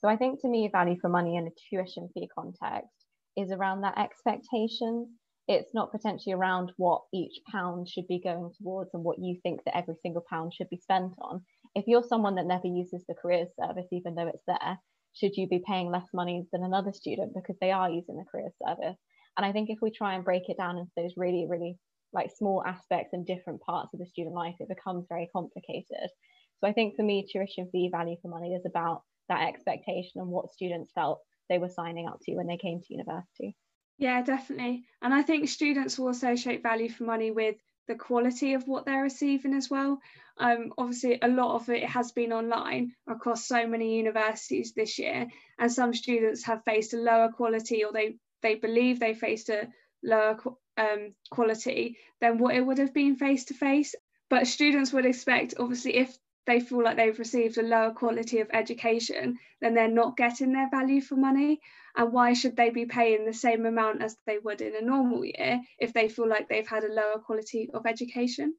So 0.00 0.08
I 0.08 0.16
think 0.16 0.40
to 0.40 0.48
me, 0.48 0.68
value 0.70 0.96
for 1.00 1.08
money 1.08 1.36
in 1.36 1.48
a 1.48 1.50
tuition 1.68 2.08
fee 2.14 2.28
context 2.32 3.06
is 3.36 3.50
around 3.50 3.80
that 3.80 3.98
expectation. 3.98 5.14
It's 5.48 5.74
not 5.74 5.90
potentially 5.90 6.34
around 6.34 6.72
what 6.76 7.02
each 7.12 7.40
pound 7.50 7.88
should 7.88 8.06
be 8.06 8.20
going 8.20 8.52
towards 8.60 8.90
and 8.94 9.02
what 9.02 9.18
you 9.18 9.38
think 9.42 9.64
that 9.64 9.76
every 9.76 9.96
single 10.02 10.22
pound 10.28 10.52
should 10.54 10.68
be 10.70 10.76
spent 10.76 11.14
on. 11.20 11.42
If 11.74 11.86
you're 11.86 12.02
someone 12.02 12.36
that 12.36 12.46
never 12.46 12.66
uses 12.66 13.04
the 13.08 13.14
careers 13.14 13.48
service, 13.60 13.86
even 13.90 14.14
though 14.14 14.28
it's 14.28 14.42
there, 14.46 14.78
should 15.14 15.36
you 15.36 15.48
be 15.48 15.62
paying 15.66 15.90
less 15.90 16.06
money 16.14 16.46
than 16.52 16.62
another 16.62 16.92
student 16.92 17.32
because 17.34 17.56
they 17.60 17.72
are 17.72 17.90
using 17.90 18.16
the 18.16 18.24
careers 18.30 18.52
service? 18.64 18.98
And 19.36 19.46
I 19.46 19.52
think 19.52 19.70
if 19.70 19.78
we 19.80 19.90
try 19.90 20.14
and 20.14 20.24
break 20.24 20.48
it 20.48 20.58
down 20.58 20.78
into 20.78 20.92
those 20.96 21.14
really, 21.16 21.46
really 21.48 21.76
like 22.12 22.30
small 22.36 22.62
aspects 22.64 23.10
and 23.12 23.26
different 23.26 23.60
parts 23.62 23.90
of 23.94 24.00
the 24.00 24.06
student 24.06 24.34
life, 24.34 24.54
it 24.60 24.68
becomes 24.68 25.06
very 25.08 25.28
complicated. 25.32 26.10
So 26.60 26.68
I 26.68 26.72
think 26.72 26.96
for 26.96 27.02
me, 27.02 27.26
tuition 27.30 27.68
fee 27.70 27.90
value 27.90 28.16
for 28.22 28.28
money 28.28 28.54
is 28.54 28.64
about 28.66 29.02
that 29.28 29.48
expectation 29.48 30.20
and 30.20 30.28
what 30.28 30.52
students 30.52 30.92
felt 30.92 31.20
they 31.48 31.58
were 31.58 31.68
signing 31.68 32.06
up 32.06 32.18
to 32.22 32.34
when 32.34 32.46
they 32.46 32.56
came 32.56 32.80
to 32.80 32.92
university. 32.94 33.56
Yeah, 33.98 34.22
definitely. 34.22 34.84
And 35.02 35.12
I 35.12 35.22
think 35.22 35.48
students 35.48 35.98
will 35.98 36.08
associate 36.08 36.62
value 36.62 36.88
for 36.88 37.04
money 37.04 37.30
with 37.30 37.56
the 37.88 37.96
quality 37.96 38.52
of 38.54 38.68
what 38.68 38.84
they're 38.84 39.02
receiving 39.02 39.54
as 39.54 39.68
well. 39.68 39.98
Um, 40.38 40.72
obviously, 40.78 41.18
a 41.20 41.26
lot 41.26 41.56
of 41.56 41.68
it 41.68 41.84
has 41.84 42.12
been 42.12 42.32
online 42.32 42.92
across 43.08 43.48
so 43.48 43.66
many 43.66 43.96
universities 43.96 44.72
this 44.76 44.98
year, 44.98 45.26
and 45.58 45.72
some 45.72 45.92
students 45.94 46.44
have 46.44 46.62
faced 46.64 46.94
a 46.94 46.98
lower 46.98 47.32
quality 47.32 47.84
or 47.84 47.92
they 47.92 48.16
they 48.40 48.54
believe 48.54 49.00
they 49.00 49.14
faced 49.14 49.48
a 49.48 49.66
lower 50.04 50.38
um, 50.76 51.14
quality 51.30 51.98
than 52.20 52.38
what 52.38 52.54
it 52.54 52.64
would 52.64 52.78
have 52.78 52.94
been 52.94 53.16
face 53.16 53.46
to 53.46 53.54
face. 53.54 53.96
But 54.30 54.46
students 54.46 54.92
would 54.92 55.06
expect, 55.06 55.54
obviously, 55.58 55.96
if 55.96 56.16
they 56.48 56.60
feel 56.60 56.82
like 56.82 56.96
they've 56.96 57.18
received 57.18 57.58
a 57.58 57.62
lower 57.62 57.92
quality 57.92 58.40
of 58.40 58.48
education, 58.54 59.38
then 59.60 59.74
they're 59.74 59.86
not 59.86 60.16
getting 60.16 60.54
their 60.54 60.70
value 60.70 61.02
for 61.02 61.14
money. 61.14 61.60
And 61.94 62.10
why 62.10 62.32
should 62.32 62.56
they 62.56 62.70
be 62.70 62.86
paying 62.86 63.26
the 63.26 63.34
same 63.34 63.66
amount 63.66 64.02
as 64.02 64.16
they 64.26 64.38
would 64.38 64.62
in 64.62 64.74
a 64.74 64.80
normal 64.80 65.26
year 65.26 65.60
if 65.78 65.92
they 65.92 66.08
feel 66.08 66.26
like 66.26 66.48
they've 66.48 66.66
had 66.66 66.84
a 66.84 66.92
lower 66.92 67.18
quality 67.18 67.68
of 67.74 67.84
education? 67.84 68.54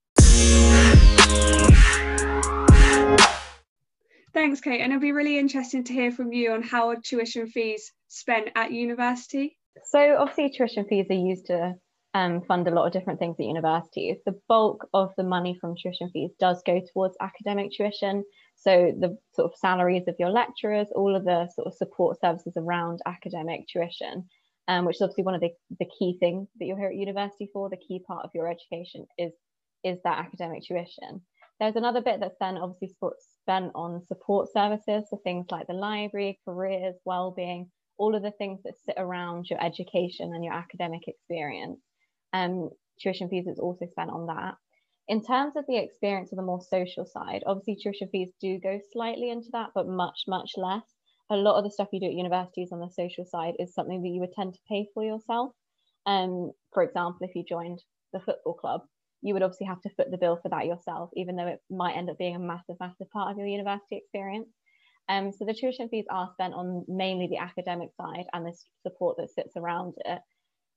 Thanks, 4.36 4.62
Kate. 4.62 4.82
And 4.82 4.94
it'll 4.94 5.02
be 5.02 5.12
really 5.12 5.40
interesting 5.40 5.84
to 5.86 5.94
hear 5.94 6.12
from 6.12 6.32
you 6.32 6.52
on 6.52 6.62
how 6.62 6.94
tuition 6.94 7.48
fees 7.48 7.92
spent 8.08 8.50
at 8.56 8.72
university. 8.72 9.58
So, 9.86 10.18
obviously, 10.20 10.52
tuition 10.52 10.86
fees 10.86 11.08
are 11.10 11.14
used 11.14 11.48
to 11.48 11.74
um, 12.14 12.42
fund 12.42 12.68
a 12.68 12.72
lot 12.72 12.88
of 12.88 12.94
different 12.94 13.20
things 13.20 13.36
at 13.40 13.46
universities. 13.46 14.18
The 14.26 14.40
bulk 14.48 14.88
of 14.94 15.12
the 15.16 15.24
money 15.24 15.58
from 15.60 15.76
tuition 15.76 16.10
fees 16.12 16.32
does 16.40 16.62
go 16.66 16.82
towards 16.92 17.18
academic 17.22 17.72
tuition. 17.72 18.24
So 18.56 18.94
the 19.00 19.18
sort 19.34 19.52
of 19.52 19.58
salaries 19.58 20.08
of 20.08 20.16
your 20.18 20.32
lecturers, 20.32 20.88
all 20.96 21.16
of 21.16 21.24
the 21.24 21.48
sort 21.56 21.68
of 21.68 21.76
support 21.76 22.20
services 22.20 22.54
around 22.58 23.00
academic 23.06 23.68
tuition, 23.68 24.28
um, 24.68 24.86
which 24.86 24.98
is 24.98 25.02
obviously 25.02 25.24
one 25.24 25.36
of 25.36 25.42
the, 25.42 25.52
the 25.80 25.90
key 25.98 26.18
things 26.20 26.48
that 26.60 26.66
you're 26.66 26.78
here 26.78 26.90
at 26.90 26.96
university 26.96 27.50
for. 27.54 27.70
The 27.70 27.78
key 27.78 28.04
part 28.06 28.26
of 28.26 28.32
your 28.34 28.50
education 28.50 29.06
is 29.18 29.32
is 29.86 29.98
that 30.04 30.20
academic 30.20 30.64
tuition. 30.64 31.22
There's 31.60 31.78
another 31.78 32.02
bit 32.02 32.20
that's 32.20 32.36
then 32.40 32.58
obviously 32.58 32.94
spent 33.42 33.72
on 33.76 34.06
support 34.08 34.52
services, 34.52 35.06
so 35.10 35.22
things 35.24 35.46
like 35.52 35.68
the 35.68 35.74
library, 35.74 36.40
careers, 36.44 36.96
well-being, 37.06 37.70
all 37.98 38.16
of 38.16 38.24
the 38.24 38.32
things 38.32 38.60
that 38.64 38.74
sit 38.86 38.96
around 38.98 39.50
your 39.50 39.64
education 39.64 40.34
and 40.34 40.44
your 40.44 40.54
academic 40.54 41.08
experience 41.08 41.80
um, 42.34 42.70
tuition 43.02 43.30
fees 43.30 43.48
is 43.48 43.60
also 43.60 43.86
spent 43.86 44.10
on 44.10 44.28
that. 44.28 44.56
In 45.08 45.24
terms 45.24 45.56
of 45.56 45.66
the 45.68 45.78
experience 45.78 46.32
of 46.32 46.38
the 46.38 46.44
more 46.44 46.62
social 46.62 47.06
side, 47.06 47.44
obviously 47.48 47.76
tuition 47.76 48.10
fees 48.12 48.30
do 48.40 48.60
go 48.60 48.80
slightly 48.92 49.32
into 49.32 49.50
that, 49.54 49.70
but 49.74 49.88
much, 49.88 50.26
much 50.28 50.52
less. 50.56 50.84
A 51.32 51.36
lot 51.36 51.58
of 51.58 51.64
the 51.64 51.72
stuff 51.72 51.90
you 51.92 52.00
do 52.00 52.08
at 52.08 52.14
universities 52.14 52.70
on 52.72 52.80
the 52.80 52.90
social 52.90 53.26
side 53.26 53.56
is 53.60 53.74
something 53.74 54.02
that 54.02 54.10
you 54.10 54.20
would 54.20 54.34
tend 54.34 54.54
to 54.54 54.60
pay 54.68 54.88
for 54.94 55.04
yourself. 55.04 55.52
Um, 56.06 56.52
for 56.74 56.84
example, 56.84 57.20
if 57.22 57.36
you 57.36 57.44
joined 57.48 57.82
the 58.14 58.20
football 58.20 58.54
club, 58.54 58.82
you 59.22 59.34
would 59.34 59.44
obviously 59.44 59.68
have 59.68 59.82
to 59.82 59.90
foot 59.90 60.12
the 60.12 60.18
bill 60.18 60.40
for 60.42 60.50
that 60.50 60.66
yourself, 60.66 61.10
even 61.16 61.36
though 61.36 61.48
it 61.48 61.60
might 61.70 61.98
end 61.98 62.10
up 62.10 62.18
being 62.18 62.36
a 62.36 62.40
massive, 62.40 62.78
massive 62.80 63.10
part 63.12 63.32
of 63.32 63.38
your 63.38 63.48
university 63.48 63.98
experience. 63.98 64.50
Um, 65.10 65.32
so 65.32 65.44
the 65.44 65.54
tuition 65.54 65.90
fees 65.90 66.06
are 66.12 66.30
spent 66.34 66.54
on 66.54 66.86
mainly 66.88 67.28
the 67.28 67.40
academic 67.40 67.90
side 67.98 68.26
and 68.32 68.46
the 68.46 68.56
support 68.84 69.18
that 69.18 69.32
sits 69.32 69.58
around 69.58 69.96
it. 70.06 70.20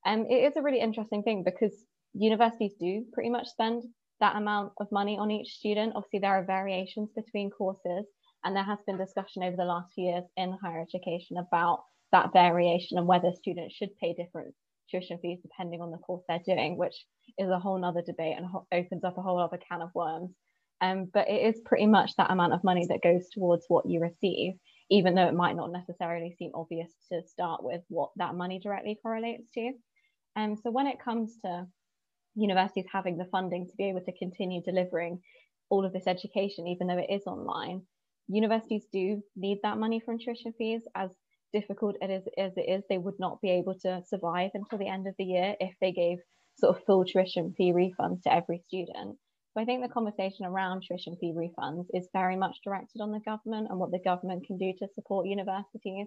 And 0.05 0.31
it 0.31 0.45
is 0.45 0.57
a 0.57 0.63
really 0.63 0.81
interesting 0.81 1.23
thing 1.23 1.45
because 1.45 1.73
universities 2.15 2.75
do 2.79 3.05
pretty 3.13 3.31
much 3.31 3.49
spend 3.49 3.85
that 4.21 4.37
amount 4.37 4.73
of 4.81 4.91
money 4.93 5.19
on 5.19 5.31
each 5.31 5.55
student. 5.55 5.95
Obviously, 5.97 6.21
there 6.21 6.39
are 6.39 6.45
variations 6.45 7.11
between 7.15 7.51
courses, 7.51 8.07
and 8.45 8.55
there 8.57 8.65
has 8.65 8.79
been 8.87 8.99
discussion 8.99 9.43
over 9.43 9.57
the 9.57 9.65
last 9.65 9.93
few 9.95 10.05
years 10.05 10.25
in 10.37 10.57
higher 10.63 10.81
education 10.81 11.37
about 11.39 11.83
that 12.13 12.33
variation 12.33 12.99
and 12.99 13.07
whether 13.07 13.33
students 13.33 13.75
should 13.75 13.97
pay 13.99 14.15
different 14.15 14.55
tuition 14.91 15.19
fees 15.23 15.39
depending 15.43 15.81
on 15.81 15.91
the 15.91 15.99
course 15.99 16.23
they're 16.29 16.41
doing, 16.45 16.77
which 16.77 17.07
is 17.39 17.49
a 17.49 17.59
whole 17.59 17.79
nother 17.81 18.03
debate 18.03 18.37
and 18.37 18.47
opens 18.73 19.05
up 19.05 19.17
a 19.19 19.23
whole 19.23 19.41
other 19.41 19.59
can 19.69 19.81
of 19.81 19.91
worms. 19.95 20.31
Um, 20.81 21.09
but 21.13 21.29
it 21.29 21.55
is 21.55 21.61
pretty 21.65 21.87
much 21.87 22.15
that 22.17 22.31
amount 22.31 22.53
of 22.53 22.65
money 22.65 22.87
that 22.89 23.03
goes 23.03 23.29
towards 23.33 23.65
what 23.69 23.87
you 23.87 24.01
receive, 24.01 24.55
even 24.91 25.15
though 25.15 25.29
it 25.29 25.35
might 25.35 25.57
not 25.57 25.71
necessarily 25.73 26.35
seem 26.39 26.51
obvious 26.55 26.93
to 27.11 27.23
start 27.27 27.63
with 27.63 27.83
what 27.89 28.11
that 28.17 28.35
money 28.35 28.59
directly 28.59 28.99
correlates 29.01 29.49
to. 29.53 29.73
And 30.37 30.59
so 30.59 30.71
when 30.71 30.87
it 30.87 31.03
comes 31.03 31.37
to 31.45 31.67
universities 32.35 32.87
having 32.91 33.19
the 33.19 33.27
funding 33.27 33.67
to 33.67 33.77
be 33.77 33.89
able 33.89 34.01
to 34.01 34.19
continue 34.19 34.63
delivering 34.63 35.21
all 35.69 35.85
of 35.85 35.93
this 35.93 36.07
education, 36.07 36.67
even 36.67 36.87
though 36.87 36.99
it 36.99 37.13
is 37.13 37.27
online, 37.27 37.83
universities 38.29 38.87
do 38.93 39.23
need 39.37 39.59
that 39.63 39.79
money 39.79 40.01
from 40.01 40.19
tuition 40.19 40.53
fees. 40.57 40.83
As 40.95 41.11
difficult 41.53 41.97
it 42.01 42.11
is 42.11 42.23
as 42.39 42.53
it 42.57 42.71
is, 42.71 42.83
they 42.89 42.99
would 42.99 43.19
not 43.19 43.41
be 43.41 43.51
able 43.51 43.75
to 43.81 44.03
survive 44.07 44.51
until 44.55 44.79
the 44.79 44.89
end 44.89 45.07
of 45.07 45.15
the 45.19 45.25
year 45.25 45.55
if 45.61 45.75
they 45.81 45.93
gave 45.93 46.19
sort 46.59 46.77
of 46.77 46.85
full 46.85 47.05
tuition 47.05 47.55
fee 47.57 47.73
refunds 47.73 48.23
to 48.23 48.33
every 48.33 48.63
student. 48.67 49.19
So 49.53 49.61
I 49.61 49.67
think 49.67 49.83
the 49.83 49.93
conversation 49.93 50.47
around 50.47 50.83
tuition 50.83 51.17
fee 51.21 51.35
refunds 51.37 51.87
is 51.93 52.09
very 52.15 52.37
much 52.37 52.57
directed 52.65 53.03
on 53.03 53.13
the 53.13 53.21
government 53.21 53.67
and 53.69 53.79
what 53.79 53.91
the 53.91 54.01
government 54.03 54.47
can 54.47 54.57
do 54.57 54.73
to 54.79 54.89
support 54.95 55.27
universities. 55.27 56.07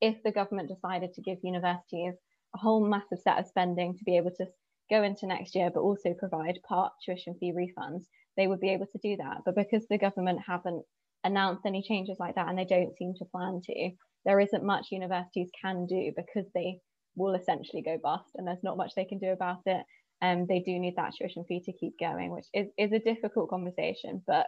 If 0.00 0.22
the 0.22 0.32
government 0.32 0.70
decided 0.70 1.12
to 1.14 1.22
give 1.22 1.38
universities 1.42 2.14
a 2.54 2.58
whole 2.58 2.86
massive 2.86 3.18
set 3.18 3.38
of 3.38 3.46
spending 3.46 3.96
to 3.96 4.04
be 4.04 4.16
able 4.16 4.30
to 4.32 4.46
go 4.90 5.02
into 5.02 5.26
next 5.26 5.54
year, 5.54 5.70
but 5.72 5.80
also 5.80 6.14
provide 6.14 6.58
part 6.68 6.92
tuition 7.04 7.34
fee 7.38 7.52
refunds, 7.52 8.04
they 8.36 8.46
would 8.46 8.60
be 8.60 8.70
able 8.70 8.86
to 8.86 8.98
do 9.02 9.16
that. 9.16 9.38
But 9.44 9.56
because 9.56 9.86
the 9.88 9.98
government 9.98 10.40
haven't 10.46 10.84
announced 11.24 11.66
any 11.66 11.82
changes 11.82 12.16
like 12.20 12.36
that 12.36 12.48
and 12.48 12.58
they 12.58 12.64
don't 12.64 12.96
seem 12.96 13.14
to 13.18 13.24
plan 13.24 13.60
to, 13.64 13.90
there 14.24 14.40
isn't 14.40 14.64
much 14.64 14.88
universities 14.90 15.50
can 15.60 15.86
do 15.86 16.12
because 16.16 16.46
they 16.54 16.80
will 17.16 17.34
essentially 17.34 17.82
go 17.82 17.98
bust 18.02 18.30
and 18.34 18.46
there's 18.46 18.62
not 18.62 18.76
much 18.76 18.92
they 18.94 19.04
can 19.04 19.18
do 19.18 19.30
about 19.30 19.60
it. 19.66 19.84
And 20.22 20.42
um, 20.42 20.46
they 20.48 20.60
do 20.60 20.78
need 20.78 20.96
that 20.96 21.14
tuition 21.14 21.44
fee 21.46 21.62
to 21.66 21.72
keep 21.72 21.98
going, 22.00 22.30
which 22.30 22.46
is, 22.54 22.68
is 22.78 22.92
a 22.92 22.98
difficult 22.98 23.50
conversation, 23.50 24.22
but 24.26 24.46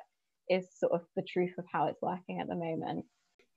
is 0.49 0.67
sort 0.79 0.93
of 0.93 1.03
the 1.15 1.23
truth 1.23 1.53
of 1.59 1.67
how 1.71 1.89
it's 1.89 2.01
working 2.01 2.41
at 2.41 2.49
the 2.49 2.55
moment. 2.55 3.05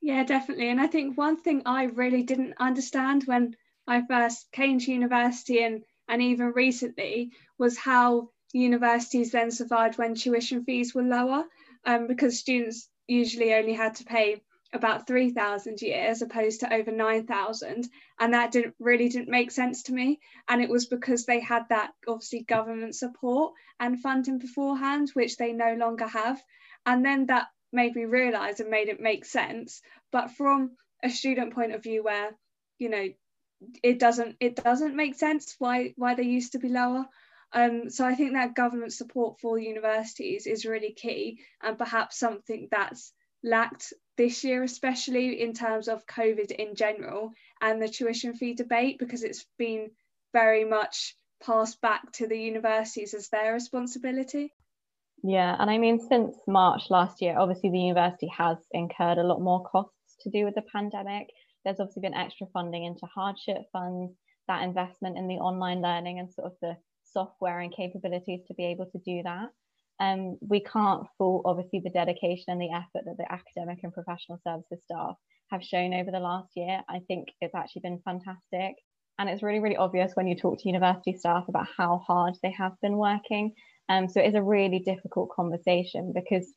Yeah, 0.02 0.24
definitely. 0.24 0.70
And 0.70 0.82
I 0.82 0.88
think 0.88 1.18
one 1.18 1.38
thing 1.38 1.62
I 1.66 1.86
really 1.86 2.24
didn't 2.24 2.56
understand 2.60 3.24
when 3.26 3.56
I 3.88 4.04
first 4.06 4.52
came 4.52 4.80
to 4.80 4.92
university 4.92 5.64
and, 5.64 5.84
and 6.08 6.22
even 6.22 6.54
recently 6.54 7.32
was 7.58 7.78
how 7.78 8.30
universities 8.54 9.32
then 9.32 9.52
survived 9.52 9.98
when 9.98 10.16
tuition 10.16 10.64
fees 10.64 10.94
were 10.94 11.04
lower 11.04 11.44
um, 11.86 12.08
because 12.08 12.40
students 12.40 12.90
usually 13.08 13.54
only 13.54 13.74
had 13.74 13.96
to 13.96 14.04
pay 14.04 14.42
about 14.74 15.06
3000 15.06 15.78
a 15.82 15.86
year 15.86 16.08
as 16.08 16.22
opposed 16.22 16.62
to 16.62 16.74
over 16.74 16.92
9000 16.92 17.88
and 18.20 18.34
that 18.34 18.52
didn't 18.52 18.76
really 18.80 19.10
didn't 19.10 19.28
make 19.28 19.52
sense 19.52 19.84
to 19.84 19.94
me. 19.94 20.20
And 20.48 20.62
it 20.62 20.70
was 20.70 20.86
because 20.86 21.26
they 21.26 21.40
had 21.40 21.64
that 21.70 21.92
obviously 22.08 22.44
government 22.44 22.96
support 22.96 23.54
and 23.80 24.00
funding 24.00 24.40
beforehand 24.40 25.10
which 25.14 25.38
they 25.38 25.52
no 25.52 25.76
longer 25.76 26.08
have. 26.08 26.42
And 26.86 27.06
then 27.06 27.26
that 27.26 27.48
made 27.74 27.96
me 27.96 28.06
realize 28.06 28.60
and 28.60 28.70
made 28.70 28.88
it 28.88 29.02
make 29.02 29.26
sense. 29.26 29.82
But 30.12 30.32
from 30.32 30.72
a 31.04 31.10
student 31.10 31.54
point 31.54 31.74
of 31.74 31.84
view 31.84 32.04
where 32.04 32.32
you 32.78 32.90
know 32.90 33.10
it 33.84 34.00
doesn't 34.00 34.36
it 34.40 34.56
doesn't 34.56 34.96
make 34.96 35.16
sense 35.16 35.56
why 35.60 35.94
why 35.98 36.16
they 36.16 36.24
used 36.24 36.54
to 36.54 36.60
be 36.60 36.70
lower. 36.70 37.06
Um, 37.54 37.90
so 37.90 38.06
I 38.06 38.16
think 38.16 38.34
that 38.34 38.56
government 38.56 38.94
support 38.94 39.40
for 39.40 39.60
universities 39.60 40.48
is 40.48 40.66
really 40.66 40.94
key 40.94 41.42
and 41.62 41.78
perhaps 41.78 42.18
something 42.18 42.70
that's 42.72 43.12
lacked 43.44 43.94
this 44.18 44.44
year, 44.44 44.64
especially 44.64 45.42
in 45.42 45.54
terms 45.54 45.88
of 45.88 46.06
COVID 46.06 46.52
in 46.52 46.76
general 46.76 47.32
and 47.60 47.82
the 47.82 47.90
tuition 47.90 48.36
fee 48.36 48.54
debate, 48.54 49.00
because 49.00 49.24
it's 49.24 49.46
been 49.58 49.92
very 50.32 50.64
much 50.64 51.16
passed 51.44 51.82
back 51.82 52.12
to 52.14 52.28
the 52.28 52.40
universities 52.40 53.14
as 53.14 53.30
their 53.30 53.54
responsibility. 53.54 54.54
Yeah, 55.24 55.56
and 55.60 55.70
I 55.70 55.78
mean, 55.78 56.00
since 56.08 56.36
March 56.48 56.84
last 56.90 57.22
year, 57.22 57.38
obviously 57.38 57.70
the 57.70 57.80
university 57.80 58.28
has 58.36 58.58
incurred 58.72 59.18
a 59.18 59.24
lot 59.24 59.42
more 59.42 59.64
costs 59.64 60.16
to 60.22 60.30
do 60.30 60.46
with 60.46 60.56
the 60.56 60.64
pandemic. 60.74 61.28
There's 61.64 61.80
obviously 61.80 62.02
been 62.02 62.14
extra 62.14 62.48
funding 62.54 62.86
into 62.86 63.06
hardship 63.06 63.64
funds, 63.72 64.14
that 64.48 64.64
investment 64.64 65.18
in 65.18 65.28
the 65.28 65.36
online 65.36 65.82
learning 65.82 66.20
and 66.20 66.32
sort 66.32 66.48
of 66.48 66.58
the 66.62 66.76
software 67.04 67.60
and 67.60 67.74
capabilities 67.74 68.42
to 68.48 68.54
be 68.54 68.66
able 68.66 68.86
to 68.88 69.00
do 69.00 69.22
that. 69.24 69.50
Um, 70.00 70.38
we 70.42 70.62
can't 70.62 71.06
fault 71.18 71.44
obviously 71.46 71.80
the 71.80 71.92
dedication 71.92 72.46
and 72.48 72.62
the 72.62 72.72
effort 72.72 73.06
that 73.06 73.18
the 73.18 73.32
academic 73.32 73.80
and 73.84 73.94
professional 73.94 74.40
services 74.44 74.84
staff 74.84 75.16
have 75.52 75.64
shown 75.64 75.94
over 75.94 76.10
the 76.10 76.20
last 76.20 76.52
year. 76.56 76.82
I 76.90 77.00
think 77.08 77.28
it's 77.40 77.54
actually 77.54 77.82
been 77.82 78.02
fantastic. 78.04 78.76
And 79.20 79.30
it's 79.30 79.44
really, 79.44 79.60
really 79.60 79.78
obvious 79.78 80.14
when 80.16 80.28
you 80.28 80.36
talk 80.36 80.60
to 80.60 80.68
university 80.68 81.14
staff 81.14 81.46
about 81.48 81.68
how 81.78 82.00
hard 82.00 82.36
they 82.42 82.52
have 82.52 82.74
been 82.82 82.98
working. 82.98 83.54
Um, 83.90 84.08
so 84.08 84.22
it's 84.22 84.36
a 84.36 84.42
really 84.42 84.80
difficult 84.80 85.30
conversation 85.30 86.14
because 86.16 86.52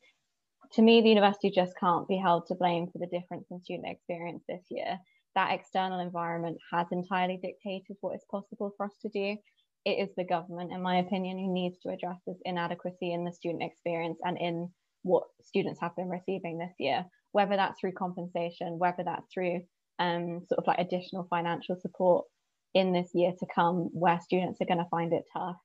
to 0.73 0.81
me, 0.81 1.01
the 1.01 1.09
university 1.09 1.49
just 1.49 1.77
can't 1.77 2.07
be 2.07 2.17
held 2.17 2.47
to 2.47 2.55
blame 2.55 2.87
for 2.87 2.99
the 2.99 3.07
difference 3.07 3.47
in 3.51 3.61
student 3.61 3.87
experience 3.87 4.43
this 4.47 4.63
year. 4.69 4.99
That 5.35 5.53
external 5.53 5.99
environment 5.99 6.57
has 6.71 6.87
entirely 6.91 7.37
dictated 7.41 7.97
what 8.01 8.15
is 8.15 8.25
possible 8.31 8.73
for 8.77 8.85
us 8.85 8.97
to 9.01 9.09
do 9.09 9.37
it 9.85 9.99
is 9.99 10.09
the 10.17 10.23
government, 10.23 10.71
in 10.73 10.81
my 10.81 10.97
opinion, 10.97 11.37
who 11.37 11.53
needs 11.53 11.77
to 11.79 11.89
address 11.89 12.19
this 12.25 12.39
inadequacy 12.43 13.13
in 13.13 13.23
the 13.23 13.31
student 13.31 13.63
experience 13.63 14.19
and 14.23 14.37
in 14.39 14.69
what 15.03 15.23
students 15.43 15.79
have 15.79 15.95
been 15.95 16.09
receiving 16.09 16.57
this 16.57 16.73
year, 16.79 17.05
whether 17.31 17.55
that's 17.55 17.79
through 17.79 17.91
compensation, 17.91 18.79
whether 18.79 19.03
that's 19.03 19.31
through 19.31 19.61
um, 19.99 20.41
sort 20.49 20.57
of 20.57 20.65
like 20.65 20.79
additional 20.79 21.27
financial 21.29 21.77
support 21.79 22.25
in 22.73 22.91
this 22.91 23.11
year 23.13 23.31
to 23.39 23.45
come, 23.53 23.89
where 23.93 24.19
students 24.19 24.59
are 24.59 24.65
going 24.65 24.79
to 24.79 24.89
find 24.89 25.13
it 25.13 25.23
tough. 25.31 25.55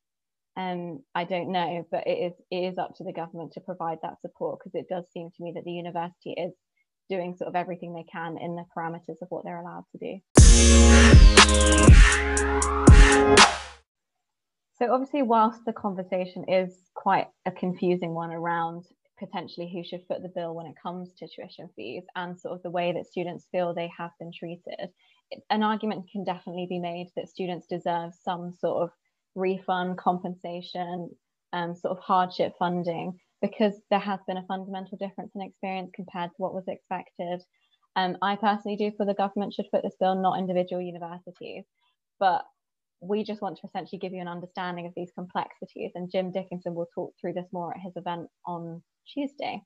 Um, 0.57 1.03
I 1.15 1.25
don't 1.25 1.53
know, 1.53 1.87
but 1.91 2.07
it 2.07 2.33
is 2.33 2.33
it 2.51 2.73
is 2.73 2.79
up 2.79 2.97
to 2.97 3.05
the 3.05 3.13
government 3.13 3.53
to 3.53 3.61
provide 3.61 3.99
that 4.03 4.21
support 4.21 4.59
because 4.59 4.75
it 4.75 4.89
does 4.89 5.05
seem 5.13 5.31
to 5.31 5.43
me 5.43 5.53
that 5.55 5.65
the 5.65 5.73
university 5.73 6.33
is 6.33 6.53
doing 7.09 7.37
sort 7.37 7.49
of 7.49 7.57
everything 7.57 7.93
they 7.93 8.05
can 8.11 8.37
in 8.39 8.57
the 8.57 8.65
parameters 8.77 9.21
of 9.23 9.29
what 9.29 9.45
they're 9.45 9.61
allowed 9.61 9.85
to 9.93 9.99
do. 9.99 10.21
So 14.81 14.93
obviously, 14.93 15.23
whilst 15.23 15.65
the 15.67 15.75
conversation 15.75 16.45
is 16.49 16.91
quite 16.95 17.27
a 17.45 17.51
confusing 17.51 18.15
one 18.15 18.33
around 18.33 18.87
potentially 19.19 19.71
who 19.71 19.85
should 19.85 20.07
foot 20.09 20.23
the 20.23 20.33
bill 20.35 20.55
when 20.55 20.67
it 20.67 20.75
comes 20.83 21.13
to 21.19 21.29
tuition 21.29 21.69
fees 21.77 22.05
and 22.17 22.41
sort 22.41 22.55
of 22.55 22.63
the 22.63 22.71
way 22.71 22.91
that 22.93 23.07
students 23.07 23.47
feel 23.53 23.75
they 23.75 23.91
have 23.97 24.11
been 24.19 24.33
treated, 24.33 24.89
an 25.51 25.63
argument 25.63 26.07
can 26.11 26.25
definitely 26.25 26.67
be 26.69 26.79
made 26.79 27.09
that 27.15 27.29
students 27.29 27.67
deserve 27.67 28.13
some 28.15 28.55
sort 28.59 28.83
of 28.85 28.91
refund, 29.35 29.99
compensation, 29.99 31.11
um, 31.53 31.75
sort 31.75 31.97
of 31.97 32.03
hardship 32.03 32.55
funding 32.59 33.19
because 33.43 33.75
there 33.91 33.99
has 33.99 34.21
been 34.27 34.37
a 34.37 34.47
fundamental 34.47 34.99
difference 34.99 35.33
in 35.35 35.43
experience 35.43 35.91
compared 35.95 36.31
to 36.31 36.37
what 36.37 36.55
was 36.55 36.69
expected. 36.69 37.43
Um, 37.97 38.17
I 38.23 38.37
personally 38.37 38.77
do 38.77 38.91
feel 38.91 39.07
the 39.07 39.15
government 39.15 39.55
should 39.55 39.67
foot 39.71 39.83
this 39.83 39.97
bill, 39.99 40.15
not 40.15 40.39
individual 40.39 40.83
universities. 40.83 41.65
But 42.19 42.45
we 43.01 43.25
just 43.25 43.41
want 43.41 43.57
to 43.57 43.67
essentially 43.67 43.99
give 43.99 44.13
you 44.13 44.21
an 44.21 44.29
understanding 44.29 44.87
of 44.87 44.93
these 44.95 45.11
complexities. 45.13 45.93
And 45.95 46.11
Jim 46.11 46.31
Dickinson 46.31 46.75
will 46.75 46.89
talk 46.95 47.15
through 47.21 47.33
this 47.33 47.49
more 47.53 47.75
at 47.75 47.81
his 47.81 47.97
event 47.97 48.29
on 48.47 48.83
Tuesday. 49.13 49.63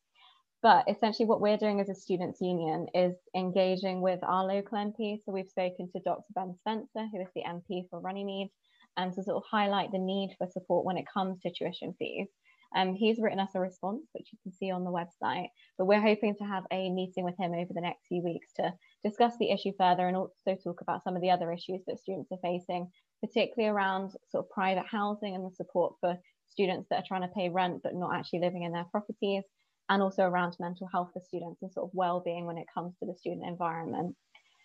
But 0.63 0.89
essentially, 0.89 1.27
what 1.27 1.41
we're 1.41 1.59
doing 1.59 1.81
as 1.81 1.91
a 1.91 1.95
students' 1.95 2.41
union 2.41 2.87
is 2.95 3.15
engaging 3.37 4.01
with 4.01 4.21
our 4.23 4.47
local 4.47 4.79
MP. 4.79 5.19
So 5.25 5.33
we've 5.33 5.49
spoken 5.49 5.91
to 5.93 6.01
Dr. 6.01 6.25
Ben 6.35 6.55
Spencer, 6.61 7.07
who 7.13 7.21
is 7.21 7.29
the 7.35 7.43
MP 7.43 7.89
for 7.91 8.01
Runnymede, 8.01 8.49
and 8.97 9.13
to 9.15 9.23
sort 9.23 9.37
of 9.37 9.43
highlight 9.51 9.93
the 9.93 9.99
need 9.99 10.35
for 10.39 10.47
support 10.51 10.85
when 10.85 10.97
it 10.97 11.07
comes 11.13 11.41
to 11.41 11.53
tuition 11.53 11.95
fees. 11.99 12.29
Um, 12.77 12.95
he's 12.95 13.21
written 13.21 13.39
us 13.39 13.55
a 13.55 13.61
response, 13.61 14.09
which 14.13 14.29
you 14.33 14.39
can 14.43 14.53
see 14.53 14.73
on 14.73 14.83
the 14.83 14.91
website. 14.91 15.47
But 15.79 15.87
we're 15.87 16.01
hoping 16.01 16.35
to 16.37 16.45
have 16.45 16.65
a 16.73 16.91
meeting 16.91 17.25
with 17.25 17.37
him 17.39 17.53
over 17.53 17.73
the 17.73 17.81
next 17.81 18.07
few 18.09 18.23
weeks 18.23 18.53
to 18.57 18.73
discuss 19.05 19.35
the 19.39 19.53
issue 19.53 19.73
further 19.79 20.09
and 20.09 20.17
also 20.17 20.57
talk 20.63 20.81
about 20.81 21.05
some 21.05 21.15
of 21.15 21.23
the 21.23 21.31
other 21.31 21.53
issues 21.53 21.83
that 21.87 22.01
students 22.01 22.33
are 22.33 22.39
facing 22.43 22.91
particularly 23.25 23.75
around 23.75 24.11
sort 24.31 24.45
of 24.45 24.51
private 24.51 24.85
housing 24.91 25.35
and 25.35 25.45
the 25.45 25.55
support 25.55 25.95
for 26.01 26.17
students 26.51 26.89
that 26.89 27.01
are 27.01 27.07
trying 27.07 27.23
to 27.23 27.35
pay 27.35 27.49
rent 27.49 27.81
but 27.83 27.95
not 27.95 28.15
actually 28.15 28.41
living 28.41 28.63
in 28.63 28.73
their 28.73 28.85
properties, 28.85 29.45
and 29.89 30.03
also 30.03 30.23
around 30.23 30.57
mental 30.61 30.89
health 30.93 31.11
for 31.13 31.21
students 31.21 31.63
and 31.63 31.73
sort 31.73 31.89
of 31.89 31.91
well-being 31.95 32.47
when 32.47 32.59
it 32.59 32.67
comes 32.73 32.95
to 32.99 33.07
the 33.07 33.15
student 33.15 33.47
environment. 33.47 34.17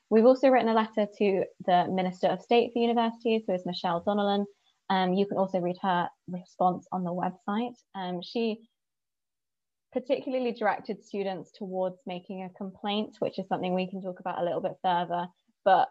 We've 0.10 0.26
also 0.26 0.50
written 0.50 0.70
a 0.70 0.74
letter 0.74 1.08
to 1.18 1.44
the 1.66 1.88
Minister 1.90 2.28
of 2.28 2.42
State 2.42 2.72
for 2.74 2.80
Universities, 2.80 3.44
who 3.46 3.54
is 3.54 3.66
Michelle 3.66 4.04
Donelan. 4.04 4.46
Um, 4.90 5.14
you 5.14 5.28
can 5.28 5.38
also 5.38 5.60
read 5.60 5.78
her 5.82 6.10
response 6.28 6.88
on 6.92 7.04
the 7.04 7.12
website. 7.12 7.76
Um, 7.94 8.22
she 8.24 8.58
particularly 9.94 10.52
directed 10.52 11.04
students 11.04 11.52
towards 11.52 11.98
making 12.08 12.44
a 12.44 12.50
complaint, 12.58 13.18
which 13.20 13.38
is 13.38 13.48
something 13.48 13.74
we 13.74 13.90
can 13.90 14.02
talk 14.02 14.20
about 14.20 14.40
a 14.40 14.44
little 14.44 14.62
bit 14.62 14.78
further, 14.84 15.28
but 15.64 15.90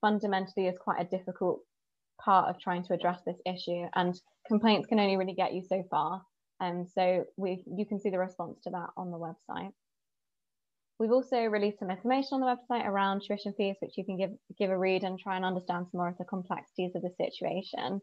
fundamentally 0.00 0.66
is 0.66 0.78
quite 0.78 1.00
a 1.00 1.16
difficult 1.16 1.60
part 2.20 2.48
of 2.48 2.60
trying 2.60 2.84
to 2.84 2.94
address 2.94 3.20
this 3.24 3.38
issue 3.46 3.84
and 3.94 4.20
complaints 4.46 4.86
can 4.86 4.98
only 4.98 5.16
really 5.16 5.34
get 5.34 5.54
you 5.54 5.62
so 5.62 5.84
far 5.90 6.22
and 6.60 6.80
um, 6.80 6.86
so 6.92 7.24
we 7.36 7.62
you 7.76 7.86
can 7.86 8.00
see 8.00 8.10
the 8.10 8.18
response 8.18 8.58
to 8.62 8.70
that 8.70 8.88
on 8.96 9.10
the 9.10 9.18
website 9.18 9.70
we've 10.98 11.12
also 11.12 11.44
released 11.44 11.78
some 11.78 11.90
information 11.90 12.30
on 12.34 12.40
the 12.40 12.46
website 12.46 12.84
around 12.84 13.22
tuition 13.22 13.54
fees 13.56 13.76
which 13.80 13.96
you 13.96 14.04
can 14.04 14.16
give 14.16 14.30
give 14.58 14.70
a 14.70 14.78
read 14.78 15.04
and 15.04 15.18
try 15.18 15.36
and 15.36 15.44
understand 15.44 15.86
some 15.90 15.98
more 15.98 16.08
of 16.08 16.18
the 16.18 16.24
complexities 16.24 16.92
of 16.94 17.02
the 17.02 17.12
situation. 17.16 18.00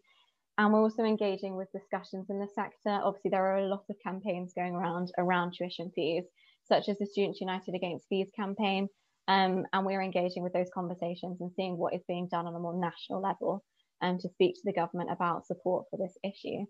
And 0.58 0.72
we're 0.72 0.82
also 0.82 1.04
engaging 1.04 1.58
with 1.58 1.72
discussions 1.74 2.30
in 2.30 2.40
the 2.40 2.48
sector. 2.56 3.02
Obviously 3.04 3.32
there 3.32 3.46
are 3.46 3.58
a 3.58 3.68
lot 3.68 3.84
of 3.90 3.98
campaigns 4.02 4.54
going 4.54 4.74
around 4.74 5.12
around 5.18 5.54
tuition 5.54 5.92
fees 5.94 6.24
such 6.64 6.90
as 6.90 6.98
the 6.98 7.06
students 7.06 7.42
united 7.42 7.76
against 7.76 8.08
fees 8.08 8.28
campaign. 8.36 8.88
Um, 9.28 9.66
and 9.74 9.86
we're 9.86 10.02
engaging 10.02 10.44
with 10.44 10.54
those 10.54 10.70
conversations 10.74 11.42
and 11.42 11.52
seeing 11.56 11.78
what 11.78 11.94
is 11.94 12.04
being 12.08 12.28
done 12.30 12.48
on 12.48 12.56
a 12.56 12.60
more 12.60 12.80
national 12.80 13.22
level 13.22 13.64
and 14.02 14.20
to 14.20 14.30
speak 14.30 14.56
to 14.56 14.62
the 14.64 14.74
government 14.74 15.12
about 15.12 15.48
support 15.48 15.86
for 15.90 15.98
this 15.98 16.18
issue. 16.24 16.66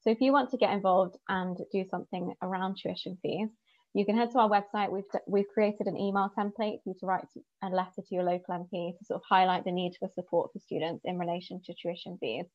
So 0.00 0.10
if 0.10 0.20
you 0.20 0.32
want 0.32 0.50
to 0.50 0.56
get 0.56 0.72
involved 0.72 1.16
and 1.28 1.56
do 1.72 1.84
something 1.90 2.32
around 2.42 2.78
tuition 2.80 3.18
fees, 3.20 3.48
you 3.94 4.04
can 4.04 4.16
head 4.16 4.30
to 4.32 4.38
our 4.38 4.48
website. 4.48 4.90
We've, 4.90 5.04
we've 5.26 5.48
created 5.52 5.86
an 5.86 5.96
email 5.96 6.30
template 6.36 6.82
for 6.82 6.90
you 6.90 6.94
to 7.00 7.06
write 7.06 7.26
a 7.62 7.68
letter 7.68 8.02
to 8.06 8.14
your 8.14 8.24
local 8.24 8.54
MP 8.54 8.96
to 8.96 9.04
sort 9.04 9.20
of 9.20 9.24
highlight 9.28 9.64
the 9.64 9.72
need 9.72 9.96
for 9.98 10.08
support 10.14 10.52
for 10.52 10.58
students 10.58 11.04
in 11.04 11.18
relation 11.18 11.60
to 11.64 11.74
tuition 11.74 12.18
fees. 12.20 12.46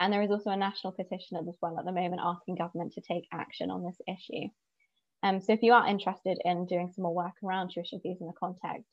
And 0.00 0.12
there 0.12 0.22
is 0.22 0.30
also 0.30 0.50
a 0.50 0.56
national 0.56 0.92
petition 0.92 1.36
as 1.36 1.56
well 1.62 1.78
at 1.78 1.84
the 1.84 1.92
moment 1.92 2.20
asking 2.22 2.56
government 2.56 2.92
to 2.94 3.00
take 3.00 3.26
action 3.32 3.70
on 3.70 3.84
this 3.84 4.00
issue. 4.08 4.48
Um, 5.22 5.40
so 5.40 5.52
if 5.52 5.62
you 5.62 5.72
are 5.72 5.86
interested 5.86 6.38
in 6.44 6.66
doing 6.66 6.90
some 6.94 7.04
more 7.04 7.14
work 7.14 7.34
around 7.42 7.70
tuition 7.70 8.00
fees 8.00 8.18
in 8.20 8.26
the 8.26 8.32
context, 8.38 8.84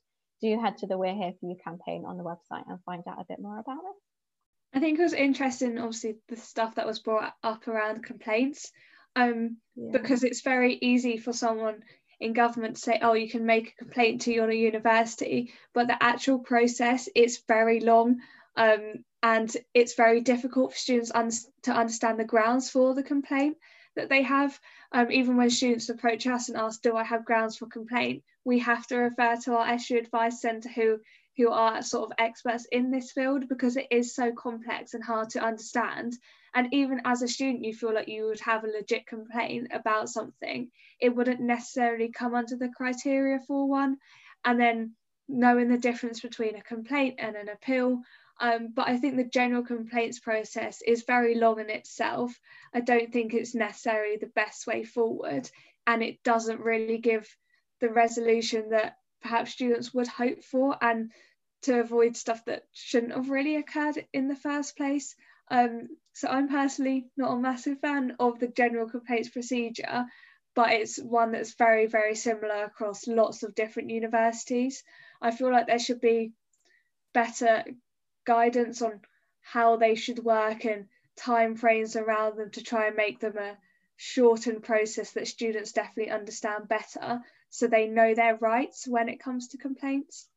do 0.42 0.60
head 0.60 0.78
to 0.78 0.88
the 0.88 0.98
We're 0.98 1.14
Here 1.14 1.34
For 1.40 1.50
You 1.50 1.58
campaign 1.64 2.06
on 2.06 2.18
the 2.18 2.24
website 2.24 2.64
and 2.68 2.80
find 2.86 3.04
out 3.08 3.20
a 3.20 3.26
bit 3.28 3.40
more 3.40 3.60
about 3.60 3.78
it. 3.78 4.78
I 4.78 4.80
think 4.80 4.98
it 4.98 5.04
was 5.04 5.14
interesting, 5.14 5.78
obviously, 5.78 6.16
the 6.30 6.38
stuff 6.38 6.76
that 6.76 6.88
was 6.88 7.00
brought 7.00 7.34
up 7.44 7.68
around 7.68 8.06
complaints, 8.06 8.72
um, 9.16 9.58
yeah. 9.76 9.90
because 9.92 10.24
it's 10.24 10.42
very 10.42 10.78
easy 10.82 11.18
for 11.18 11.34
someone 11.34 11.84
in 12.20 12.34
government 12.34 12.76
to 12.76 12.82
say, 12.82 13.00
"Oh, 13.02 13.14
you 13.14 13.30
can 13.30 13.46
make 13.46 13.70
a 13.72 13.84
complaint 13.84 14.22
to 14.22 14.34
your 14.34 14.52
university," 14.52 15.54
but 15.74 15.88
the 15.88 16.02
actual 16.02 16.40
process 16.40 17.10
is 17.16 17.44
very 17.48 17.80
long, 17.80 18.22
um, 18.56 19.04
and 19.24 19.56
it's 19.74 19.96
very 19.96 20.22
difficult 20.22 20.74
for 20.74 20.78
students 20.78 21.12
un- 21.14 21.32
to 21.64 21.72
understand 21.72 22.20
the 22.20 22.26
grounds 22.26 22.70
for 22.70 22.94
the 22.94 23.04
complaint 23.04 23.58
that 23.96 24.10
they 24.10 24.22
have. 24.22 24.60
Um, 24.92 25.12
even 25.12 25.38
when 25.38 25.50
students 25.50 25.90
approach 25.90 26.28
us 26.28 26.50
and 26.50 26.58
ask, 26.58 26.82
"Do 26.82 26.96
I 26.96 27.04
have 27.04 27.26
grounds 27.26 27.58
for 27.58 27.68
complaint?" 27.68 28.24
we 28.44 28.60
have 28.60 28.88
to 28.88 28.98
refer 28.98 29.36
to 29.38 29.56
our 29.56 29.68
SU 29.76 29.98
Advice 29.98 30.42
Centre, 30.42 30.70
who 30.70 31.00
who 31.38 31.50
are 31.50 31.82
sort 31.82 32.12
of 32.12 32.18
experts 32.18 32.68
in 32.72 32.92
this 32.92 33.12
field 33.12 33.48
because 33.48 33.78
it 33.78 33.88
is 33.90 34.14
so 34.14 34.32
complex 34.32 34.94
and 34.94 35.04
hard 35.04 35.30
to 35.32 35.44
understand. 35.44 36.14
And 36.54 36.74
even 36.74 37.02
as 37.06 37.22
a 37.22 37.28
student, 37.28 37.64
you 37.64 37.74
feel 37.74 37.94
like 37.94 38.10
you 38.10 38.26
would 38.26 38.42
have 38.42 38.64
a 38.64 38.68
legit 38.68 39.08
complaint 39.08 39.70
about 39.72 40.10
something, 40.10 40.70
it 41.00 41.16
wouldn't 41.16 41.40
necessarily 41.40 42.10
come 42.10 42.36
under 42.36 42.58
the 42.58 42.70
criteria 42.70 43.40
for 43.48 43.68
one. 43.68 43.98
And 44.44 44.60
then 44.60 44.96
knowing 45.32 45.70
the 45.70 45.78
difference 45.78 46.20
between 46.20 46.56
a 46.56 46.62
complaint 46.62 47.16
and 47.18 47.36
an 47.36 47.50
appeal. 47.50 48.02
Um, 48.40 48.70
but 48.74 48.88
I 48.88 48.98
think 48.98 49.16
the 49.16 49.24
general 49.24 49.64
complaints 49.64 50.20
process 50.20 50.82
is 50.86 51.04
very 51.04 51.36
long 51.36 51.60
in 51.60 51.70
itself. 51.70 52.38
I 52.74 52.82
don't 52.82 53.12
think 53.12 53.34
it's 53.34 53.56
necessarily 53.56 54.18
the 54.18 54.32
best 54.36 54.68
way 54.68 54.84
forward, 54.84 55.50
and 55.86 56.02
it 56.02 56.24
doesn't 56.24 56.60
really 56.60 56.98
give 56.98 57.28
the 57.80 57.90
resolution 57.90 58.70
that 58.72 58.98
perhaps 59.22 59.52
students 59.52 59.94
would 59.94 60.08
hope 60.08 60.44
for. 60.44 60.78
And 60.82 61.12
to 61.64 61.80
avoid 61.80 62.18
stuff 62.18 62.44
that 62.46 62.64
shouldn't 62.74 63.14
have 63.14 63.30
really 63.30 63.56
occurred 63.56 64.04
in 64.14 64.28
the 64.28 64.36
first 64.36 64.76
place. 64.76 65.16
Um, 65.50 65.90
so 66.14 66.28
I'm 66.28 66.50
personally 66.50 67.08
not 67.18 67.34
a 67.34 67.40
massive 67.40 67.80
fan 67.80 68.16
of 68.20 68.40
the 68.40 68.48
general 68.48 68.90
complaints 68.90 69.30
procedure, 69.30 70.06
but 70.56 70.72
it's 70.72 70.98
one 70.98 71.32
that's 71.32 71.54
very, 71.54 71.88
very 71.88 72.16
similar 72.16 72.64
across 72.64 73.08
lots 73.08 73.44
of 73.44 73.56
different 73.56 73.90
universities. 73.90 74.84
I 75.22 75.32
feel 75.32 75.52
like 75.52 75.68
there 75.68 75.80
should 75.80 76.02
be 76.02 76.34
better 77.14 77.64
guidance 78.26 78.82
on 78.82 79.02
how 79.42 79.78
they 79.78 79.96
should 79.96 80.20
work 80.24 80.66
and 80.66 80.88
time 81.16 81.56
frames 81.56 81.96
around 81.96 82.38
them 82.38 82.50
to 82.52 82.64
try 82.64 82.88
and 82.88 82.96
make 82.96 83.20
them 83.20 83.38
a 83.38 83.58
shortened 83.98 84.64
process 84.64 85.12
that 85.12 85.28
students 85.28 85.74
definitely 85.74 86.12
understand 86.12 86.68
better 86.68 87.22
so 87.52 87.68
they 87.68 87.88
know 87.88 88.16
their 88.16 88.38
rights 88.38 88.88
when 88.88 89.10
it 89.10 89.22
comes 89.22 89.50
to 89.50 89.58
complaints. 89.58 90.28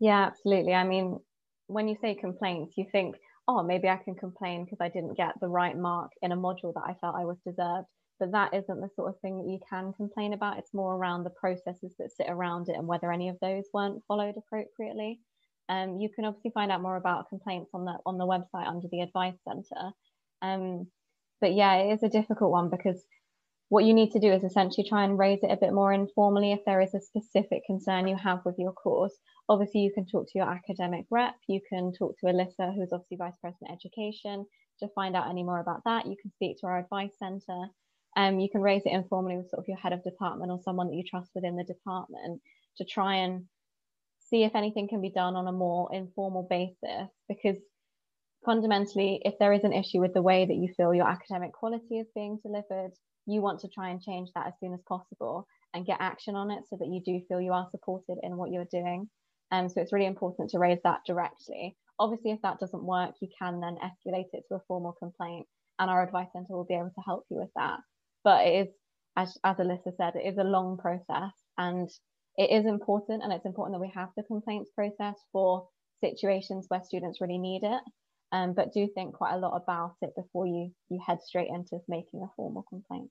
Yeah, 0.00 0.26
absolutely. 0.26 0.74
I 0.74 0.84
mean, 0.84 1.20
when 1.68 1.88
you 1.88 1.96
say 2.02 2.14
complaints, 2.14 2.74
you 2.76 2.84
think, 2.90 3.16
oh, 3.46 3.62
maybe 3.62 3.88
I 3.88 3.96
can 3.96 4.16
complain 4.16 4.64
because 4.64 4.80
I 4.80 4.88
didn't 4.88 5.16
get 5.16 5.40
the 5.40 5.48
right 5.48 5.76
mark 5.76 6.10
in 6.20 6.32
a 6.32 6.36
module 6.36 6.74
that 6.74 6.84
I 6.86 6.94
felt 7.00 7.16
I 7.16 7.24
was 7.24 7.38
deserved. 7.46 7.86
But 8.18 8.32
that 8.32 8.54
isn't 8.54 8.80
the 8.80 8.90
sort 8.96 9.08
of 9.08 9.20
thing 9.20 9.38
that 9.38 9.50
you 9.50 9.60
can 9.70 9.92
complain 9.92 10.32
about. 10.32 10.58
It's 10.58 10.74
more 10.74 10.94
around 10.94 11.24
the 11.24 11.30
processes 11.30 11.94
that 11.98 12.12
sit 12.12 12.26
around 12.28 12.68
it 12.68 12.76
and 12.76 12.86
whether 12.86 13.12
any 13.12 13.28
of 13.28 13.38
those 13.40 13.64
weren't 13.72 14.02
followed 14.06 14.34
appropriately. 14.36 15.20
Um, 15.68 15.98
you 15.98 16.08
can 16.14 16.24
obviously 16.24 16.50
find 16.52 16.70
out 16.70 16.82
more 16.82 16.96
about 16.96 17.28
complaints 17.28 17.70
on 17.72 17.84
the 17.84 17.96
on 18.04 18.18
the 18.18 18.26
website 18.26 18.66
under 18.66 18.88
the 18.88 19.00
advice 19.00 19.38
centre. 19.48 19.92
Um, 20.42 20.88
but 21.40 21.54
yeah, 21.54 21.76
it 21.76 21.94
is 21.94 22.02
a 22.02 22.08
difficult 22.08 22.50
one 22.50 22.68
because 22.68 23.02
what 23.74 23.84
you 23.84 23.92
need 23.92 24.12
to 24.12 24.20
do 24.20 24.32
is 24.32 24.44
essentially 24.44 24.86
try 24.88 25.02
and 25.02 25.18
raise 25.18 25.40
it 25.42 25.50
a 25.50 25.56
bit 25.56 25.72
more 25.72 25.92
informally 25.92 26.52
if 26.52 26.60
there 26.64 26.80
is 26.80 26.94
a 26.94 27.00
specific 27.00 27.64
concern 27.66 28.06
you 28.06 28.14
have 28.14 28.38
with 28.44 28.54
your 28.56 28.70
course. 28.70 29.12
Obviously, 29.48 29.80
you 29.80 29.92
can 29.92 30.06
talk 30.06 30.26
to 30.26 30.38
your 30.38 30.48
academic 30.48 31.06
rep, 31.10 31.34
you 31.48 31.60
can 31.68 31.92
talk 31.92 32.16
to 32.20 32.26
Alyssa, 32.26 32.72
who's 32.72 32.92
obviously 32.92 33.16
Vice 33.16 33.36
President 33.40 33.72
Education, 33.72 34.46
to 34.78 34.86
find 34.94 35.16
out 35.16 35.28
any 35.28 35.42
more 35.42 35.58
about 35.58 35.82
that. 35.86 36.06
You 36.06 36.14
can 36.22 36.30
speak 36.30 36.56
to 36.60 36.68
our 36.68 36.78
advice 36.78 37.18
centre. 37.18 37.66
Um, 38.16 38.38
you 38.38 38.48
can 38.48 38.60
raise 38.60 38.82
it 38.84 38.92
informally 38.92 39.38
with 39.38 39.50
sort 39.50 39.58
of 39.58 39.66
your 39.66 39.78
head 39.78 39.92
of 39.92 40.04
department 40.04 40.52
or 40.52 40.60
someone 40.62 40.86
that 40.86 40.94
you 40.94 41.02
trust 41.02 41.32
within 41.34 41.56
the 41.56 41.64
department 41.64 42.42
to 42.76 42.84
try 42.84 43.16
and 43.16 43.46
see 44.20 44.44
if 44.44 44.54
anything 44.54 44.86
can 44.86 45.00
be 45.00 45.10
done 45.10 45.34
on 45.34 45.48
a 45.48 45.52
more 45.52 45.92
informal 45.92 46.46
basis 46.48 47.10
because 47.28 47.56
fundamentally 48.44 49.20
if 49.24 49.34
there 49.40 49.52
is 49.52 49.64
an 49.64 49.72
issue 49.72 49.98
with 49.98 50.14
the 50.14 50.22
way 50.22 50.46
that 50.46 50.54
you 50.54 50.68
feel 50.76 50.94
your 50.94 51.08
academic 51.08 51.52
quality 51.52 51.98
is 51.98 52.06
being 52.14 52.38
delivered 52.44 52.92
you 53.26 53.40
want 53.40 53.60
to 53.60 53.68
try 53.68 53.90
and 53.90 54.00
change 54.00 54.30
that 54.34 54.46
as 54.46 54.54
soon 54.60 54.74
as 54.74 54.80
possible 54.88 55.46
and 55.72 55.86
get 55.86 55.98
action 56.00 56.34
on 56.36 56.50
it 56.50 56.64
so 56.68 56.76
that 56.76 56.88
you 56.88 57.00
do 57.04 57.20
feel 57.26 57.40
you 57.40 57.52
are 57.52 57.68
supported 57.70 58.18
in 58.22 58.36
what 58.36 58.50
you're 58.50 58.66
doing. 58.70 59.08
And 59.50 59.64
um, 59.64 59.68
so 59.68 59.80
it's 59.80 59.92
really 59.92 60.06
important 60.06 60.50
to 60.50 60.58
raise 60.58 60.78
that 60.84 61.00
directly. 61.06 61.76
Obviously, 61.98 62.32
if 62.32 62.42
that 62.42 62.58
doesn't 62.58 62.82
work, 62.84 63.14
you 63.20 63.28
can 63.38 63.60
then 63.60 63.76
escalate 63.76 64.28
it 64.32 64.44
to 64.48 64.56
a 64.56 64.62
formal 64.66 64.92
complaint, 64.92 65.46
and 65.78 65.90
our 65.90 66.02
advice 66.02 66.28
centre 66.32 66.54
will 66.54 66.64
be 66.64 66.74
able 66.74 66.92
to 66.94 67.04
help 67.04 67.24
you 67.30 67.36
with 67.38 67.50
that. 67.56 67.78
But 68.24 68.46
it 68.46 68.66
is, 68.66 68.74
as, 69.16 69.38
as 69.44 69.56
Alyssa 69.56 69.96
said, 69.96 70.14
it 70.16 70.26
is 70.26 70.38
a 70.38 70.44
long 70.44 70.76
process, 70.76 71.32
and 71.58 71.88
it 72.36 72.50
is 72.50 72.66
important, 72.66 73.22
and 73.22 73.32
it's 73.32 73.46
important 73.46 73.74
that 73.76 73.86
we 73.86 73.92
have 73.94 74.08
the 74.16 74.24
complaints 74.24 74.70
process 74.74 75.14
for 75.30 75.68
situations 76.02 76.66
where 76.68 76.82
students 76.82 77.20
really 77.20 77.38
need 77.38 77.62
it. 77.62 77.82
Um, 78.32 78.54
but 78.54 78.72
do 78.72 78.88
think 78.94 79.14
quite 79.14 79.34
a 79.34 79.38
lot 79.38 79.56
about 79.56 79.94
it 80.02 80.10
before 80.16 80.46
you 80.46 80.72
you 80.88 81.00
head 81.06 81.18
straight 81.22 81.48
into 81.48 81.78
making 81.88 82.22
a 82.22 82.30
formal 82.36 82.64
complaint. 82.68 83.10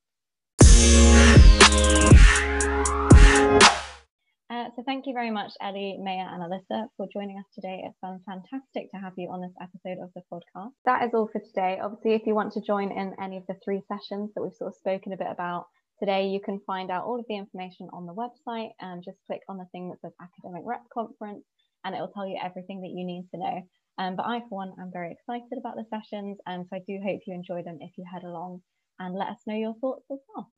Uh, 4.53 4.70
so 4.76 4.84
thank 4.86 5.07
you 5.07 5.14
very 5.14 5.32
much, 5.32 5.51
Ellie, 5.61 5.97
Maya, 5.99 6.28
and 6.30 6.43
Alyssa 6.43 6.86
for 6.95 7.07
joining 7.11 7.39
us 7.39 7.45
today. 7.55 7.82
It's 7.86 7.97
been 8.03 8.20
fantastic 8.26 8.91
to 8.91 8.97
have 8.97 9.14
you 9.18 9.30
on 9.32 9.41
this 9.41 9.53
episode 9.59 9.97
of 10.03 10.11
the 10.14 10.22
podcast. 10.32 10.72
That 10.86 11.03
is 11.03 11.14
all 11.14 11.28
for 11.32 11.41
today. 11.41 11.80
Obviously, 11.82 12.14
if 12.14 12.28
you 12.28 12.36
want 12.36 12.53
to 12.53 12.61
join 12.61 12.91
in 12.91 13.16
any 13.20 13.38
of 13.38 13.47
the 13.47 13.55
three 13.66 13.82
sessions 13.88 14.32
that 14.36 14.43
we've 14.43 14.53
sort 14.53 14.70
of 14.70 14.76
spoken 14.76 15.11
a 15.11 15.18
bit 15.18 15.32
about 15.32 15.66
today, 15.99 16.28
you 16.28 16.39
can 16.39 16.61
find 16.68 16.91
out 16.91 17.05
all 17.05 17.20
of 17.20 17.26
the 17.28 17.38
information 17.38 17.88
on 17.93 18.05
the 18.05 18.14
website 18.14 18.70
and 18.80 19.03
just 19.03 19.18
click 19.26 19.41
on 19.49 19.57
the 19.57 19.66
thing 19.72 19.89
that 19.89 20.01
says 20.01 20.14
Academic 20.22 20.64
Rep 20.66 20.84
Conference 20.93 21.45
and 21.84 21.95
it 21.95 21.99
will 21.99 22.14
tell 22.14 22.28
you 22.28 22.38
everything 22.41 22.82
that 22.82 22.93
you 22.93 23.05
need 23.05 23.28
to 23.32 23.39
know. 23.39 23.61
Um, 23.99 24.15
but 24.15 24.25
I, 24.25 24.39
for 24.49 24.57
one, 24.57 24.73
am 24.79 24.91
very 24.91 25.11
excited 25.11 25.57
about 25.57 25.75
the 25.75 25.85
sessions, 25.89 26.37
and 26.47 26.65
so 26.69 26.77
I 26.77 26.79
do 26.87 26.99
hope 27.03 27.21
you 27.27 27.33
enjoy 27.33 27.61
them 27.63 27.77
if 27.81 27.91
you 27.97 28.05
head 28.11 28.23
along 28.23 28.61
and 28.99 29.15
let 29.15 29.29
us 29.29 29.37
know 29.45 29.55
your 29.55 29.75
thoughts 29.75 30.05
as 30.11 30.19
well. 30.33 30.51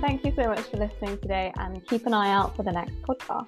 Thank 0.00 0.24
you 0.24 0.32
so 0.36 0.48
much 0.48 0.60
for 0.60 0.76
listening 0.76 1.18
today, 1.18 1.52
and 1.56 1.86
keep 1.86 2.06
an 2.06 2.14
eye 2.14 2.32
out 2.32 2.56
for 2.56 2.62
the 2.62 2.72
next 2.72 3.00
podcast. 3.02 3.46